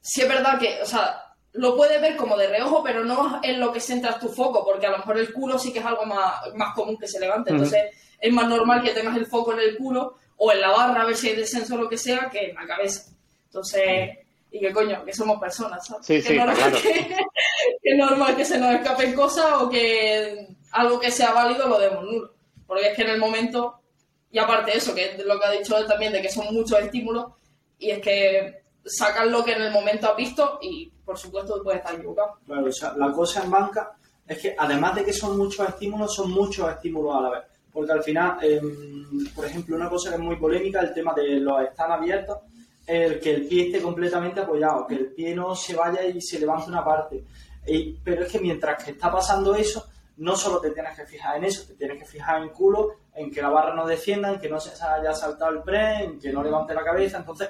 sí 0.00 0.22
es 0.22 0.28
verdad 0.28 0.58
que, 0.58 0.80
o 0.82 0.86
sea, 0.86 1.22
lo 1.52 1.76
puedes 1.76 2.00
ver 2.00 2.16
como 2.16 2.36
de 2.36 2.48
reojo, 2.48 2.82
pero 2.82 3.04
no 3.04 3.40
es 3.42 3.48
en 3.50 3.60
lo 3.60 3.72
que 3.72 3.80
centras 3.80 4.18
tu 4.20 4.28
foco, 4.28 4.64
porque 4.64 4.86
a 4.86 4.90
lo 4.90 4.98
mejor 4.98 5.18
el 5.18 5.32
culo 5.32 5.58
sí 5.58 5.72
que 5.72 5.78
es 5.80 5.84
algo 5.86 6.04
más, 6.04 6.34
más 6.54 6.74
común 6.74 6.96
que 6.98 7.08
se 7.08 7.18
levante. 7.20 7.50
Entonces, 7.50 7.82
es 8.20 8.32
más 8.32 8.46
normal 8.48 8.82
que 8.82 8.90
tengas 8.92 9.16
el 9.16 9.26
foco 9.26 9.52
en 9.52 9.60
el 9.60 9.76
culo 9.76 10.16
o 10.36 10.52
en 10.52 10.60
la 10.60 10.70
barra, 10.70 11.02
a 11.02 11.06
ver 11.06 11.16
si 11.16 11.28
hay 11.30 11.36
descenso 11.36 11.74
o 11.74 11.78
lo 11.78 11.88
que 11.88 11.96
sea, 11.98 12.28
que 12.30 12.50
en 12.50 12.54
la 12.54 12.66
cabeza. 12.66 13.10
Entonces, 13.56 14.18
y 14.50 14.60
que 14.60 14.72
coño, 14.72 15.02
que 15.02 15.14
somos 15.14 15.40
personas, 15.40 15.86
¿sabes? 15.86 16.06
Sí, 16.06 16.14
que 16.16 16.22
sí, 16.22 16.32
es 16.32 16.38
normal 16.38 16.56
claro. 16.56 16.76
que, 17.82 17.94
normal 17.96 18.36
que 18.36 18.44
se 18.44 18.58
nos 18.58 18.74
escapen 18.74 19.14
cosas 19.14 19.46
o 19.60 19.70
que 19.70 20.48
algo 20.72 21.00
que 21.00 21.10
sea 21.10 21.32
válido 21.32 21.66
lo 21.66 21.78
demos 21.78 22.04
nulo. 22.04 22.34
Porque 22.66 22.88
es 22.88 22.96
que 22.96 23.02
en 23.02 23.10
el 23.10 23.18
momento, 23.18 23.80
y 24.30 24.38
aparte 24.38 24.72
de 24.72 24.76
eso, 24.76 24.94
que 24.94 25.06
es 25.06 25.24
lo 25.24 25.38
que 25.38 25.46
ha 25.46 25.50
dicho 25.52 25.78
él 25.78 25.86
también, 25.86 26.12
de 26.12 26.20
que 26.20 26.28
son 26.28 26.52
muchos 26.52 26.78
estímulos, 26.80 27.32
y 27.78 27.90
es 27.90 28.00
que 28.00 28.62
sacan 28.84 29.32
lo 29.32 29.42
que 29.42 29.52
en 29.52 29.62
el 29.62 29.72
momento 29.72 30.10
has 30.10 30.16
visto 30.16 30.58
y 30.60 30.92
por 31.04 31.18
supuesto 31.18 31.62
puedes 31.62 31.80
estar 31.80 31.94
equivocado. 31.94 32.38
Claro, 32.44 32.66
o 32.66 32.72
sea, 32.72 32.92
la 32.96 33.10
cosa 33.12 33.42
en 33.42 33.50
banca 33.50 33.96
es 34.26 34.38
que 34.38 34.54
además 34.58 34.96
de 34.96 35.04
que 35.04 35.12
son 35.12 35.38
muchos 35.38 35.66
estímulos, 35.66 36.14
son 36.14 36.30
muchos 36.30 36.70
estímulos 36.70 37.16
a 37.16 37.20
la 37.22 37.30
vez. 37.30 37.42
Porque 37.72 37.92
al 37.92 38.02
final, 38.02 38.38
em, 38.42 39.26
por 39.34 39.44
ejemplo, 39.44 39.76
una 39.76 39.88
cosa 39.88 40.10
que 40.10 40.16
es 40.16 40.20
muy 40.20 40.36
polémica, 40.36 40.80
el 40.80 40.92
tema 40.92 41.14
de 41.14 41.40
los 41.40 41.62
están 41.62 41.92
abiertos, 41.92 42.38
el 42.86 43.18
que 43.20 43.34
el 43.34 43.46
pie 43.46 43.66
esté 43.66 43.80
completamente 43.82 44.40
apoyado, 44.40 44.86
que 44.86 44.94
el 44.94 45.06
pie 45.12 45.34
no 45.34 45.54
se 45.54 45.74
vaya 45.74 46.04
y 46.04 46.20
se 46.20 46.38
levante 46.38 46.68
una 46.70 46.84
parte. 46.84 47.24
Pero 48.04 48.22
es 48.22 48.30
que 48.32 48.38
mientras 48.38 48.82
que 48.84 48.92
está 48.92 49.10
pasando 49.10 49.54
eso, 49.54 49.86
no 50.18 50.34
solo 50.36 50.60
te 50.60 50.70
tienes 50.70 50.96
que 50.96 51.04
fijar 51.04 51.36
en 51.36 51.44
eso, 51.44 51.66
te 51.66 51.74
tienes 51.74 51.98
que 51.98 52.04
fijar 52.06 52.40
en 52.42 52.48
culo, 52.50 52.92
en 53.14 53.30
que 53.30 53.42
la 53.42 53.48
barra 53.50 53.74
no 53.74 53.86
descienda, 53.86 54.32
en 54.32 54.38
que 54.40 54.48
no 54.48 54.60
se 54.60 54.70
haya 54.82 55.12
saltado 55.12 55.50
el 55.52 55.62
pre, 55.62 56.04
en 56.04 56.18
que 56.18 56.32
no 56.32 56.42
levante 56.42 56.72
la 56.74 56.84
cabeza. 56.84 57.18
Entonces, 57.18 57.48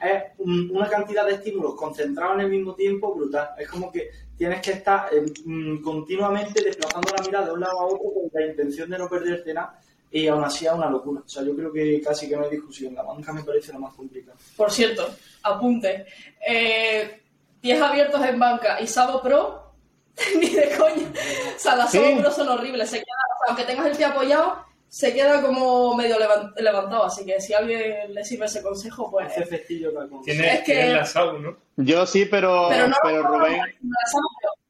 es 0.00 0.22
un- 0.38 0.70
una 0.72 0.88
cantidad 0.88 1.24
de 1.26 1.34
estímulos 1.34 1.74
concentrados 1.74 2.34
en 2.34 2.42
el 2.42 2.50
mismo 2.50 2.74
tiempo 2.74 3.14
brutal. 3.14 3.50
Es 3.58 3.68
como 3.68 3.90
que 3.90 4.10
tienes 4.36 4.60
que 4.60 4.72
estar 4.72 5.08
eh, 5.12 5.24
mm, 5.44 5.82
continuamente 5.82 6.62
desplazando 6.62 7.12
la 7.16 7.24
mirada 7.24 7.46
de 7.46 7.52
un 7.52 7.60
lado 7.60 7.80
a 7.80 7.86
otro 7.86 7.98
con 8.12 8.30
la 8.32 8.46
intención 8.46 8.90
de 8.90 8.98
no 8.98 9.08
perderte 9.08 9.54
nada 9.54 9.80
y 10.18 10.28
aún 10.28 10.44
así 10.44 10.66
es 10.66 10.72
una 10.72 10.88
locura. 10.90 11.22
O 11.24 11.28
sea, 11.28 11.42
yo 11.42 11.54
creo 11.56 11.72
que 11.72 12.00
casi 12.00 12.28
que 12.28 12.36
no 12.36 12.44
hay 12.44 12.50
discusión. 12.50 12.94
La 12.94 13.02
banca 13.02 13.32
me 13.32 13.42
parece 13.42 13.72
la 13.72 13.78
más 13.78 13.94
complicada. 13.94 14.36
Por 14.56 14.70
cierto, 14.70 15.08
apunte. 15.42 16.06
Eh, 16.46 17.22
pies 17.60 17.80
abiertos 17.80 18.24
en 18.24 18.38
banca 18.38 18.80
y 18.80 18.86
Sabo 18.86 19.20
Pro, 19.22 19.72
ni 20.40 20.50
de 20.50 20.70
coña. 20.76 21.10
O 21.56 21.58
sea, 21.58 21.76
las 21.76 21.90
Sí. 21.90 21.98
Sabo 21.98 22.20
Pro 22.20 22.30
son 22.30 22.48
horribles. 22.48 22.88
Se 22.90 22.96
queda, 22.96 23.04
o 23.04 23.38
sea, 23.38 23.48
aunque 23.48 23.64
tengas 23.64 23.86
el 23.86 23.96
pie 23.96 24.06
apoyado, 24.06 24.64
se 24.88 25.12
queda 25.12 25.42
como 25.42 25.94
medio 25.96 26.16
levan- 26.18 26.54
levantado. 26.56 27.04
Así 27.04 27.24
que 27.26 27.40
si 27.40 27.52
a 27.52 27.58
alguien 27.58 28.14
le 28.14 28.24
sirve 28.24 28.46
ese 28.46 28.62
consejo, 28.62 29.10
pues. 29.10 29.30
Ese 29.32 29.44
festillo 29.46 29.90
Tiene, 30.24 30.54
Es 30.54 30.62
que- 30.62 30.86
la 30.88 31.32
¿no? 31.32 31.56
Yo 31.76 32.06
sí, 32.06 32.24
pero, 32.26 32.68
Pero 32.70 32.88
no 32.88 32.96
pero 33.02 33.22
Rubén. 33.22 33.60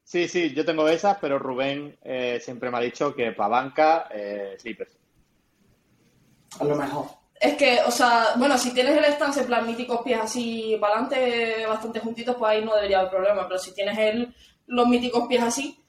Sí, 0.03 0.27
sí, 0.29 0.53
yo 0.53 0.63
tengo 0.65 0.87
esas, 0.87 1.17
pero 1.19 1.37
Rubén 1.37 1.97
eh, 2.01 2.39
siempre 2.41 2.71
me 2.71 2.77
ha 2.77 2.81
dicho 2.81 3.13
que 3.13 3.33
para 3.33 3.49
banca, 3.49 4.07
eh, 4.11 4.55
slippers. 4.57 4.96
A 6.59 6.63
lo 6.63 6.75
mejor. 6.75 7.05
Es 7.39 7.55
que, 7.55 7.79
o 7.85 7.91
sea, 7.91 8.29
bueno, 8.37 8.57
si 8.57 8.73
tienes 8.73 8.97
el 8.97 9.05
stance 9.13 9.41
en 9.41 9.45
plan 9.47 9.65
míticos 9.67 10.01
pies 10.03 10.19
así 10.21 10.75
para 10.81 10.93
adelante, 10.99 11.65
bastante 11.67 11.99
juntitos, 11.99 12.35
pues 12.35 12.51
ahí 12.51 12.65
no 12.65 12.75
debería 12.75 12.99
haber 12.99 13.11
problema. 13.11 13.47
Pero 13.47 13.59
si 13.59 13.73
tienes 13.73 13.97
el, 13.97 14.33
los 14.67 14.87
míticos 14.87 15.27
pies 15.27 15.43
así, 15.43 15.79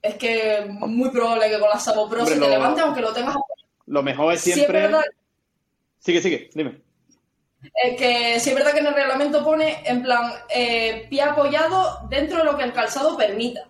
es 0.00 0.14
que 0.16 0.64
muy 0.80 1.10
probable 1.10 1.48
que 1.50 1.58
con 1.58 1.68
la 1.70 1.78
Sabo 1.80 2.08
Pro 2.08 2.20
Hombre, 2.20 2.34
se 2.34 2.40
te 2.40 2.46
lo- 2.46 2.52
levante, 2.52 2.80
aunque 2.80 3.00
lo 3.00 3.12
tengas 3.12 3.36
Lo 3.86 4.02
mejor 4.02 4.32
es 4.34 4.40
Sí, 4.42 4.50
es 4.50 4.54
siempre. 4.56 4.82
verdad. 4.82 5.02
Sigue, 5.98 6.22
sigue, 6.22 6.50
dime. 6.54 6.82
Es 7.84 7.96
que 7.96 8.40
sí 8.40 8.50
es 8.50 8.54
verdad 8.56 8.72
que 8.72 8.80
en 8.80 8.86
el 8.86 8.94
reglamento 8.94 9.44
pone 9.44 9.82
en 9.84 10.02
plan 10.02 10.32
eh, 10.50 11.06
pie 11.08 11.22
apoyado 11.22 12.00
dentro 12.08 12.38
de 12.38 12.44
lo 12.44 12.56
que 12.56 12.64
el 12.64 12.72
calzado 12.72 13.16
permita. 13.16 13.68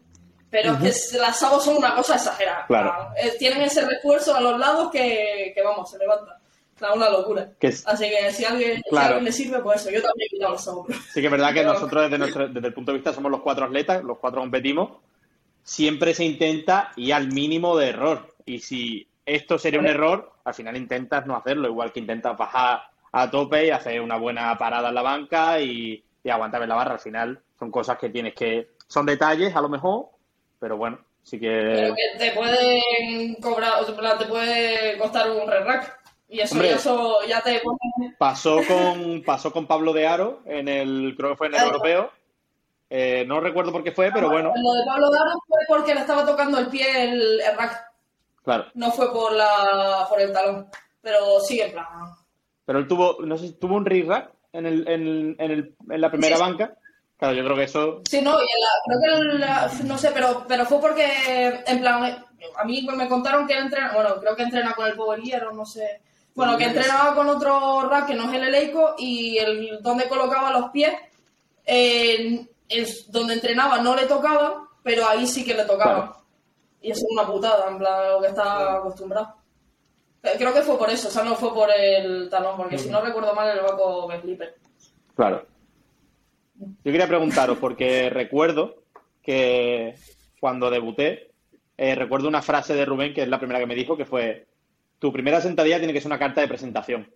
Pero 0.51 0.77
es 0.83 1.11
que 1.13 1.19
las 1.19 1.39
sabos 1.39 1.65
son 1.65 1.77
una 1.79 1.95
cosa 1.95 2.17
exagerada. 2.17 2.67
Claro. 2.67 3.09
Eh, 3.17 3.37
tienen 3.39 3.63
ese 3.63 3.83
refuerzo 3.87 4.35
a 4.35 4.41
los 4.41 4.59
lados 4.59 4.91
que, 4.91 5.53
que, 5.55 5.63
vamos, 5.63 5.91
se 5.91 5.97
levanta. 5.99 6.39
Es 6.91 6.97
una 6.97 7.11
locura. 7.11 7.49
Que 7.61 7.69
es- 7.69 7.87
Así 7.87 8.09
que 8.09 8.31
si 8.33 8.45
a 8.45 8.51
alguien, 8.51 8.77
si 8.77 8.83
Claro. 8.91 9.07
alguien 9.07 9.25
le 9.25 9.33
sirve, 9.33 9.59
pues 9.61 9.81
eso. 9.81 9.91
Yo 9.91 10.03
también 10.03 10.27
he 10.27 10.35
quitado 10.35 10.53
los 10.53 10.65
sabos. 10.65 10.87
Sí 11.13 11.21
que 11.21 11.27
es 11.27 11.31
verdad 11.33 11.53
que 11.55 11.65
nosotros 11.65 12.03
desde, 12.05 12.19
nuestro, 12.19 12.49
desde 12.49 12.69
el 12.69 12.75
punto 12.75 12.93
de 12.93 12.99
vista 12.99 13.13
somos 13.13 13.31
los 13.31 13.41
cuatro 13.43 13.65
atletas, 13.67 14.03
los 14.05 14.19
cuatro 14.19 14.41
competimos, 14.41 14.91
siempre 15.63 16.15
se 16.15 16.25
intenta 16.25 16.93
ir 16.97 17.15
al 17.15 17.29
mínimo 17.29 17.77
de 17.77 17.89
error. 17.91 18.35
Y 18.45 18.59
si 18.59 19.07
esto 19.25 19.59
sería 19.59 19.81
un 19.81 19.87
error, 19.87 20.33
al 20.45 20.55
final 20.55 20.77
intentas 20.77 21.27
no 21.27 21.37
hacerlo, 21.37 21.69
igual 21.69 21.93
que 21.93 22.01
intentas 22.01 22.37
bajar 22.37 22.83
a 23.13 23.31
tope 23.31 23.67
y 23.67 23.71
hacer 23.71 24.01
una 24.01 24.17
buena 24.17 24.57
parada 24.59 24.89
en 24.89 24.95
la 24.95 25.03
banca 25.03 25.61
y, 25.61 26.03
y 26.25 26.31
aguantar 26.31 26.63
en 26.63 26.69
la 26.69 26.75
barra. 26.75 26.95
Al 26.95 27.01
final 27.01 27.41
son 27.59 27.71
cosas 27.71 27.99
que 27.99 28.09
tienes 28.11 28.35
que... 28.35 28.71
Son 28.89 29.07
detalles 29.07 29.55
a 29.55 29.61
lo 29.61 29.69
mejor, 29.69 30.07
pero 30.59 30.77
bueno, 30.77 30.99
sí 31.23 31.39
que... 31.39 31.49
Pero 31.49 31.95
que 31.95 32.19
te 32.19 32.31
pueden 32.33 33.35
cobrar, 33.37 33.85
te 34.19 34.25
puede 34.27 34.99
costar 34.99 35.31
un 35.31 35.49
re-rack. 35.49 36.01
Y 36.33 36.41
eso, 36.41 36.55
Hombre. 36.55 36.69
y 36.71 36.73
eso 36.73 37.19
ya 37.29 37.43
te 37.43 37.61
pone... 37.61 37.79
Pasó 38.17 38.61
con, 38.67 39.23
pasó 39.23 39.53
con 39.53 39.67
Pablo 39.67 39.93
de 39.93 40.07
Aro 40.07 40.41
en 40.47 40.67
el, 40.67 41.15
creo 41.17 41.31
que 41.33 41.37
fue 41.37 41.47
en 41.49 41.55
el 41.57 41.61
europeo. 41.63 42.11
Eh, 42.89 43.25
no 43.27 43.39
recuerdo 43.41 43.71
por 43.71 43.85
qué 43.85 43.93
fue, 43.93 44.11
pero 44.13 44.31
bueno, 44.31 44.51
Lo 44.57 44.73
de 44.73 44.85
Pablo 44.87 45.11
Daro 45.11 45.33
fue 45.47 45.59
porque 45.69 45.95
le 45.95 46.01
estaba 46.01 46.25
tocando 46.25 46.59
el 46.59 46.69
pie 46.69 47.05
el, 47.11 47.41
el 47.41 47.57
rack. 47.57 47.85
claro. 48.45 48.65
No 48.75 48.91
fue 48.93 49.13
por 49.13 49.33
la 49.33 50.07
por 50.09 50.21
el 50.21 50.33
talón. 50.33 50.69
Pero 51.03 51.39
sigue 51.41 51.67
en 51.67 51.73
plan. 51.73 51.87
Pero 52.65 52.79
él 52.79 52.89
tuvo, 52.89 53.19
no 53.21 53.37
sé, 53.37 53.53
tuvo 53.53 53.77
un 53.77 53.85
re-rack 53.85 54.31
en, 54.55 54.67
el, 54.67 54.89
en, 54.89 55.03
el- 55.03 55.37
en, 55.39 55.51
el- 55.51 55.75
en 55.91 56.01
la 56.01 56.11
primera 56.11 56.37
Sí. 56.37 56.43
banca, 56.43 56.75
Claro, 57.19 57.35
yo 57.35 57.45
creo 57.45 57.57
que 57.57 57.63
eso. 57.65 58.01
Sí, 58.09 58.21
no, 58.23 58.33
y 58.41 58.43
en 58.43 58.61
la- 58.61 58.99
creo 59.01 59.71
que 59.79 59.85
no 59.85 59.99
sé, 59.99 60.11
pero, 60.13 60.45
pero 60.49 60.65
fue 60.65 60.81
porque, 60.81 61.63
en 61.67 61.81
plan, 61.81 62.25
a 62.57 62.65
mí 62.65 62.89
me 62.97 63.09
contaron 63.09 63.47
que 63.47 63.53
él 63.53 63.65
entrena, 63.65 63.93
bueno, 63.95 64.17
creo 64.21 64.35
que 64.35 64.43
entrena 64.43 64.73
con 64.75 64.87
el 64.87 64.95
Power 64.97 65.21
no 65.55 65.65
sé. 65.67 66.01
Bueno, 66.35 66.57
que 66.57 66.65
entrenaba 66.65 67.15
con 67.15 67.29
otro 67.29 67.89
rack 67.89 68.07
que 68.07 68.15
no 68.15 68.31
es 68.31 68.37
el 68.37 68.45
Eleico 68.45 68.95
y 68.99 69.39
el 69.39 69.83
donde 69.83 70.09
colocaba 70.09 70.51
los 70.51 70.71
pies, 70.71 70.95
eh, 71.67 72.47
es 72.69 73.11
donde 73.11 73.35
entrenaba 73.35 73.81
no 73.83 73.95
le 73.95 74.07
tocaba, 74.07 74.69
pero 74.83 75.07
ahí 75.07 75.27
sí 75.27 75.45
que 75.45 75.55
le 75.55 75.65
tocaba. 75.65 76.23
Y 76.81 76.91
eso 76.91 77.05
es 77.07 77.13
una 77.13 77.27
putada, 77.27 77.71
en 77.71 77.79
plan, 77.79 78.13
lo 78.13 78.21
que 78.21 78.29
está 78.29 78.79
acostumbrado. 78.79 79.37
Eh, 80.23 80.31
Creo 80.39 80.53
que 80.53 80.63
fue 80.63 80.79
por 80.79 80.91
eso, 80.91 81.09
o 81.09 81.11
sea, 81.11 81.23
no 81.23 81.37
fue 81.37 81.53
por 81.53 81.71
el 81.71 82.29
talón, 82.29 82.57
porque 82.57 82.79
si 82.79 82.89
no 82.89 83.01
recuerdo 83.01 83.35
mal, 83.35 83.49
el 83.49 83.63
Baco 83.63 84.11
es 84.13 84.23
Slipper. 84.23 84.57
Claro. 85.15 85.47
Yo 86.57 86.93
quería 86.93 87.07
preguntaros, 87.07 87.59
porque 87.59 88.11
recuerdo 88.11 88.83
que 89.23 89.95
cuando 90.41 90.71
debuté, 90.71 91.31
eh, 91.77 91.95
recuerdo 91.95 92.29
una 92.29 92.43
frase 92.43 92.75
de 92.75 92.85
Rubén, 92.85 93.15
que 93.15 93.23
es 93.23 93.29
la 93.29 93.39
primera 93.39 93.61
que 93.61 93.67
me 93.67 93.75
dijo, 93.75 93.97
que 93.97 94.05
fue, 94.05 94.47
tu 95.03 95.13
primera 95.13 95.41
sentadilla 95.41 95.79
tiene 95.79 95.93
que 95.93 96.01
ser 96.01 96.11
una 96.11 96.19
carta 96.21 96.41
de 96.41 96.47
presentación. 96.47 97.11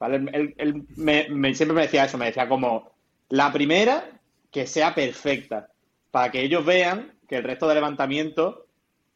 ¿Vale? 0.00 0.16
Él, 0.56 0.84
me- 0.96 1.54
siempre 1.54 1.76
me 1.76 1.82
decía 1.82 2.04
eso, 2.04 2.18
me 2.18 2.26
decía 2.26 2.48
como, 2.48 2.90
la 3.28 3.52
primera 3.52 4.10
que 4.50 4.66
sea 4.66 4.92
perfecta, 4.92 5.68
para 6.10 6.32
que 6.32 6.42
ellos 6.42 6.66
vean 6.66 7.12
que 7.28 7.36
el 7.36 7.44
resto 7.44 7.68
de 7.68 7.76
levantamiento 7.76 8.66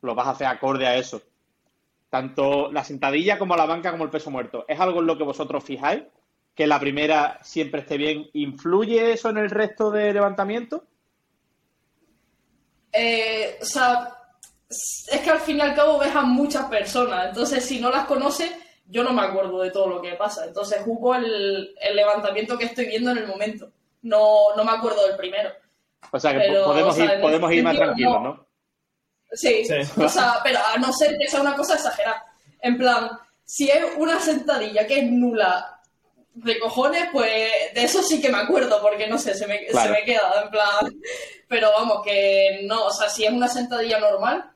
lo 0.02 0.14
vas 0.14 0.28
a 0.28 0.30
hacer 0.30 0.46
acorde 0.46 0.86
a 0.86 0.96
eso. 0.96 1.20
Tanto 2.08 2.70
la 2.70 2.84
sentadilla 2.84 3.40
como 3.40 3.56
la 3.56 3.66
banca 3.66 3.90
como 3.90 4.04
el 4.04 4.10
peso 4.10 4.30
muerto. 4.30 4.64
¿Es 4.68 4.78
algo 4.78 5.00
en 5.00 5.06
lo 5.06 5.18
que 5.18 5.24
vosotros 5.24 5.64
fijáis? 5.64 6.04
que 6.54 6.66
la 6.68 6.80
primera 6.80 7.38
siempre 7.42 7.80
esté 7.82 7.98
bien, 7.98 8.30
¿influye 8.32 9.12
eso 9.12 9.28
en 9.28 9.36
el 9.36 9.50
resto 9.50 9.90
de 9.90 10.14
levantamiento? 10.14 10.84
Eh, 12.92 13.58
o 13.60 13.64
sea, 13.64 14.16
es 14.68 15.20
que 15.22 15.30
al 15.30 15.40
fin 15.40 15.58
y 15.58 15.60
al 15.60 15.74
cabo 15.74 15.98
ves 15.98 16.14
a 16.14 16.22
muchas 16.22 16.66
personas, 16.66 17.28
entonces 17.28 17.64
si 17.64 17.80
no 17.80 17.90
las 17.90 18.06
conoces, 18.06 18.50
yo 18.88 19.02
no 19.02 19.12
me 19.12 19.22
acuerdo 19.22 19.62
de 19.62 19.70
todo 19.70 19.88
lo 19.88 20.00
que 20.02 20.12
pasa. 20.14 20.44
Entonces 20.44 20.82
juzgo 20.84 21.14
el, 21.16 21.74
el 21.80 21.96
levantamiento 21.96 22.56
que 22.58 22.66
estoy 22.66 22.86
viendo 22.86 23.10
en 23.10 23.18
el 23.18 23.26
momento. 23.26 23.70
No, 24.02 24.54
no 24.56 24.64
me 24.64 24.72
acuerdo 24.72 25.06
del 25.06 25.16
primero. 25.16 25.50
O 26.12 26.20
sea, 26.20 26.32
que 26.32 26.38
Pero, 26.38 26.64
podemos 26.66 26.94
o 26.94 26.96
sea, 26.96 27.14
ir, 27.16 27.20
podemos 27.20 27.50
ese 27.50 27.58
ir 27.58 27.64
más 27.64 27.76
tranquilos, 27.76 28.12
no. 28.14 28.20
¿no? 28.22 28.46
Sí, 29.32 29.64
Sí. 29.64 29.74
o 30.00 30.08
sea, 30.08 30.36
pero 30.44 30.60
a 30.72 30.78
no 30.78 30.92
ser 30.92 31.16
que 31.18 31.26
sea 31.28 31.40
una 31.40 31.56
cosa 31.56 31.74
exagerada. 31.74 32.24
En 32.60 32.78
plan, 32.78 33.10
si 33.44 33.68
es 33.68 33.84
una 33.96 34.20
sentadilla 34.20 34.86
que 34.86 35.00
es 35.00 35.10
nula 35.10 35.80
de 36.34 36.58
cojones, 36.60 37.08
pues 37.12 37.28
de 37.74 37.82
eso 37.82 38.02
sí 38.02 38.20
que 38.20 38.30
me 38.30 38.38
acuerdo, 38.38 38.80
porque 38.80 39.08
no 39.08 39.18
sé, 39.18 39.34
se 39.34 39.46
me, 39.48 39.66
Claro. 39.66 39.88
se 39.94 40.00
me 40.00 40.04
queda, 40.04 40.42
en 40.44 40.50
plan. 40.50 40.94
Pero 41.48 41.70
vamos, 41.72 42.02
que 42.04 42.60
no, 42.64 42.86
o 42.86 42.90
sea, 42.92 43.08
si 43.08 43.24
es 43.24 43.32
una 43.32 43.48
sentadilla 43.48 43.98
normal, 43.98 44.52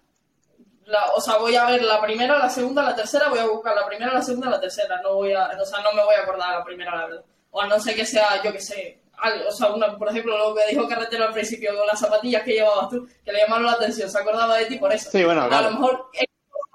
la- 0.91 1.13
o 1.15 1.21
sea, 1.21 1.37
voy 1.39 1.55
a 1.57 1.65
ver 1.67 1.83
la 1.83 2.01
primera, 2.01 2.39
la 2.39 2.51
segunda, 2.51 2.83
la 2.83 2.95
tercera, 2.95 3.29
voy 3.29 3.39
a 3.39 3.47
buscar 3.47 3.75
la 3.77 3.87
primera, 3.87 4.13
la 4.13 4.23
segunda, 4.23 4.51
la 4.51 4.61
tercera, 4.61 5.01
no 5.03 5.15
voy 5.15 5.33
a, 5.33 5.49
o 5.61 5.65
sea, 5.65 5.81
no 5.83 5.93
me 5.93 6.03
voy 6.05 6.15
a 6.15 6.23
acordar 6.23 6.59
la 6.59 6.65
primera, 6.65 6.95
la 6.97 7.07
verdad. 7.07 7.25
O 7.53 7.61
a 7.61 7.67
no 7.67 7.79
ser 7.81 7.95
que 7.97 8.05
sea, 8.07 8.43
yo 8.43 8.53
que 8.53 8.61
sé, 8.61 9.01
algo, 9.19 9.49
o 9.49 9.53
sea, 9.53 9.71
una, 9.73 9.97
por 9.99 10.09
ejemplo, 10.09 10.37
lo 10.37 10.55
que 10.55 10.63
dijo 10.71 10.89
Carretero 10.89 11.25
al 11.27 11.33
principio 11.33 11.77
con 11.77 11.87
las 11.87 11.99
zapatillas 12.01 12.43
que 12.43 12.53
llevabas 12.55 12.89
tú, 12.89 13.07
que 13.25 13.33
le 13.33 13.41
llamaron 13.41 13.67
la 13.67 13.73
atención, 13.73 14.11
se 14.11 14.19
acordaba 14.19 14.57
de 14.57 14.67
ti 14.67 14.79
por 14.79 14.93
eso. 14.93 15.11
Sí, 15.11 15.25
bueno, 15.25 15.43
A 15.43 15.49
claro. 15.49 15.71
lo 15.71 15.79
mejor 15.79 16.11
hay 16.19 16.27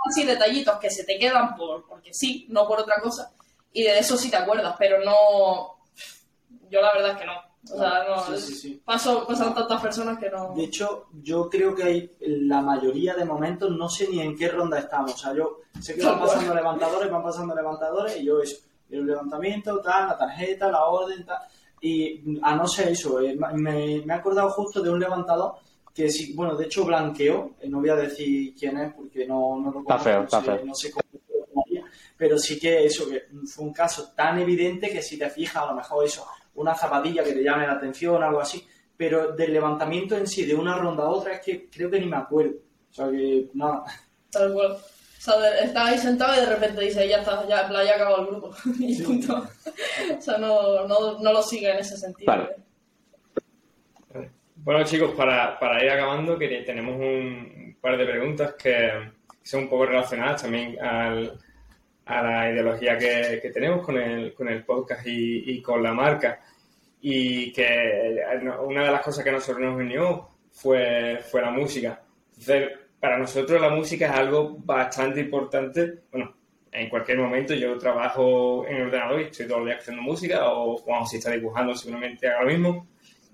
así 0.09 0.23
detallitos 0.25 0.77
que 0.79 0.89
se 0.89 1.03
te 1.03 1.17
quedan 1.17 1.55
por, 1.55 1.87
porque 1.87 2.13
sí, 2.13 2.45
no 2.49 2.67
por 2.67 2.79
otra 2.81 2.99
cosa, 3.01 3.31
y 3.73 3.83
de 3.83 3.97
eso 3.99 4.15
sí 4.17 4.29
te 4.29 4.37
acuerdas, 4.37 4.75
pero 4.77 4.99
no, 5.03 5.77
yo 6.69 6.81
la 6.81 6.93
verdad 6.93 7.11
es 7.11 7.17
que 7.17 7.25
no. 7.25 7.41
O 7.71 7.77
sea, 7.77 8.03
no, 8.07 8.37
Sí, 8.37 8.41
sí, 8.41 8.55
sí. 8.55 8.81
Paso, 8.85 9.25
pasan 9.27 9.53
tantas 9.55 9.81
personas 9.81 10.19
que 10.19 10.29
no... 10.29 10.53
De 10.55 10.65
hecho, 10.65 11.07
yo 11.23 11.49
creo 11.49 11.73
que 11.73 11.83
hay 11.83 12.11
la 12.21 12.61
mayoría 12.61 13.15
de 13.15 13.25
momentos, 13.25 13.71
no 13.71 13.89
sé 13.89 14.07
ni 14.09 14.19
en 14.21 14.35
qué 14.37 14.49
ronda 14.49 14.79
estamos. 14.79 15.13
O 15.13 15.17
sea, 15.17 15.33
yo 15.33 15.61
sé 15.81 15.95
que 15.95 16.05
van 16.05 16.19
pasando 16.19 16.53
levantadores, 16.53 17.11
van 17.11 17.23
pasando 17.23 17.55
levantadores, 17.55 18.17
y 18.17 18.25
yo 18.25 18.39
eso, 18.41 18.57
el 18.89 19.05
levantamiento, 19.05 19.79
tal, 19.81 20.07
la 20.09 20.17
tarjeta, 20.17 20.69
la 20.69 20.85
orden, 20.85 21.25
tal. 21.25 21.39
Y 21.81 22.39
a 22.41 22.55
no 22.55 22.67
ser 22.67 22.89
eso, 22.89 23.19
eh, 23.19 23.35
me, 23.35 23.53
me 23.53 23.95
he 24.05 24.11
acordado 24.11 24.49
justo 24.51 24.81
de 24.81 24.89
un 24.89 24.99
levantador 24.99 25.55
que 25.93 26.09
sí, 26.09 26.33
bueno, 26.33 26.55
de 26.55 26.65
hecho 26.65 26.83
blanqueó, 26.85 27.51
eh, 27.59 27.69
no 27.69 27.79
voy 27.79 27.89
a 27.89 27.95
decir 27.95 28.53
quién 28.53 28.77
es 28.77 28.93
porque 28.93 29.25
no, 29.25 29.57
no 29.61 29.71
lo 29.71 29.79
Está 29.79 29.97
conozco, 29.97 30.03
feo, 30.03 30.17
no 30.19 30.23
está 30.25 30.39
sé, 30.41 30.45
feo. 30.45 30.65
no 30.65 30.75
sé 30.75 30.91
cómo 30.91 31.05
pero 32.17 32.37
sí 32.37 32.57
que 32.59 32.85
eso, 32.85 33.07
que 33.09 33.23
fue 33.45 33.65
un 33.65 33.73
caso 33.73 34.11
tan 34.15 34.39
evidente 34.39 34.89
que 34.89 35.01
si 35.01 35.17
te 35.17 35.29
fijas, 35.29 35.63
a 35.63 35.67
lo 35.67 35.75
mejor 35.75 36.05
eso, 36.05 36.25
una 36.55 36.73
zapatilla 36.75 37.23
que 37.23 37.33
te 37.33 37.43
llame 37.43 37.67
la 37.67 37.73
atención, 37.73 38.21
algo 38.23 38.39
así, 38.41 38.65
pero 38.97 39.33
del 39.33 39.53
levantamiento 39.53 40.15
en 40.17 40.25
sí, 40.27 40.45
de 40.45 40.55
una 40.55 40.77
ronda 40.77 41.03
a 41.03 41.09
otra, 41.09 41.33
es 41.33 41.41
que 41.41 41.69
creo 41.69 41.89
que 41.91 41.99
ni 41.99 42.05
me 42.07 42.17
acuerdo. 42.17 42.53
O 42.91 42.93
sea 42.93 43.09
que, 43.09 43.47
nada. 43.53 43.83
Tal 44.31 44.53
cual. 44.53 44.71
O 44.73 44.79
sea, 45.27 45.37
de- 45.39 45.65
estás 45.65 45.89
ahí 45.89 45.97
sentado 45.97 46.33
y 46.35 46.39
de 46.45 46.45
repente 46.55 46.81
dice, 46.81 47.07
ya 47.07 47.17
está, 47.17 47.47
ya, 47.47 47.67
ya 47.83 47.95
acabó 47.95 48.17
el 48.21 48.27
grupo. 48.27 48.51
y 48.79 48.93
Sí. 48.95 49.03
punto. 49.03 49.47
o 50.17 50.21
sea, 50.21 50.37
no, 50.37 50.87
no, 50.87 51.19
no 51.19 51.33
lo 51.33 51.41
sigue 51.41 51.71
en 51.71 51.77
ese 51.79 51.97
sentido. 51.97 52.33
¿eh? 52.33 52.55
Bueno, 54.57 54.83
chicos, 54.83 55.11
para, 55.15 55.59
para 55.59 55.83
ir 55.83 55.89
acabando, 55.91 56.37
que 56.37 56.47
tenemos 56.65 56.95
un 56.95 57.77
par 57.81 57.97
de 57.97 58.05
preguntas 58.05 58.53
que 58.53 58.89
son 59.43 59.63
un 59.63 59.69
poco 59.69 59.85
relacionadas 59.85 60.41
también 60.41 60.79
al- 60.83 61.37
a 62.05 62.21
la 62.21 62.51
ideología 62.51 62.97
que, 62.97 63.39
que 63.41 63.49
tenemos 63.49 63.85
con 63.85 63.97
el, 63.97 64.33
con 64.33 64.47
el 64.47 64.63
podcast 64.63 65.05
y, 65.07 65.51
y 65.51 65.61
con 65.61 65.81
la 65.81 65.93
marca. 65.93 66.41
Y 67.01 67.51
que 67.51 68.19
eh, 68.19 68.49
una 68.63 68.85
de 68.85 68.91
las 68.91 69.01
cosas 69.01 69.23
que 69.23 69.31
nosotros 69.31 69.63
nos 69.63 69.75
unió 69.75 70.29
fue, 70.51 71.19
fue 71.29 71.41
la 71.41 71.51
música. 71.51 72.01
Entonces, 72.29 72.69
para 72.99 73.17
nosotros 73.17 73.61
la 73.61 73.69
música 73.69 74.07
es 74.07 74.11
algo 74.11 74.57
bastante 74.59 75.19
importante. 75.19 76.03
Bueno, 76.11 76.35
en 76.71 76.89
cualquier 76.89 77.17
momento 77.19 77.53
yo 77.53 77.77
trabajo 77.77 78.65
en 78.67 78.77
el 78.77 78.87
ordenador 78.87 79.21
y 79.21 79.23
estoy 79.25 79.47
todo 79.47 79.59
el 79.59 79.65
día 79.65 79.77
haciendo 79.77 80.01
música 80.01 80.51
o 80.51 80.83
cuando 80.83 81.07
si 81.07 81.17
está 81.17 81.31
dibujando 81.31 81.75
seguramente 81.75 82.29
lo 82.29 82.45
mismo. 82.45 82.87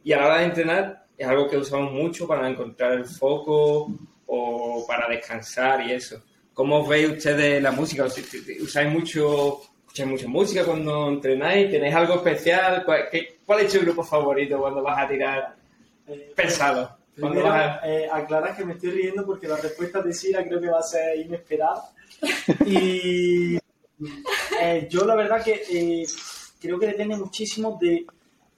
Y 0.04 0.14
a 0.14 0.18
la 0.18 0.26
hora 0.28 0.38
de 0.40 0.46
entrenar 0.46 1.06
es 1.18 1.28
algo 1.28 1.48
que 1.48 1.58
usamos 1.58 1.92
mucho 1.92 2.28
para 2.28 2.48
encontrar 2.50 2.94
el 2.94 3.06
foco 3.06 3.88
o 4.26 4.86
para 4.88 5.08
descansar 5.08 5.82
y 5.86 5.94
eso. 5.94 6.24
¿Cómo 6.62 6.86
veis 6.86 7.10
ustedes 7.10 7.60
la 7.60 7.72
música? 7.72 8.06
¿Usáis 8.06 8.88
mucho, 8.94 9.62
escucháis 9.80 10.08
mucha 10.10 10.28
música 10.28 10.64
cuando 10.64 11.08
entrenáis? 11.10 11.72
¿Tenéis 11.72 11.96
algo 11.96 12.14
especial? 12.18 12.84
¿Cuál, 12.86 13.10
qué- 13.12 13.40
cuál 13.44 13.62
es 13.62 13.74
tu 13.74 13.80
grupo 13.80 14.04
favorito 14.04 14.60
cuando 14.60 14.84
vas 14.84 15.04
a 15.04 15.08
tirar 15.08 15.56
Eh, 16.08 16.32
pesado? 16.36 16.98
Primero, 17.16 17.46
vas 17.50 17.82
a- 17.82 17.90
eh, 17.92 18.08
aclarar 18.12 18.56
que 18.56 18.64
me 18.64 18.74
estoy 18.74 18.92
riendo 18.92 19.26
porque 19.26 19.48
la 19.48 19.58
respuesta 19.58 20.04
de 20.04 20.14
Sira 20.14 20.44
creo 20.48 20.62
que 20.62 20.70
va 20.70 20.78
a 20.78 20.84
ser 20.84 21.18
inesperada. 21.18 21.82
Y 22.64 23.58
eh, 24.62 24.88
yo 24.88 25.04
la 25.04 25.16
verdad 25.16 25.44
que 25.44 25.64
eh, 25.68 26.06
creo 26.62 26.78
que 26.78 26.86
depende 26.86 27.16
muchísimo 27.18 27.76
de 27.82 28.06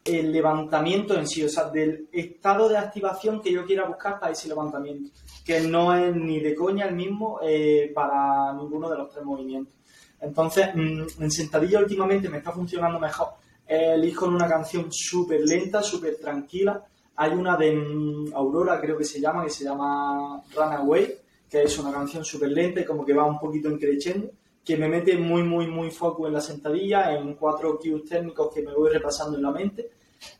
el 0.03 0.29
levantamiento 0.33 1.17
en 1.17 1.25
sí, 1.25 1.41
o 1.45 1.47
sea, 1.47 1.69
del 1.69 2.09
estado 2.11 2.67
de 2.67 2.77
activación 2.77 3.41
que 3.41 3.53
yo 3.53 3.65
quiera 3.65 3.85
buscar 3.85 4.19
para 4.19 4.33
ese 4.33 4.49
levantamiento, 4.49 5.09
que 5.43 5.61
no 5.61 5.95
es 5.95 6.15
ni 6.15 6.39
de 6.39 6.55
coña 6.55 6.87
el 6.87 6.95
mismo 6.95 7.39
eh, 7.43 7.91
para 7.93 8.53
ninguno 8.53 8.89
de 8.89 8.97
los 8.97 9.09
tres 9.09 9.25
movimientos. 9.25 9.73
Entonces, 10.21 10.69
mm, 10.73 11.21
en 11.21 11.31
sentadilla 11.31 11.79
últimamente 11.79 12.29
me 12.29 12.37
está 12.37 12.51
funcionando 12.51 12.99
mejor. 12.99 13.27
Elijo 13.65 14.25
una 14.27 14.47
canción 14.47 14.87
súper 14.91 15.41
lenta, 15.41 15.81
súper 15.81 16.17
tranquila. 16.17 16.85
Hay 17.15 17.31
una 17.31 17.57
de 17.57 17.75
mm, 17.75 18.33
Aurora, 18.33 18.79
creo 18.79 18.97
que 18.97 19.03
se 19.03 19.19
llama, 19.19 19.43
que 19.43 19.49
se 19.49 19.63
llama 19.65 20.41
Runaway, 20.55 21.17
que 21.49 21.63
es 21.63 21.77
una 21.77 21.91
canción 21.91 22.23
súper 22.23 22.49
lenta 22.49 22.81
y 22.81 22.85
como 22.85 23.05
que 23.05 23.13
va 23.13 23.25
un 23.25 23.39
poquito 23.39 23.69
increciendo, 23.69 24.31
que 24.63 24.77
me 24.77 24.87
mete 24.87 25.17
muy, 25.17 25.43
muy, 25.43 25.67
muy 25.67 25.91
foco 25.91 26.25
en 26.25 26.33
la 26.33 26.41
sentadilla, 26.41 27.15
en 27.15 27.35
cuatro 27.35 27.77
cues 27.77 28.05
técnicos 28.05 28.53
que 28.53 28.61
me 28.61 28.73
voy 28.73 28.91
repasando 28.91 29.37
en 29.37 29.43
la 29.43 29.51
mente. 29.51 29.91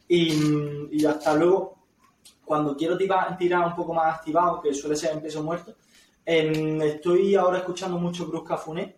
Y, 0.08 0.32
mm, 0.32 0.88
y 0.92 1.06
hasta 1.06 1.36
luego, 1.36 1.83
cuando 2.46 2.76
quiero 2.76 2.98
tirar, 2.98 3.38
tirar 3.38 3.68
un 3.68 3.76
poco 3.76 3.94
más 3.94 4.16
activado, 4.16 4.62
que 4.62 4.74
suele 4.74 4.96
ser 4.96 5.14
en 5.14 5.22
peso 5.22 5.44
muerto, 5.44 5.76
em, 6.26 6.82
estoy 6.82 7.36
ahora 7.36 7.60
escuchando 7.60 7.98
mucho 7.98 8.30
Cruz 8.30 8.44
Cafuné. 8.44 8.96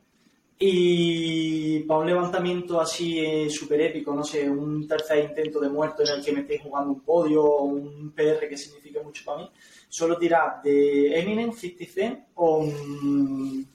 Y 0.57 1.79
para 1.81 1.99
un 1.99 2.05
levantamiento 2.07 2.79
así 2.79 3.19
eh, 3.19 3.49
súper 3.49 3.81
épico, 3.81 4.15
no 4.15 4.23
sé, 4.23 4.49
un 4.49 4.87
tercer 4.87 5.25
intento 5.25 5.59
de 5.59 5.67
muerto 5.67 6.01
en 6.03 6.17
el 6.17 6.23
que 6.23 6.31
me 6.31 6.41
estéis 6.41 6.61
jugando 6.61 6.93
un 6.93 7.01
podio 7.01 7.43
o 7.43 7.63
un 7.63 8.13
PR 8.15 8.47
que 8.47 8.57
signifique 8.57 9.01
mucho 9.01 9.25
para 9.25 9.39
mí, 9.39 9.51
solo 9.89 10.17
tirar 10.17 10.61
de 10.63 11.19
Eminem, 11.19 11.51
50 11.51 11.91
Cent 11.93 12.19
o... 12.35 12.63
mm, 12.63 13.65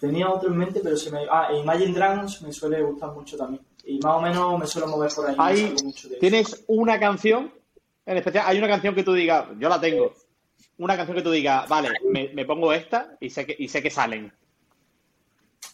tenía 0.00 0.30
otro 0.30 0.50
en 0.50 0.58
mente, 0.58 0.80
pero 0.82 0.96
se 0.96 1.10
me... 1.10 1.26
Ah, 1.30 1.50
Imagine 1.52 1.94
Dragons 1.94 2.42
me 2.42 2.52
suele 2.52 2.82
gustar 2.82 3.12
mucho 3.12 3.36
también. 3.36 3.62
Y 3.84 3.98
más 4.00 4.16
o 4.16 4.20
menos 4.20 4.58
me 4.58 4.66
suelo 4.66 4.88
mover 4.88 5.10
por 5.14 5.28
ahí. 5.28 5.36
salgo 5.36 5.84
mucho 5.84 6.08
de 6.08 6.14
eso. 6.14 6.20
¿Tienes 6.20 6.64
una 6.66 7.00
canción 7.00 7.52
en 8.06 8.16
especial? 8.16 8.44
Hay 8.46 8.58
una 8.58 8.68
canción 8.68 8.94
que 8.94 9.02
tú 9.02 9.12
digas, 9.12 9.46
yo 9.58 9.68
la 9.68 9.80
tengo. 9.80 10.14
Una 10.78 10.96
canción 10.96 11.16
que 11.16 11.22
tú 11.22 11.30
digas, 11.30 11.68
vale, 11.68 11.90
me, 12.10 12.28
me 12.28 12.44
pongo 12.44 12.72
esta 12.72 13.16
y 13.20 13.30
sé 13.30 13.46
que, 13.46 13.56
y 13.58 13.68
sé 13.68 13.82
que 13.82 13.90
salen. 13.90 14.32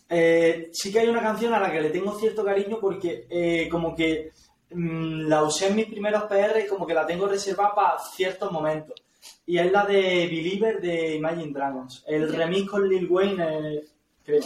Eh, 0.09 0.71
sí 0.73 0.93
que 0.93 1.01
hay 1.01 1.09
una 1.09 1.23
canción 1.23 1.53
a 1.53 1.59
la 1.59 1.71
que 1.73 1.81
le 1.81 1.91
tengo 1.91 2.17
cierto 2.19 2.45
cariño 2.45 2.79
porque 2.81 3.27
eh, 3.29 3.69
como 3.69 3.95
que 3.95 4.31
mm, 4.71 5.27
la 5.27 5.43
usé 5.43 5.69
en 5.69 5.77
mis 5.77 5.87
primeros 5.87 6.25
PR 6.25 6.61
y 6.65 6.69
como 6.69 6.87
que 6.87 6.95
la 6.95 7.07
tengo 7.07 7.27
reservada 7.27 7.75
para 7.75 7.99
ciertos 7.99 8.53
momentos. 8.53 9.03
Y 9.47 9.59
es 9.59 9.73
la 9.73 9.85
de 9.85 10.27
Believer 10.27 10.81
de 10.81 11.17
Imagine 11.17 11.53
Dragons. 11.53 12.05
El 12.07 12.33
remix 12.33 12.71
con 12.71 12.89
Lil 12.89 13.11
Wayne, 13.11 13.45
eh, 13.45 13.85
creo. 14.25 14.45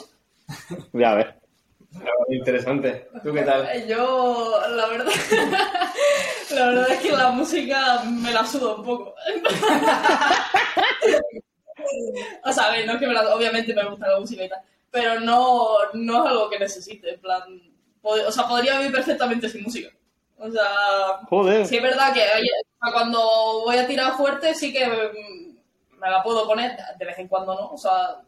Ya 0.92 1.14
ves. 1.14 1.39
Interesante. 2.28 3.08
¿Tú 3.22 3.32
qué 3.32 3.42
tal? 3.42 3.66
Eh, 3.68 3.86
Yo, 3.88 4.60
la 4.76 4.86
verdad, 4.86 5.12
la 6.50 6.66
verdad 6.66 6.90
es 6.90 7.00
que 7.00 7.12
la 7.12 7.30
música 7.30 8.02
me 8.04 8.32
la 8.32 8.44
suda 8.46 8.74
un 8.76 8.84
poco. 8.84 9.14
o 12.44 12.52
sea, 12.52 12.64
a 12.64 12.72
ver, 12.72 12.86
no 12.86 12.92
es 12.94 12.98
que 12.98 13.06
me 13.06 13.14
la, 13.14 13.34
obviamente 13.34 13.74
me 13.74 13.84
gusta 13.84 14.08
la 14.10 14.20
música 14.20 14.44
y 14.44 14.48
tal, 14.48 14.60
pero 14.90 15.20
no, 15.20 15.68
no 15.94 16.24
es 16.24 16.30
algo 16.30 16.50
que 16.50 16.58
necesite, 16.58 17.14
en 17.14 17.20
plan, 17.20 17.42
pod- 18.02 18.26
o 18.26 18.32
sea, 18.32 18.46
podría 18.46 18.78
vivir 18.78 18.92
perfectamente 18.92 19.48
sin 19.48 19.62
música. 19.62 19.88
O 20.38 20.50
sea, 20.50 20.68
Joder. 21.28 21.66
sí 21.66 21.76
es 21.76 21.82
verdad 21.82 22.12
que 22.14 22.22
cuando 22.92 23.20
voy 23.64 23.76
a 23.76 23.86
tirar 23.86 24.14
fuerte 24.14 24.54
sí 24.54 24.72
que 24.72 24.86
mm, 24.86 25.98
me 25.98 26.10
la 26.10 26.22
puedo 26.22 26.46
poner, 26.46 26.76
de 26.98 27.04
vez 27.04 27.18
en 27.18 27.28
cuando 27.28 27.54
no, 27.54 27.66
o 27.72 27.78
sea, 27.78 28.20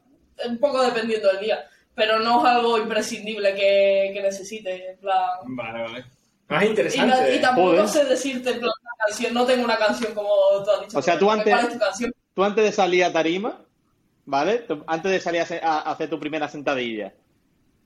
un 0.47 0.59
poco 0.59 0.83
dependiendo 0.83 1.29
del 1.29 1.41
día, 1.41 1.65
pero 1.95 2.19
no 2.21 2.41
es 2.41 2.53
algo 2.55 2.79
imprescindible 2.79 3.55
que, 3.55 4.11
que 4.15 4.23
necesite, 4.23 4.91
en 4.93 4.99
plan... 4.99 5.29
Vale, 5.45 5.83
vale. 5.83 6.05
Más 6.49 6.65
interesante. 6.65 7.35
y 7.37 7.41
tampoco 7.41 7.69
Joder. 7.71 7.89
sé 7.89 8.05
decirte 8.05 8.51
en 8.51 8.59
plan 8.61 8.73
una 8.83 9.07
canción, 9.07 9.35
no 9.35 9.47
tengo 9.47 9.65
una 9.65 9.77
canción 9.79 10.13
como 10.15 10.29
tú 10.65 10.71
has 10.71 10.81
dicho. 10.83 10.99
O 10.99 11.03
sea, 11.03 11.19
tú 11.19 11.25
¿Cuál 11.27 11.41
antes-? 11.41 12.11
Tú 12.35 12.45
antes 12.45 12.65
de 12.65 12.73
salir 12.73 13.05
a 13.05 13.13
tarima, 13.13 13.65
¿vale? 14.25 14.59
Tú- 14.59 14.83
antes 14.87 15.11
de 15.13 15.21
salir 15.21 15.43
a, 15.63 15.79
hacer 15.91 16.11
tu 16.11 16.19
primera 16.21 16.49
sentadilla, 16.49 17.13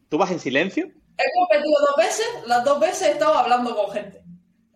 ¿tú 0.09 0.19
vas 0.19 0.31
en 0.31 0.41
silencio? 0.41 0.87
He 1.19 1.25
competido 1.39 1.81
dos 1.81 1.97
veces, 1.97 2.27
las 2.47 2.65
dos 2.65 2.79
veces 2.81 3.09
he 3.09 3.11
estado 3.13 3.35
hablando 3.35 3.75
con 3.77 3.91
gente. 3.93 4.23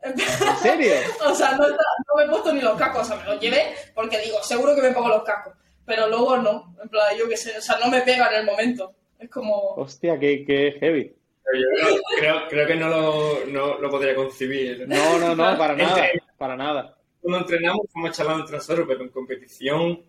¿En 0.03 0.17
serio? 0.63 0.93
O 1.27 1.35
sea, 1.35 1.53
no, 1.57 1.67
está- 1.67 1.83
no 2.09 2.15
me 2.17 2.25
he 2.25 2.29
puesto 2.29 2.53
ni 2.53 2.61
los 2.63 2.79
cascos, 2.79 3.03
o 3.03 3.05
sea, 3.05 3.17
me 3.17 3.25
los 3.25 3.41
llevé 3.41 3.75
porque 3.95 4.19
digo, 4.21 4.43
seguro 4.43 4.75
que 4.75 4.83
me 4.83 4.91
pongo 4.93 5.09
los 5.09 5.23
cascos. 5.25 5.55
Pero 5.85 6.09
luego 6.09 6.37
no, 6.39 6.75
en 6.83 6.89
plan, 6.89 7.17
yo 7.19 7.29
qué 7.29 7.37
sé, 7.37 7.59
o 7.59 7.61
sea, 7.61 7.79
no 7.79 7.89
me 7.89 8.01
pega 8.03 8.29
en 8.29 8.41
el 8.41 8.47
momento. 8.47 8.95
Es 9.21 9.31
como... 9.31 9.75
Hostia, 9.77 10.19
qué, 10.19 10.45
qué 10.45 10.77
heavy. 10.81 11.15
Pero 11.45 11.59
yo 11.59 11.67
creo, 11.77 12.01
creo, 12.19 12.49
creo 12.49 12.67
que 12.67 12.75
no 12.77 12.89
lo, 12.89 13.47
no 13.47 13.79
lo 13.79 13.91
podría 13.91 14.15
concebir. 14.15 14.87
No, 14.89 15.19
no, 15.19 15.35
no, 15.35 15.59
para 15.59 15.75
nada. 15.77 16.07
Entre- 16.07 16.23
Para 16.39 16.57
nada. 16.57 16.97
Cuando 17.21 17.41
entrenamos, 17.41 17.85
estamos 17.87 18.17
charlando 18.17 18.41
entre 18.45 18.57
nosotros, 18.57 18.87
pero 18.89 19.03
en 19.03 19.09
competición. 19.11 20.03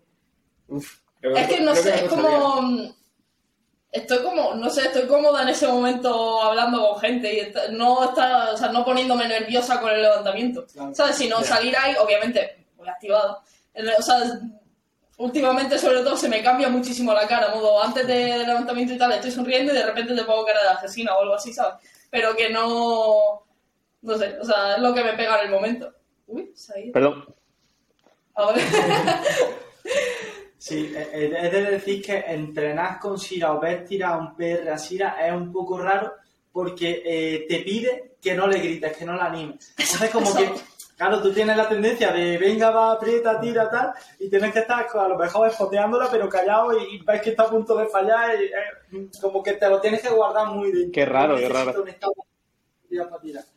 Uf, 0.69 0.99
creo 1.19 1.35
Es 1.35 1.47
que 1.49 1.59
no 1.59 1.75
sé, 1.75 1.93
es 1.93 2.03
como. 2.03 2.93
Estoy 3.91 4.19
como, 4.23 4.53
no 4.55 4.69
sé, 4.69 4.83
estoy 4.83 5.05
cómoda 5.07 5.41
en 5.41 5.49
ese 5.49 5.67
momento 5.67 6.41
hablando 6.41 6.91
con 6.91 7.01
gente 7.01 7.33
y 7.33 7.39
está- 7.39 7.67
no 7.71 8.05
está, 8.05 8.53
o 8.53 8.57
sea, 8.57 8.71
no 8.71 8.85
poniéndome 8.85 9.27
nerviosa 9.27 9.81
con 9.81 9.91
el 9.91 10.01
levantamiento. 10.01 10.65
Claro. 10.71 10.95
¿Sabes? 10.95 11.17
Si 11.17 11.27
no 11.27 11.39
Ya. 11.41 11.47
salir 11.47 11.75
ahí, 11.77 11.95
obviamente, 12.01 12.65
muy 12.77 12.87
activada. 12.87 13.39
El- 13.73 13.89
O 13.89 14.01
sea, 14.01 14.17
últimamente 15.21 15.77
sobre 15.77 16.01
todo 16.01 16.15
se 16.17 16.27
me 16.29 16.41
cambia 16.43 16.69
muchísimo 16.69 17.13
la 17.13 17.27
cara, 17.27 17.53
modo, 17.53 17.81
antes 17.81 18.05
de- 18.07 18.13
del 18.13 18.47
levantamiento 18.47 18.93
y 18.93 18.97
tal, 18.97 19.11
estoy 19.13 19.31
sonriendo 19.31 19.71
y 19.71 19.75
de 19.77 19.85
repente 19.85 20.15
te 20.15 20.23
pongo 20.23 20.45
cara 20.45 20.61
de 20.63 20.69
asesina 20.69 21.15
o 21.15 21.21
algo 21.21 21.35
así, 21.35 21.53
¿sabes? 21.53 21.75
Pero 22.09 22.35
que 22.35 22.49
no, 22.49 23.43
no 24.01 24.17
sé, 24.17 24.37
o 24.39 24.45
sea, 24.45 24.75
es 24.75 24.81
lo 24.81 24.93
que 24.93 25.03
me 25.03 25.13
pega 25.13 25.39
en 25.39 25.45
el 25.45 25.51
momento. 25.51 25.93
Uy, 26.27 26.51
se 26.55 26.73
ha 26.73 26.79
ido. 26.79 26.91
Perdón. 26.93 27.25
A 28.35 28.51
ver. 28.51 28.61
Sí, 30.57 30.93
es 30.95 31.51
de 31.51 31.61
decir 31.71 32.03
que 32.05 32.17
entrenar 32.19 32.99
con 32.99 33.17
Sira 33.17 33.51
o 33.53 33.59
ver 33.59 33.83
tirar 33.83 34.19
un 34.19 34.35
PR 34.35 34.69
a 34.71 34.77
Sira 34.77 35.17
es 35.25 35.33
un 35.33 35.51
poco 35.51 35.79
raro 35.79 36.13
porque 36.51 37.01
eh, 37.03 37.45
te 37.49 37.59
pide 37.61 38.15
que 38.21 38.35
no 38.35 38.45
le 38.45 38.59
grites, 38.59 38.95
que 38.95 39.05
no 39.05 39.15
la 39.15 39.25
animes. 39.25 39.73
Entonces 39.77 40.09
como 40.11 40.35
que, 40.35 40.51
claro, 41.01 41.19
tú 41.19 41.33
tienes 41.33 41.57
la 41.57 41.67
tendencia 41.67 42.11
de 42.11 42.37
venga, 42.37 42.69
va, 42.69 42.91
aprieta, 42.91 43.39
tira, 43.41 43.67
tal, 43.71 43.91
y 44.19 44.29
tienes 44.29 44.53
que 44.53 44.59
estar 44.59 44.85
a 44.93 45.07
lo 45.07 45.17
mejor 45.17 45.47
espoteándola, 45.47 46.07
pero 46.11 46.29
callado 46.29 46.77
y, 46.77 46.95
y 46.95 47.03
ves 47.03 47.23
que 47.23 47.31
está 47.31 47.43
a 47.43 47.49
punto 47.49 47.75
de 47.75 47.87
fallar 47.87 48.39
y 48.39 48.45
eh, 48.45 49.09
como 49.19 49.41
que 49.41 49.53
te 49.53 49.67
lo 49.67 49.81
tienes 49.81 49.99
que 50.03 50.09
guardar 50.09 50.49
muy 50.49 50.71
dentro. 50.71 50.91
Qué 50.91 51.05
raro, 51.05 51.37
qué 51.37 51.49
raro. 51.49 51.83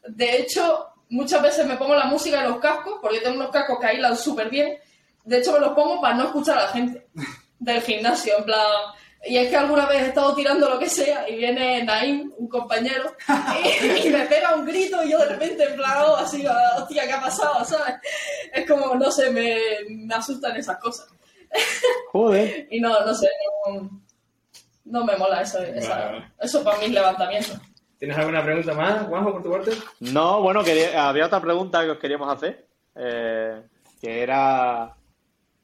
de 0.09 0.37
hecho, 0.39 0.89
muchas 1.11 1.43
veces 1.43 1.67
me 1.67 1.77
pongo 1.77 1.95
la 1.95 2.07
música 2.07 2.43
en 2.43 2.49
los 2.49 2.61
cascos, 2.61 2.95
porque 3.03 3.21
tengo 3.21 3.37
unos 3.37 3.51
cascos 3.51 3.79
que 3.79 3.89
aíslan 3.89 4.17
súper 4.17 4.49
bien. 4.49 4.79
De 5.25 5.39
hecho, 5.39 5.53
me 5.53 5.61
los 5.61 5.75
pongo 5.75 6.01
para 6.01 6.15
no 6.15 6.25
escuchar 6.25 6.57
a 6.57 6.63
la 6.63 6.69
gente 6.69 7.09
del 7.59 7.83
gimnasio, 7.83 8.39
en 8.39 8.45
plan... 8.45 8.67
Y 9.27 9.39
es 9.39 9.49
que 9.49 9.57
alguna 9.57 9.87
vez 9.87 10.03
he 10.03 10.07
estado 10.09 10.35
tirando 10.35 10.69
lo 10.69 10.79
que 10.79 10.89
sea 10.89 11.29
y 11.29 11.37
viene 11.37 11.83
Naim, 11.83 12.31
un 12.37 12.49
compañero, 12.49 13.15
y, 13.83 14.07
y 14.07 14.11
me 14.11 14.27
pega 14.27 14.55
un 14.55 14.67
grito 14.67 15.03
y 15.03 15.11
yo 15.13 15.19
de 15.19 15.27
repente 15.27 15.65
en 15.65 15.77
plan, 15.77 15.97
oh, 16.07 16.17
así, 16.17 16.45
ah, 16.47 16.77
hostia, 16.83 17.07
¿qué 17.07 17.13
ha 17.15 17.21
pasado? 17.23 17.65
¿Sabes? 17.65 17.95
Es 18.53 18.69
como, 18.69 18.95
no 18.97 19.11
sé, 19.11 19.31
me, 19.31 19.59
me 19.89 20.15
asustan 20.15 20.57
esas 20.57 20.79
cosas. 20.79 21.07
Joder. 22.13 22.67
Y 22.71 22.81
no, 22.81 23.01
no 23.05 23.15
sé, 23.15 23.29
no, 23.67 23.91
no 24.85 25.05
me 25.05 25.17
mola 25.17 25.41
eso, 25.43 25.59
esa- 25.63 25.89
Vale, 25.99 26.05
vale. 26.19 26.33
eso 26.41 26.63
para 26.65 26.79
mis 26.79 26.91
levantamientos. 26.91 27.59
¿Tienes 27.99 28.19
alguna 28.19 28.45
pregunta 28.45 28.75
más, 28.75 29.07
Juanjo, 29.07 29.33
por 29.33 29.43
tu 29.43 29.51
parte? 29.51 29.71
No, 30.01 30.43
bueno, 30.43 30.63
quería- 30.63 31.09
había 31.09 31.27
otra 31.27 31.41
pregunta 31.41 31.83
que 31.85 31.91
os 31.93 31.99
queríamos 31.99 32.31
hacer, 32.31 32.67
eh, 32.97 33.63
que 34.01 34.23
era, 34.23 34.95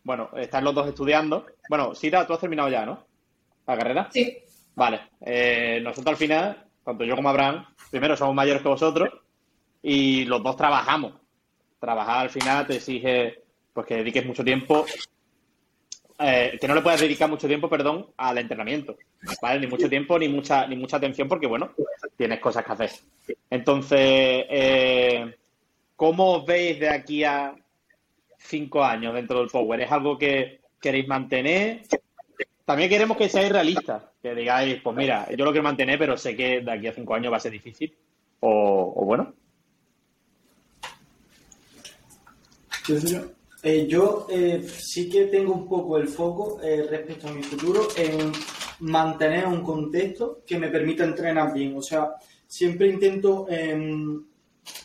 bueno, 0.04 0.30
están 0.36 0.64
los 0.64 0.74
dos 0.74 0.88
estudiando. 0.88 1.44
Bueno, 1.68 1.94
Sira, 1.94 2.26
tú 2.26 2.32
has 2.32 2.40
terminado 2.40 2.68
ya, 2.70 2.86
¿no? 2.86 3.04
La 3.70 3.78
carrera. 3.78 4.08
Sí, 4.12 4.36
Vale. 4.74 5.00
Eh, 5.20 5.78
nosotros 5.80 6.08
al 6.08 6.16
final, 6.16 6.64
tanto 6.84 7.04
yo 7.04 7.14
como 7.14 7.28
Abraham, 7.28 7.66
primero 7.88 8.16
somos 8.16 8.34
mayores 8.34 8.62
que 8.62 8.68
vosotros 8.68 9.10
y 9.80 10.24
los 10.24 10.42
dos 10.42 10.56
trabajamos. 10.56 11.14
Trabajar 11.78 12.18
al 12.22 12.30
final 12.30 12.66
te 12.66 12.76
exige 12.76 13.44
pues 13.72 13.86
que 13.86 13.96
dediques 13.96 14.26
mucho 14.26 14.42
tiempo, 14.42 14.84
eh, 16.18 16.58
que 16.60 16.66
no 16.66 16.74
le 16.74 16.80
puedas 16.80 17.00
dedicar 17.00 17.30
mucho 17.30 17.46
tiempo, 17.46 17.68
perdón, 17.68 18.08
al 18.16 18.38
entrenamiento. 18.38 18.96
¿Vale? 19.40 19.60
Ni 19.60 19.66
mucho 19.68 19.88
tiempo 19.88 20.18
ni 20.18 20.28
mucha, 20.28 20.66
ni 20.66 20.74
mucha 20.74 20.96
atención 20.96 21.28
porque, 21.28 21.46
bueno, 21.46 21.70
tienes 22.16 22.40
cosas 22.40 22.64
que 22.64 22.72
hacer. 22.72 22.90
Entonces, 23.48 23.98
eh, 24.00 25.36
¿cómo 25.94 26.38
os 26.38 26.44
veis 26.44 26.80
de 26.80 26.88
aquí 26.88 27.22
a 27.22 27.54
cinco 28.36 28.82
años 28.82 29.14
dentro 29.14 29.38
del 29.38 29.48
Power? 29.48 29.80
¿Es 29.80 29.92
algo 29.92 30.18
que 30.18 30.60
queréis 30.80 31.06
mantener? 31.06 31.82
También 32.70 32.88
queremos 32.88 33.16
que 33.16 33.28
seáis 33.28 33.50
realistas, 33.50 34.00
que 34.22 34.32
digáis, 34.32 34.80
pues 34.80 34.94
mira, 34.94 35.28
yo 35.36 35.44
lo 35.44 35.50
quiero 35.50 35.64
mantener, 35.64 35.98
pero 35.98 36.16
sé 36.16 36.36
que 36.36 36.60
de 36.60 36.70
aquí 36.70 36.86
a 36.86 36.92
cinco 36.92 37.14
años 37.14 37.32
va 37.32 37.38
a 37.38 37.40
ser 37.40 37.50
difícil. 37.50 37.92
O, 38.38 39.04
bueno, 39.04 39.34
Eh, 43.64 43.88
yo 43.88 44.28
eh, 44.30 44.64
sí 44.68 45.10
que 45.10 45.24
tengo 45.24 45.52
un 45.52 45.68
poco 45.68 45.96
el 45.98 46.06
foco 46.06 46.60
eh, 46.62 46.86
respecto 46.88 47.26
a 47.26 47.32
mi 47.32 47.42
futuro 47.42 47.88
en 47.96 48.30
mantener 48.78 49.48
un 49.48 49.64
contexto 49.64 50.44
que 50.46 50.56
me 50.56 50.68
permita 50.68 51.02
entrenar 51.02 51.52
bien. 51.52 51.76
O 51.76 51.82
sea, 51.82 52.12
siempre 52.46 52.86
intento 52.86 53.46
em, 53.48 54.24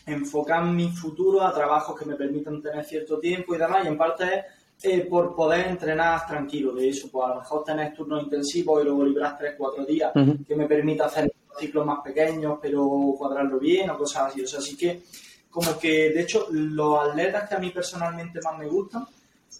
enfocar 0.06 0.64
mi 0.64 0.90
futuro 0.90 1.40
a 1.40 1.54
trabajos 1.54 1.96
que 1.96 2.04
me 2.04 2.16
permitan 2.16 2.60
tener 2.60 2.84
cierto 2.84 3.20
tiempo 3.20 3.54
y 3.54 3.58
demás, 3.58 3.84
y 3.84 3.86
en 3.86 3.96
parte 3.96 4.24
es 4.24 4.44
eh, 4.82 5.06
por 5.08 5.34
poder 5.34 5.68
entrenar 5.68 6.26
tranquilo. 6.26 6.74
De 6.74 6.88
eso, 6.90 7.08
pues 7.10 7.26
a 7.26 7.30
lo 7.30 7.40
mejor 7.40 7.64
tener 7.64 7.94
turnos 7.94 8.22
intensivos 8.22 8.82
y 8.82 8.84
luego 8.84 9.04
librar 9.04 9.38
3-4 9.38 9.86
días 9.86 10.12
que 10.46 10.54
me 10.54 10.66
permita 10.66 11.06
hacer 11.06 11.32
ciclos 11.58 11.86
más 11.86 12.00
pequeños, 12.02 12.58
pero 12.60 12.86
cuadrarlo 13.16 13.58
bien 13.58 13.88
o 13.88 13.96
cosas 13.96 14.30
así. 14.30 14.42
O 14.42 14.46
sea, 14.46 14.60
sí 14.60 14.76
que 14.76 15.02
como 15.50 15.78
que, 15.78 16.10
de 16.10 16.20
hecho, 16.20 16.48
los 16.50 17.08
atletas 17.08 17.48
que 17.48 17.54
a 17.54 17.58
mí 17.58 17.70
personalmente 17.70 18.40
más 18.44 18.58
me 18.58 18.66
gustan 18.66 19.06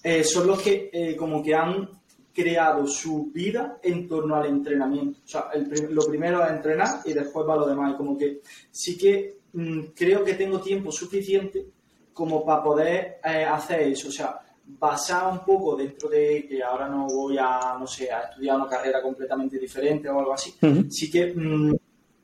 eh, 0.02 0.22
son 0.22 0.46
los 0.46 0.60
que 0.60 0.90
eh, 0.92 1.16
como 1.16 1.42
que 1.42 1.54
han 1.54 1.88
creado 2.34 2.86
su 2.86 3.30
vida 3.32 3.78
en 3.82 4.06
torno 4.06 4.36
al 4.36 4.44
entrenamiento. 4.44 5.20
O 5.24 5.28
sea, 5.28 5.48
el 5.54 5.94
lo 5.94 6.06
primero 6.06 6.44
es 6.44 6.50
entrenar 6.50 7.00
y 7.06 7.14
después 7.14 7.48
va 7.48 7.56
lo 7.56 7.66
demás. 7.66 7.94
Y 7.94 7.96
como 7.96 8.18
que 8.18 8.42
sí 8.70 8.98
que 8.98 9.38
mm, 9.54 9.80
creo 9.94 10.22
que 10.22 10.34
tengo 10.34 10.60
tiempo 10.60 10.92
suficiente 10.92 11.64
como 12.12 12.44
para 12.44 12.62
poder 12.62 13.18
hacer 13.22 13.80
eso. 13.80 14.08
O 14.08 14.12
sea, 14.12 14.40
basar 14.66 15.30
un 15.30 15.38
poco 15.40 15.76
dentro 15.76 16.08
de 16.08 16.46
que 16.48 16.62
ahora 16.62 16.88
no 16.88 17.06
voy 17.06 17.38
a, 17.38 17.76
no 17.78 17.86
sé, 17.86 18.10
a 18.10 18.22
estudiar 18.22 18.56
una 18.56 18.68
carrera 18.68 19.00
completamente 19.00 19.58
diferente 19.58 20.08
o 20.08 20.18
algo 20.18 20.32
así. 20.32 20.54
Sí 20.90 21.10
que 21.10 21.32
mm, 21.34 21.74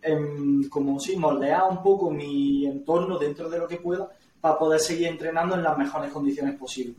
em, 0.02 0.68
como 0.68 0.98
si 0.98 1.16
moldear 1.16 1.64
un 1.70 1.82
poco 1.82 2.10
mi 2.10 2.66
entorno 2.66 3.18
dentro 3.18 3.48
de 3.48 3.58
lo 3.58 3.68
que 3.68 3.76
pueda 3.76 4.10
para 4.40 4.58
poder 4.58 4.80
seguir 4.80 5.06
entrenando 5.06 5.54
en 5.54 5.62
las 5.62 5.78
mejores 5.78 6.10
condiciones 6.10 6.56
posibles. 6.58 6.96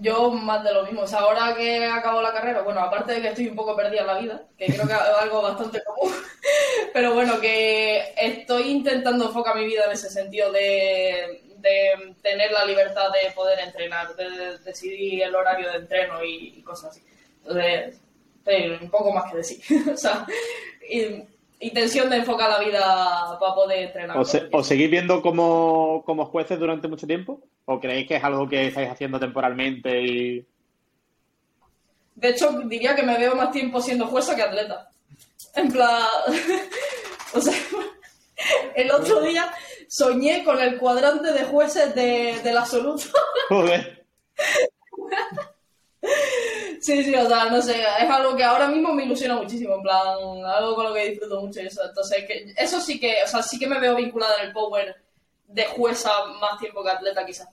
Yo 0.00 0.30
más 0.30 0.62
de 0.62 0.72
lo 0.72 0.84
mismo. 0.84 1.02
O 1.02 1.06
sea, 1.06 1.20
ahora 1.20 1.56
que 1.56 1.84
acabo 1.84 2.22
la 2.22 2.32
carrera, 2.32 2.62
bueno, 2.62 2.80
aparte 2.80 3.14
de 3.14 3.22
que 3.22 3.28
estoy 3.28 3.48
un 3.48 3.56
poco 3.56 3.74
perdida 3.74 4.02
en 4.02 4.06
la 4.06 4.18
vida, 4.18 4.42
que 4.56 4.66
creo 4.66 4.86
que 4.86 4.92
es 4.92 5.00
algo 5.20 5.42
bastante 5.42 5.82
común, 5.82 6.14
pero 6.92 7.14
bueno, 7.14 7.40
que 7.40 8.14
estoy 8.16 8.70
intentando 8.70 9.24
enfocar 9.26 9.56
mi 9.56 9.66
vida 9.66 9.86
en 9.86 9.92
ese 9.92 10.08
sentido 10.08 10.52
de, 10.52 11.47
de 11.60 12.14
tener 12.22 12.50
la 12.52 12.64
libertad 12.64 13.10
de 13.12 13.30
poder 13.32 13.58
entrenar, 13.60 14.14
de, 14.16 14.30
de 14.30 14.58
decidir 14.58 15.22
el 15.22 15.34
horario 15.34 15.70
de 15.70 15.78
entreno 15.78 16.24
y, 16.24 16.54
y 16.58 16.62
cosas 16.62 16.90
así. 16.90 17.02
Entonces, 17.42 18.00
un 18.80 18.90
poco 18.90 19.12
más 19.12 19.30
que 19.30 19.38
decir. 19.38 19.60
o 19.92 19.96
sea, 19.96 20.26
y 20.88 21.22
intención 21.60 22.08
de 22.08 22.16
enfocar 22.16 22.50
la 22.50 22.60
vida 22.60 23.38
para 23.38 23.54
poder 23.54 23.86
entrenar. 23.86 24.16
¿Os, 24.16 24.36
os 24.52 24.66
seguís 24.66 24.90
viendo 24.90 25.20
como, 25.22 26.02
como 26.04 26.26
jueces 26.26 26.58
durante 26.58 26.88
mucho 26.88 27.06
tiempo? 27.06 27.40
¿O 27.64 27.80
creéis 27.80 28.06
que 28.06 28.16
es 28.16 28.24
algo 28.24 28.48
que 28.48 28.68
estáis 28.68 28.90
haciendo 28.90 29.18
temporalmente 29.18 30.00
y...? 30.02 30.46
De 32.14 32.30
hecho, 32.30 32.50
diría 32.64 32.96
que 32.96 33.02
me 33.04 33.16
veo 33.16 33.36
más 33.36 33.52
tiempo 33.52 33.80
siendo 33.80 34.06
jueza 34.06 34.34
que 34.34 34.42
atleta. 34.42 34.90
En 35.54 35.70
plan. 35.70 36.02
o 37.34 37.40
sea, 37.40 37.54
el 38.74 38.90
otro 38.90 39.20
día 39.20 39.52
soñé 39.88 40.44
con 40.44 40.58
el 40.60 40.78
cuadrante 40.78 41.32
de 41.32 41.44
jueces 41.44 41.94
de, 41.94 42.40
del 42.44 42.56
absoluto. 42.56 43.04
Joder. 43.48 44.04
sí, 46.80 47.02
sí, 47.02 47.14
o 47.14 47.26
sea, 47.26 47.46
no 47.46 47.60
sé, 47.60 47.80
es 47.80 48.10
algo 48.10 48.36
que 48.36 48.44
ahora 48.44 48.68
mismo 48.68 48.92
me 48.92 49.04
ilusiona 49.04 49.36
muchísimo, 49.36 49.76
en 49.76 49.82
plan, 49.82 50.44
algo 50.44 50.74
con 50.74 50.86
lo 50.86 50.94
que 50.94 51.10
disfruto 51.10 51.40
mucho 51.40 51.60
y 51.60 51.66
eso. 51.66 51.82
Entonces, 51.84 52.24
que, 52.26 52.54
eso 52.56 52.80
sí 52.80 53.00
que, 53.00 53.22
o 53.24 53.26
sea, 53.26 53.42
sí 53.42 53.58
que 53.58 53.66
me 53.66 53.80
veo 53.80 53.96
vinculada 53.96 54.36
en 54.40 54.48
el 54.48 54.52
power 54.52 54.94
de 55.48 55.64
jueza 55.64 56.10
más 56.40 56.58
tiempo 56.60 56.84
que 56.84 56.90
atleta, 56.90 57.24
quizás. 57.24 57.48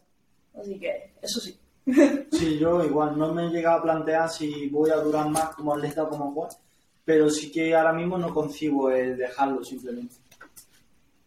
Así 0.59 0.77
que, 0.79 1.13
eso 1.21 1.39
sí. 1.39 1.57
Sí, 2.31 2.57
yo 2.59 2.83
igual 2.83 3.17
no 3.17 3.33
me 3.33 3.45
he 3.45 3.49
llegado 3.49 3.79
a 3.79 3.83
plantear 3.83 4.29
si 4.29 4.67
voy 4.67 4.89
a 4.89 4.95
durar 4.95 5.29
más 5.29 5.55
como 5.55 5.73
atleta 5.73 6.03
o 6.03 6.09
como 6.09 6.33
juez, 6.33 6.57
pero 7.05 7.29
sí 7.29 7.51
que 7.51 7.75
ahora 7.75 7.93
mismo 7.93 8.17
no 8.17 8.33
concibo 8.33 8.89
el 8.89 9.17
dejarlo 9.17 9.63
simplemente. 9.63 10.15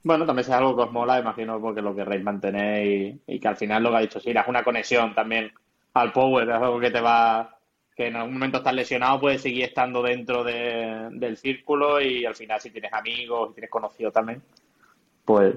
Bueno, 0.08 0.24
también 0.26 0.46
es 0.46 0.50
algo 0.50 0.74
que 0.76 0.82
os 0.84 0.92
mola, 0.92 1.18
imagino, 1.20 1.60
porque 1.60 1.82
lo 1.82 1.94
querréis 1.94 2.22
mantener 2.22 2.86
y, 2.86 3.20
y 3.26 3.38
que 3.40 3.48
al 3.48 3.56
final 3.56 3.82
lo 3.82 3.90
que 3.90 3.96
ha 3.96 4.00
dicho 4.00 4.20
Sira 4.20 4.40
es 4.42 4.48
una 4.48 4.64
conexión 4.64 5.14
también 5.14 5.52
al 5.94 6.12
power, 6.12 6.48
es 6.48 6.54
algo 6.54 6.80
que 6.80 6.90
te 6.90 7.00
va, 7.00 7.58
que 7.94 8.06
en 8.06 8.16
algún 8.16 8.32
momento 8.34 8.58
estás 8.58 8.72
lesionado, 8.74 9.20
puedes 9.20 9.42
seguir 9.42 9.64
estando 9.64 10.02
dentro 10.02 10.42
de- 10.44 11.08
del 11.12 11.36
círculo 11.36 12.00
y 12.00 12.24
al 12.24 12.34
final 12.34 12.60
si 12.60 12.70
tienes 12.70 12.92
amigos, 12.92 13.48
si 13.50 13.54
tienes 13.56 13.70
conocidos 13.70 14.12
también, 14.14 14.42
pues 15.24 15.56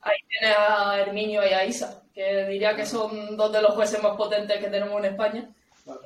Ahí 0.00 0.16
tienes 0.28 0.56
a 0.58 0.98
Herminio 1.00 1.42
y 1.46 1.52
a 1.52 1.64
Isa, 1.64 2.02
que 2.14 2.46
diría 2.46 2.74
que 2.76 2.86
son 2.86 3.36
dos 3.36 3.52
de 3.52 3.62
los 3.62 3.72
jueces 3.74 4.02
más 4.02 4.16
potentes 4.16 4.58
que 4.58 4.70
tenemos 4.70 4.98
en 4.98 5.12
España. 5.12 5.48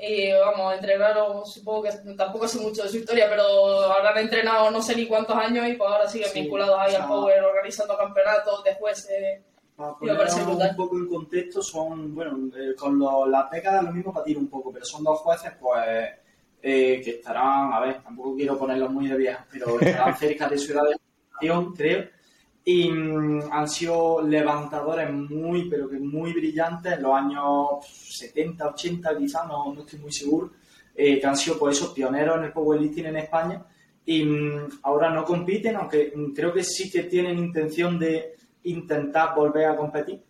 Y 0.00 0.32
vamos, 0.32 0.74
entrenaron, 0.74 1.44
supongo 1.46 1.82
que 1.84 1.90
tampoco 2.16 2.46
sé 2.48 2.58
mucho 2.60 2.82
de 2.84 2.88
su 2.88 2.98
historia, 2.98 3.26
pero 3.28 3.82
habrán 3.92 4.18
entrenado 4.18 4.70
no 4.70 4.80
sé 4.82 4.94
ni 4.96 5.06
cuántos 5.06 5.34
años 5.36 5.66
y 5.68 5.74
pues 5.74 5.90
ahora 5.90 6.08
siguen 6.08 6.28
Sí, 6.30 6.40
vinculados 6.42 6.76
ahí 6.78 6.88
o 6.88 6.90
sea, 6.92 7.02
al 7.02 7.08
Power, 7.08 7.42
organizando 7.44 7.96
campeonatos 7.96 8.64
de 8.64 8.74
jueces. 8.76 9.40
Para 9.76 9.94
poner 9.96 10.16
un 10.48 10.76
poco 10.76 10.96
en 10.96 11.08
contexto, 11.08 11.62
son, 11.62 12.14
bueno, 12.14 12.38
eh, 12.56 12.74
con 12.76 12.98
lo- 12.98 13.26
las 13.26 13.50
décadas 13.50 13.82
lo 13.82 13.90
mismo 13.92 14.12
para 14.12 14.24
ti 14.24 14.36
un 14.36 14.48
poco, 14.48 14.72
pero 14.72 14.84
son 14.84 15.02
dos 15.02 15.18
jueces, 15.20 15.52
pues, 15.60 15.82
eh, 16.62 17.00
que 17.02 17.10
estarán, 17.10 17.72
a 17.72 17.80
ver, 17.80 18.02
tampoco 18.02 18.36
quiero 18.36 18.56
ponerlos 18.56 18.90
muy 18.90 19.08
de 19.08 19.16
viejos, 19.16 19.44
pero 19.50 19.80
estarán 19.80 20.16
cerca 20.18 20.48
de 20.48 20.58
su 20.58 20.72
edad 20.72 20.82
de 20.84 20.96
creo, 21.74 22.08
y 22.64 22.88
mm, 22.88 23.50
han 23.50 23.68
sido 23.68 24.22
levantadores 24.22 25.12
muy, 25.12 25.68
pero 25.68 25.88
que 25.88 25.98
muy 25.98 26.32
brillantes 26.32 26.92
en 26.92 27.02
los 27.02 27.14
años 27.14 27.86
70, 27.86 28.68
80, 28.68 29.18
quizás, 29.18 29.46
no, 29.48 29.72
no 29.74 29.80
estoy 29.80 29.98
muy 29.98 30.12
seguro, 30.12 30.52
eh, 30.94 31.18
que 31.18 31.26
han 31.26 31.36
sido, 31.36 31.58
pues, 31.58 31.76
esos 31.76 31.92
pioneros 31.92 32.38
en 32.38 32.44
el 32.44 32.52
powerlifting 32.52 33.06
en 33.06 33.16
España, 33.16 33.64
y 34.04 34.24
mm, 34.24 34.80
ahora 34.82 35.10
no 35.10 35.24
compiten, 35.24 35.76
aunque 35.76 36.12
mm, 36.14 36.32
creo 36.32 36.52
que 36.52 36.62
sí 36.62 36.90
que 36.90 37.04
tienen 37.04 37.38
intención 37.38 37.98
de 37.98 38.34
intentar 38.64 39.34
volver 39.34 39.66
a 39.66 39.76
competir, 39.76 40.22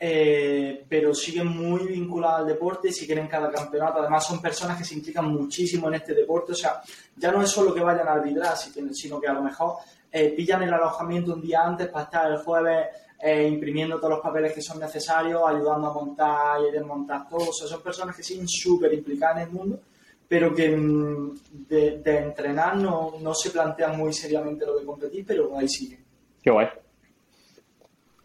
eh, 0.00 0.84
pero 0.88 1.14
siguen 1.14 1.48
muy 1.48 1.86
vinculados 1.86 2.40
al 2.40 2.46
deporte, 2.46 2.92
siguen 2.92 3.18
en 3.18 3.28
cada 3.28 3.50
campeonato, 3.50 4.00
además 4.00 4.26
son 4.26 4.40
personas 4.40 4.78
que 4.78 4.84
se 4.84 4.94
implican 4.94 5.26
muchísimo 5.26 5.88
en 5.88 5.94
este 5.94 6.14
deporte, 6.14 6.52
o 6.52 6.54
sea, 6.54 6.80
ya 7.16 7.30
no 7.30 7.42
es 7.42 7.50
solo 7.50 7.74
que 7.74 7.80
vayan 7.80 8.08
a 8.08 8.12
arbitrar, 8.12 8.56
sino 8.56 9.20
que 9.20 9.28
a 9.28 9.34
lo 9.34 9.42
mejor 9.42 9.74
eh, 10.16 10.30
pillan 10.36 10.62
el 10.62 10.72
alojamiento 10.72 11.34
un 11.34 11.42
día 11.42 11.62
antes 11.64 11.88
para 11.88 12.04
estar 12.04 12.30
el 12.30 12.38
jueves 12.38 12.86
eh, 13.20 13.48
imprimiendo 13.48 13.96
todos 13.98 14.10
los 14.10 14.20
papeles 14.20 14.52
que 14.52 14.62
son 14.62 14.78
necesarios, 14.78 15.42
ayudando 15.44 15.88
a 15.88 15.92
montar 15.94 16.60
y 16.68 16.70
desmontar 16.70 17.28
todo, 17.28 17.48
o 17.50 17.52
sea, 17.52 17.66
son 17.66 17.82
personas 17.82 18.14
que 18.16 18.22
siguen 18.22 18.46
súper 18.46 18.94
implicadas 18.94 19.38
en 19.38 19.42
el 19.42 19.50
mundo, 19.50 19.80
pero 20.28 20.54
que 20.54 20.68
mm, 20.76 21.34
de, 21.68 21.98
de 21.98 22.18
entrenar 22.18 22.76
no, 22.76 23.14
no 23.20 23.34
se 23.34 23.50
plantean 23.50 23.96
muy 23.98 24.12
seriamente 24.12 24.64
lo 24.64 24.78
de 24.78 24.84
competir, 24.86 25.24
pero 25.26 25.58
ahí 25.58 25.68
siguen. 25.68 26.04
qué 26.42 26.50
guay. 26.50 26.68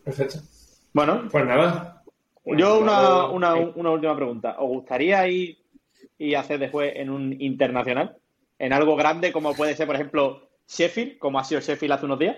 Perfecto. 0.04 0.40
Bueno, 0.94 1.28
Pues 1.32 1.46
nada. 1.46 2.04
yo 2.46 2.80
una, 2.80 3.28
una, 3.28 3.56
una 3.56 3.92
última 3.92 4.16
pregunta. 4.16 4.56
¿Os 4.60 4.68
gustaría 4.70 5.28
ir 5.28 5.58
y 6.18 6.34
hacer 6.36 6.60
después 6.60 6.92
en 6.96 7.10
un 7.10 7.36
internacional? 7.42 8.18
¿En 8.58 8.74
algo 8.74 8.96
grande 8.96 9.32
como 9.32 9.54
puede 9.56 9.76
ser, 9.76 9.88
por 9.88 9.96
ejemplo, 9.96 10.49
Sheffield, 10.70 11.18
como 11.18 11.40
ha 11.40 11.44
sido 11.44 11.60
Sheffield 11.62 11.94
hace 11.94 12.06
unos 12.06 12.20
días? 12.20 12.38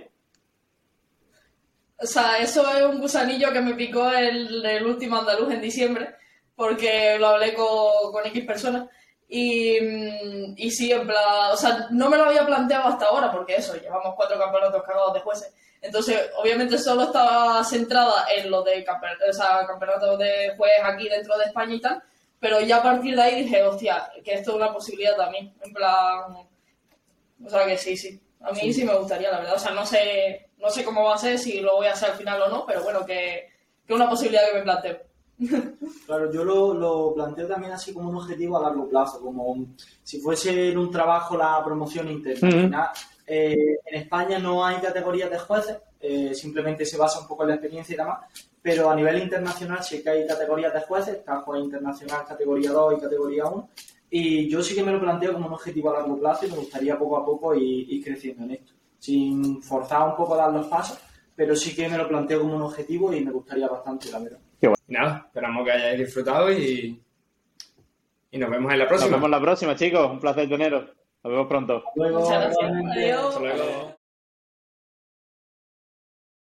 O 2.00 2.06
sea, 2.08 2.38
eso 2.40 2.68
es 2.76 2.84
un 2.84 3.00
gusanillo 3.00 3.52
que 3.52 3.62
me 3.62 3.76
picó 3.76 4.10
el, 4.12 4.66
el 4.66 4.86
último 4.86 5.18
andaluz 5.18 5.52
en 5.54 5.62
diciembre, 5.62 6.16
porque 6.56 7.18
lo 7.20 7.28
hablé 7.28 7.54
con, 7.54 8.12
con 8.12 8.26
X 8.26 8.46
personas. 8.46 8.90
Y, 9.28 9.78
y 10.58 10.72
sí, 10.72 10.92
en 10.92 11.06
plan, 11.08 11.52
o 11.54 11.56
sea, 11.58 11.88
no 11.92 12.10
me 12.10 12.18
lo 12.18 12.26
había 12.26 12.46
planteado 12.46 12.88
hasta 12.90 13.06
ahora, 13.06 13.32
porque 13.32 13.56
eso, 13.56 13.76
llevamos 13.76 14.16
cuatro 14.16 14.38
campeonatos 14.40 14.84
cargados 14.84 15.14
de 15.14 15.20
jueces. 15.22 15.54
Entonces, 15.82 16.30
obviamente 16.38 16.78
solo 16.78 17.04
estaba 17.04 17.64
centrada 17.64 18.26
en 18.36 18.50
lo 18.52 18.62
de 18.64 18.84
campe- 18.86 19.18
o 19.30 19.34
sea, 19.34 19.66
campeonatos 19.68 20.18
de 20.20 20.54
juez 20.58 20.74
aquí 20.84 21.08
dentro 21.08 21.38
de 21.38 21.46
España 21.46 21.76
y 21.76 21.82
tal, 21.82 22.04
pero 22.40 22.60
ya 22.62 22.78
a 22.78 22.84
partir 22.84 23.16
de 23.16 23.22
ahí 23.22 23.44
dije, 23.44 23.64
hostia, 23.64 24.12
que 24.24 24.34
esto 24.34 24.52
es 24.52 24.58
una 24.58 24.74
posibilidad 24.74 25.16
también. 25.16 25.54
En 25.64 25.74
plan, 25.74 26.48
o 27.46 27.50
sea 27.50 27.66
que 27.66 27.78
sí, 27.78 27.96
sí. 27.98 28.20
A 28.42 28.52
mí 28.54 28.74
sí. 28.74 28.84
me 28.84 28.96
gustaría, 28.98 29.32
la 29.32 29.40
verdad. 29.40 29.56
O 29.56 29.60
sea, 29.60 29.72
no 29.72 29.86
sé, 29.86 30.50
no 30.58 30.70
sé 30.70 30.84
cómo 30.84 31.04
va 31.04 31.16
a 31.16 31.18
ser, 31.18 31.38
si 31.38 31.60
lo 31.62 31.76
voy 31.76 31.88
a 31.88 31.94
hacer 31.94 32.10
al 32.12 32.18
final 32.18 32.42
o 32.42 32.50
no, 32.50 32.66
pero 32.66 32.84
bueno, 32.84 33.06
que 33.06 33.46
es 33.88 33.96
una 33.96 34.10
posibilidad 34.10 34.48
que 34.52 34.58
me 34.58 34.64
planteo. 34.64 34.98
Claro, 36.06 36.32
yo 36.32 36.44
lo, 36.44 36.74
lo 36.74 37.14
planteo 37.14 37.48
también 37.48 37.72
así 37.74 37.94
como 37.94 38.10
un 38.10 38.16
objetivo 38.18 38.58
a 38.58 38.62
largo 38.64 38.88
plazo, 38.90 39.22
como 39.22 39.44
un- 39.46 39.78
si 40.04 40.20
fuese 40.20 40.70
en 40.70 40.78
un 40.78 40.92
trabajo 40.92 41.38
la 41.38 41.62
promoción 41.64 42.10
interna. 42.10 42.48
Ujú. 42.50 42.58
final, 42.60 42.90
eh, 43.28 43.78
en 43.86 44.02
España 44.02 44.40
no 44.40 44.66
hay 44.66 44.78
categorías 44.78 45.30
de 45.32 45.40
jueces, 45.40 45.78
eh, 46.00 46.34
simplemente 46.34 46.86
se 46.86 46.98
basa 46.98 47.20
un 47.20 47.28
poco 47.28 47.44
en 47.44 47.50
la 47.50 47.56
experiencia 47.56 47.94
y 47.94 47.98
demás, 47.98 48.20
pero 48.62 48.90
a 48.90 48.96
nivel 48.96 49.20
internacional 49.22 49.84
sí 49.84 50.04
que 50.04 50.10
hay 50.10 50.28
categorías 50.28 50.74
de 50.74 50.82
jueces, 50.82 51.16
está 51.18 51.40
juez 51.42 51.64
internacional 51.64 52.26
categoría 52.28 52.72
2 52.72 52.96
y 52.98 53.02
categoría 53.02 53.46
1, 53.46 53.70
y 54.12 54.48
yo 54.50 54.62
sí 54.62 54.76
que 54.76 54.84
me 54.84 54.92
lo 54.92 55.00
planteo 55.00 55.34
como 55.34 55.48
un 55.48 55.54
objetivo 55.54 55.90
a 55.90 56.00
largo 56.00 56.20
plazo 56.20 56.46
y 56.46 56.50
me 56.52 56.58
gustaría 56.58 57.00
poco 57.00 57.18
a 57.18 57.26
poco 57.26 57.56
ir, 57.56 57.90
ir 57.92 58.04
creciendo 58.04 58.44
en 58.44 58.52
esto, 58.52 58.74
sin 59.00 59.62
forzar 59.64 60.10
un 60.10 60.16
poco 60.16 60.36
a 60.36 60.38
dar 60.38 60.54
los 60.54 60.68
pasos, 60.68 61.00
pero 61.36 61.56
sí 61.56 61.74
que 61.76 61.88
me 61.90 61.98
lo 61.98 62.08
planteo 62.08 62.42
como 62.42 62.56
un 62.58 62.62
objetivo 62.62 63.12
y 63.14 63.24
me 63.26 63.32
gustaría 63.32 63.68
bastante, 63.68 64.12
la 64.12 64.20
verdad. 64.20 64.40
Y 64.62 64.94
nada, 64.94 65.24
esperamos 65.26 65.66
que 65.66 65.72
hayáis 65.72 66.00
disfrutado 66.00 66.52
y, 66.52 67.02
y 68.32 68.38
nos 68.38 68.50
vemos 68.52 68.72
en 68.74 68.80
la 68.80 68.84
Nos 68.84 68.90
próxima. 68.90 69.16
vemos 69.18 69.30
la 69.30 69.42
próxima, 69.42 69.76
chicos. 69.76 70.12
Un 70.12 70.20
placer 70.20 70.48
teneros. 70.48 70.86
Nos 71.24 71.32
vemos 71.34 71.48
pronto. 71.48 71.84
Luego, 71.96 72.20
igualmente, 72.22 73.12
Adiós. 73.14 73.26
Hasta 73.36 73.40
luego. 73.40 74.01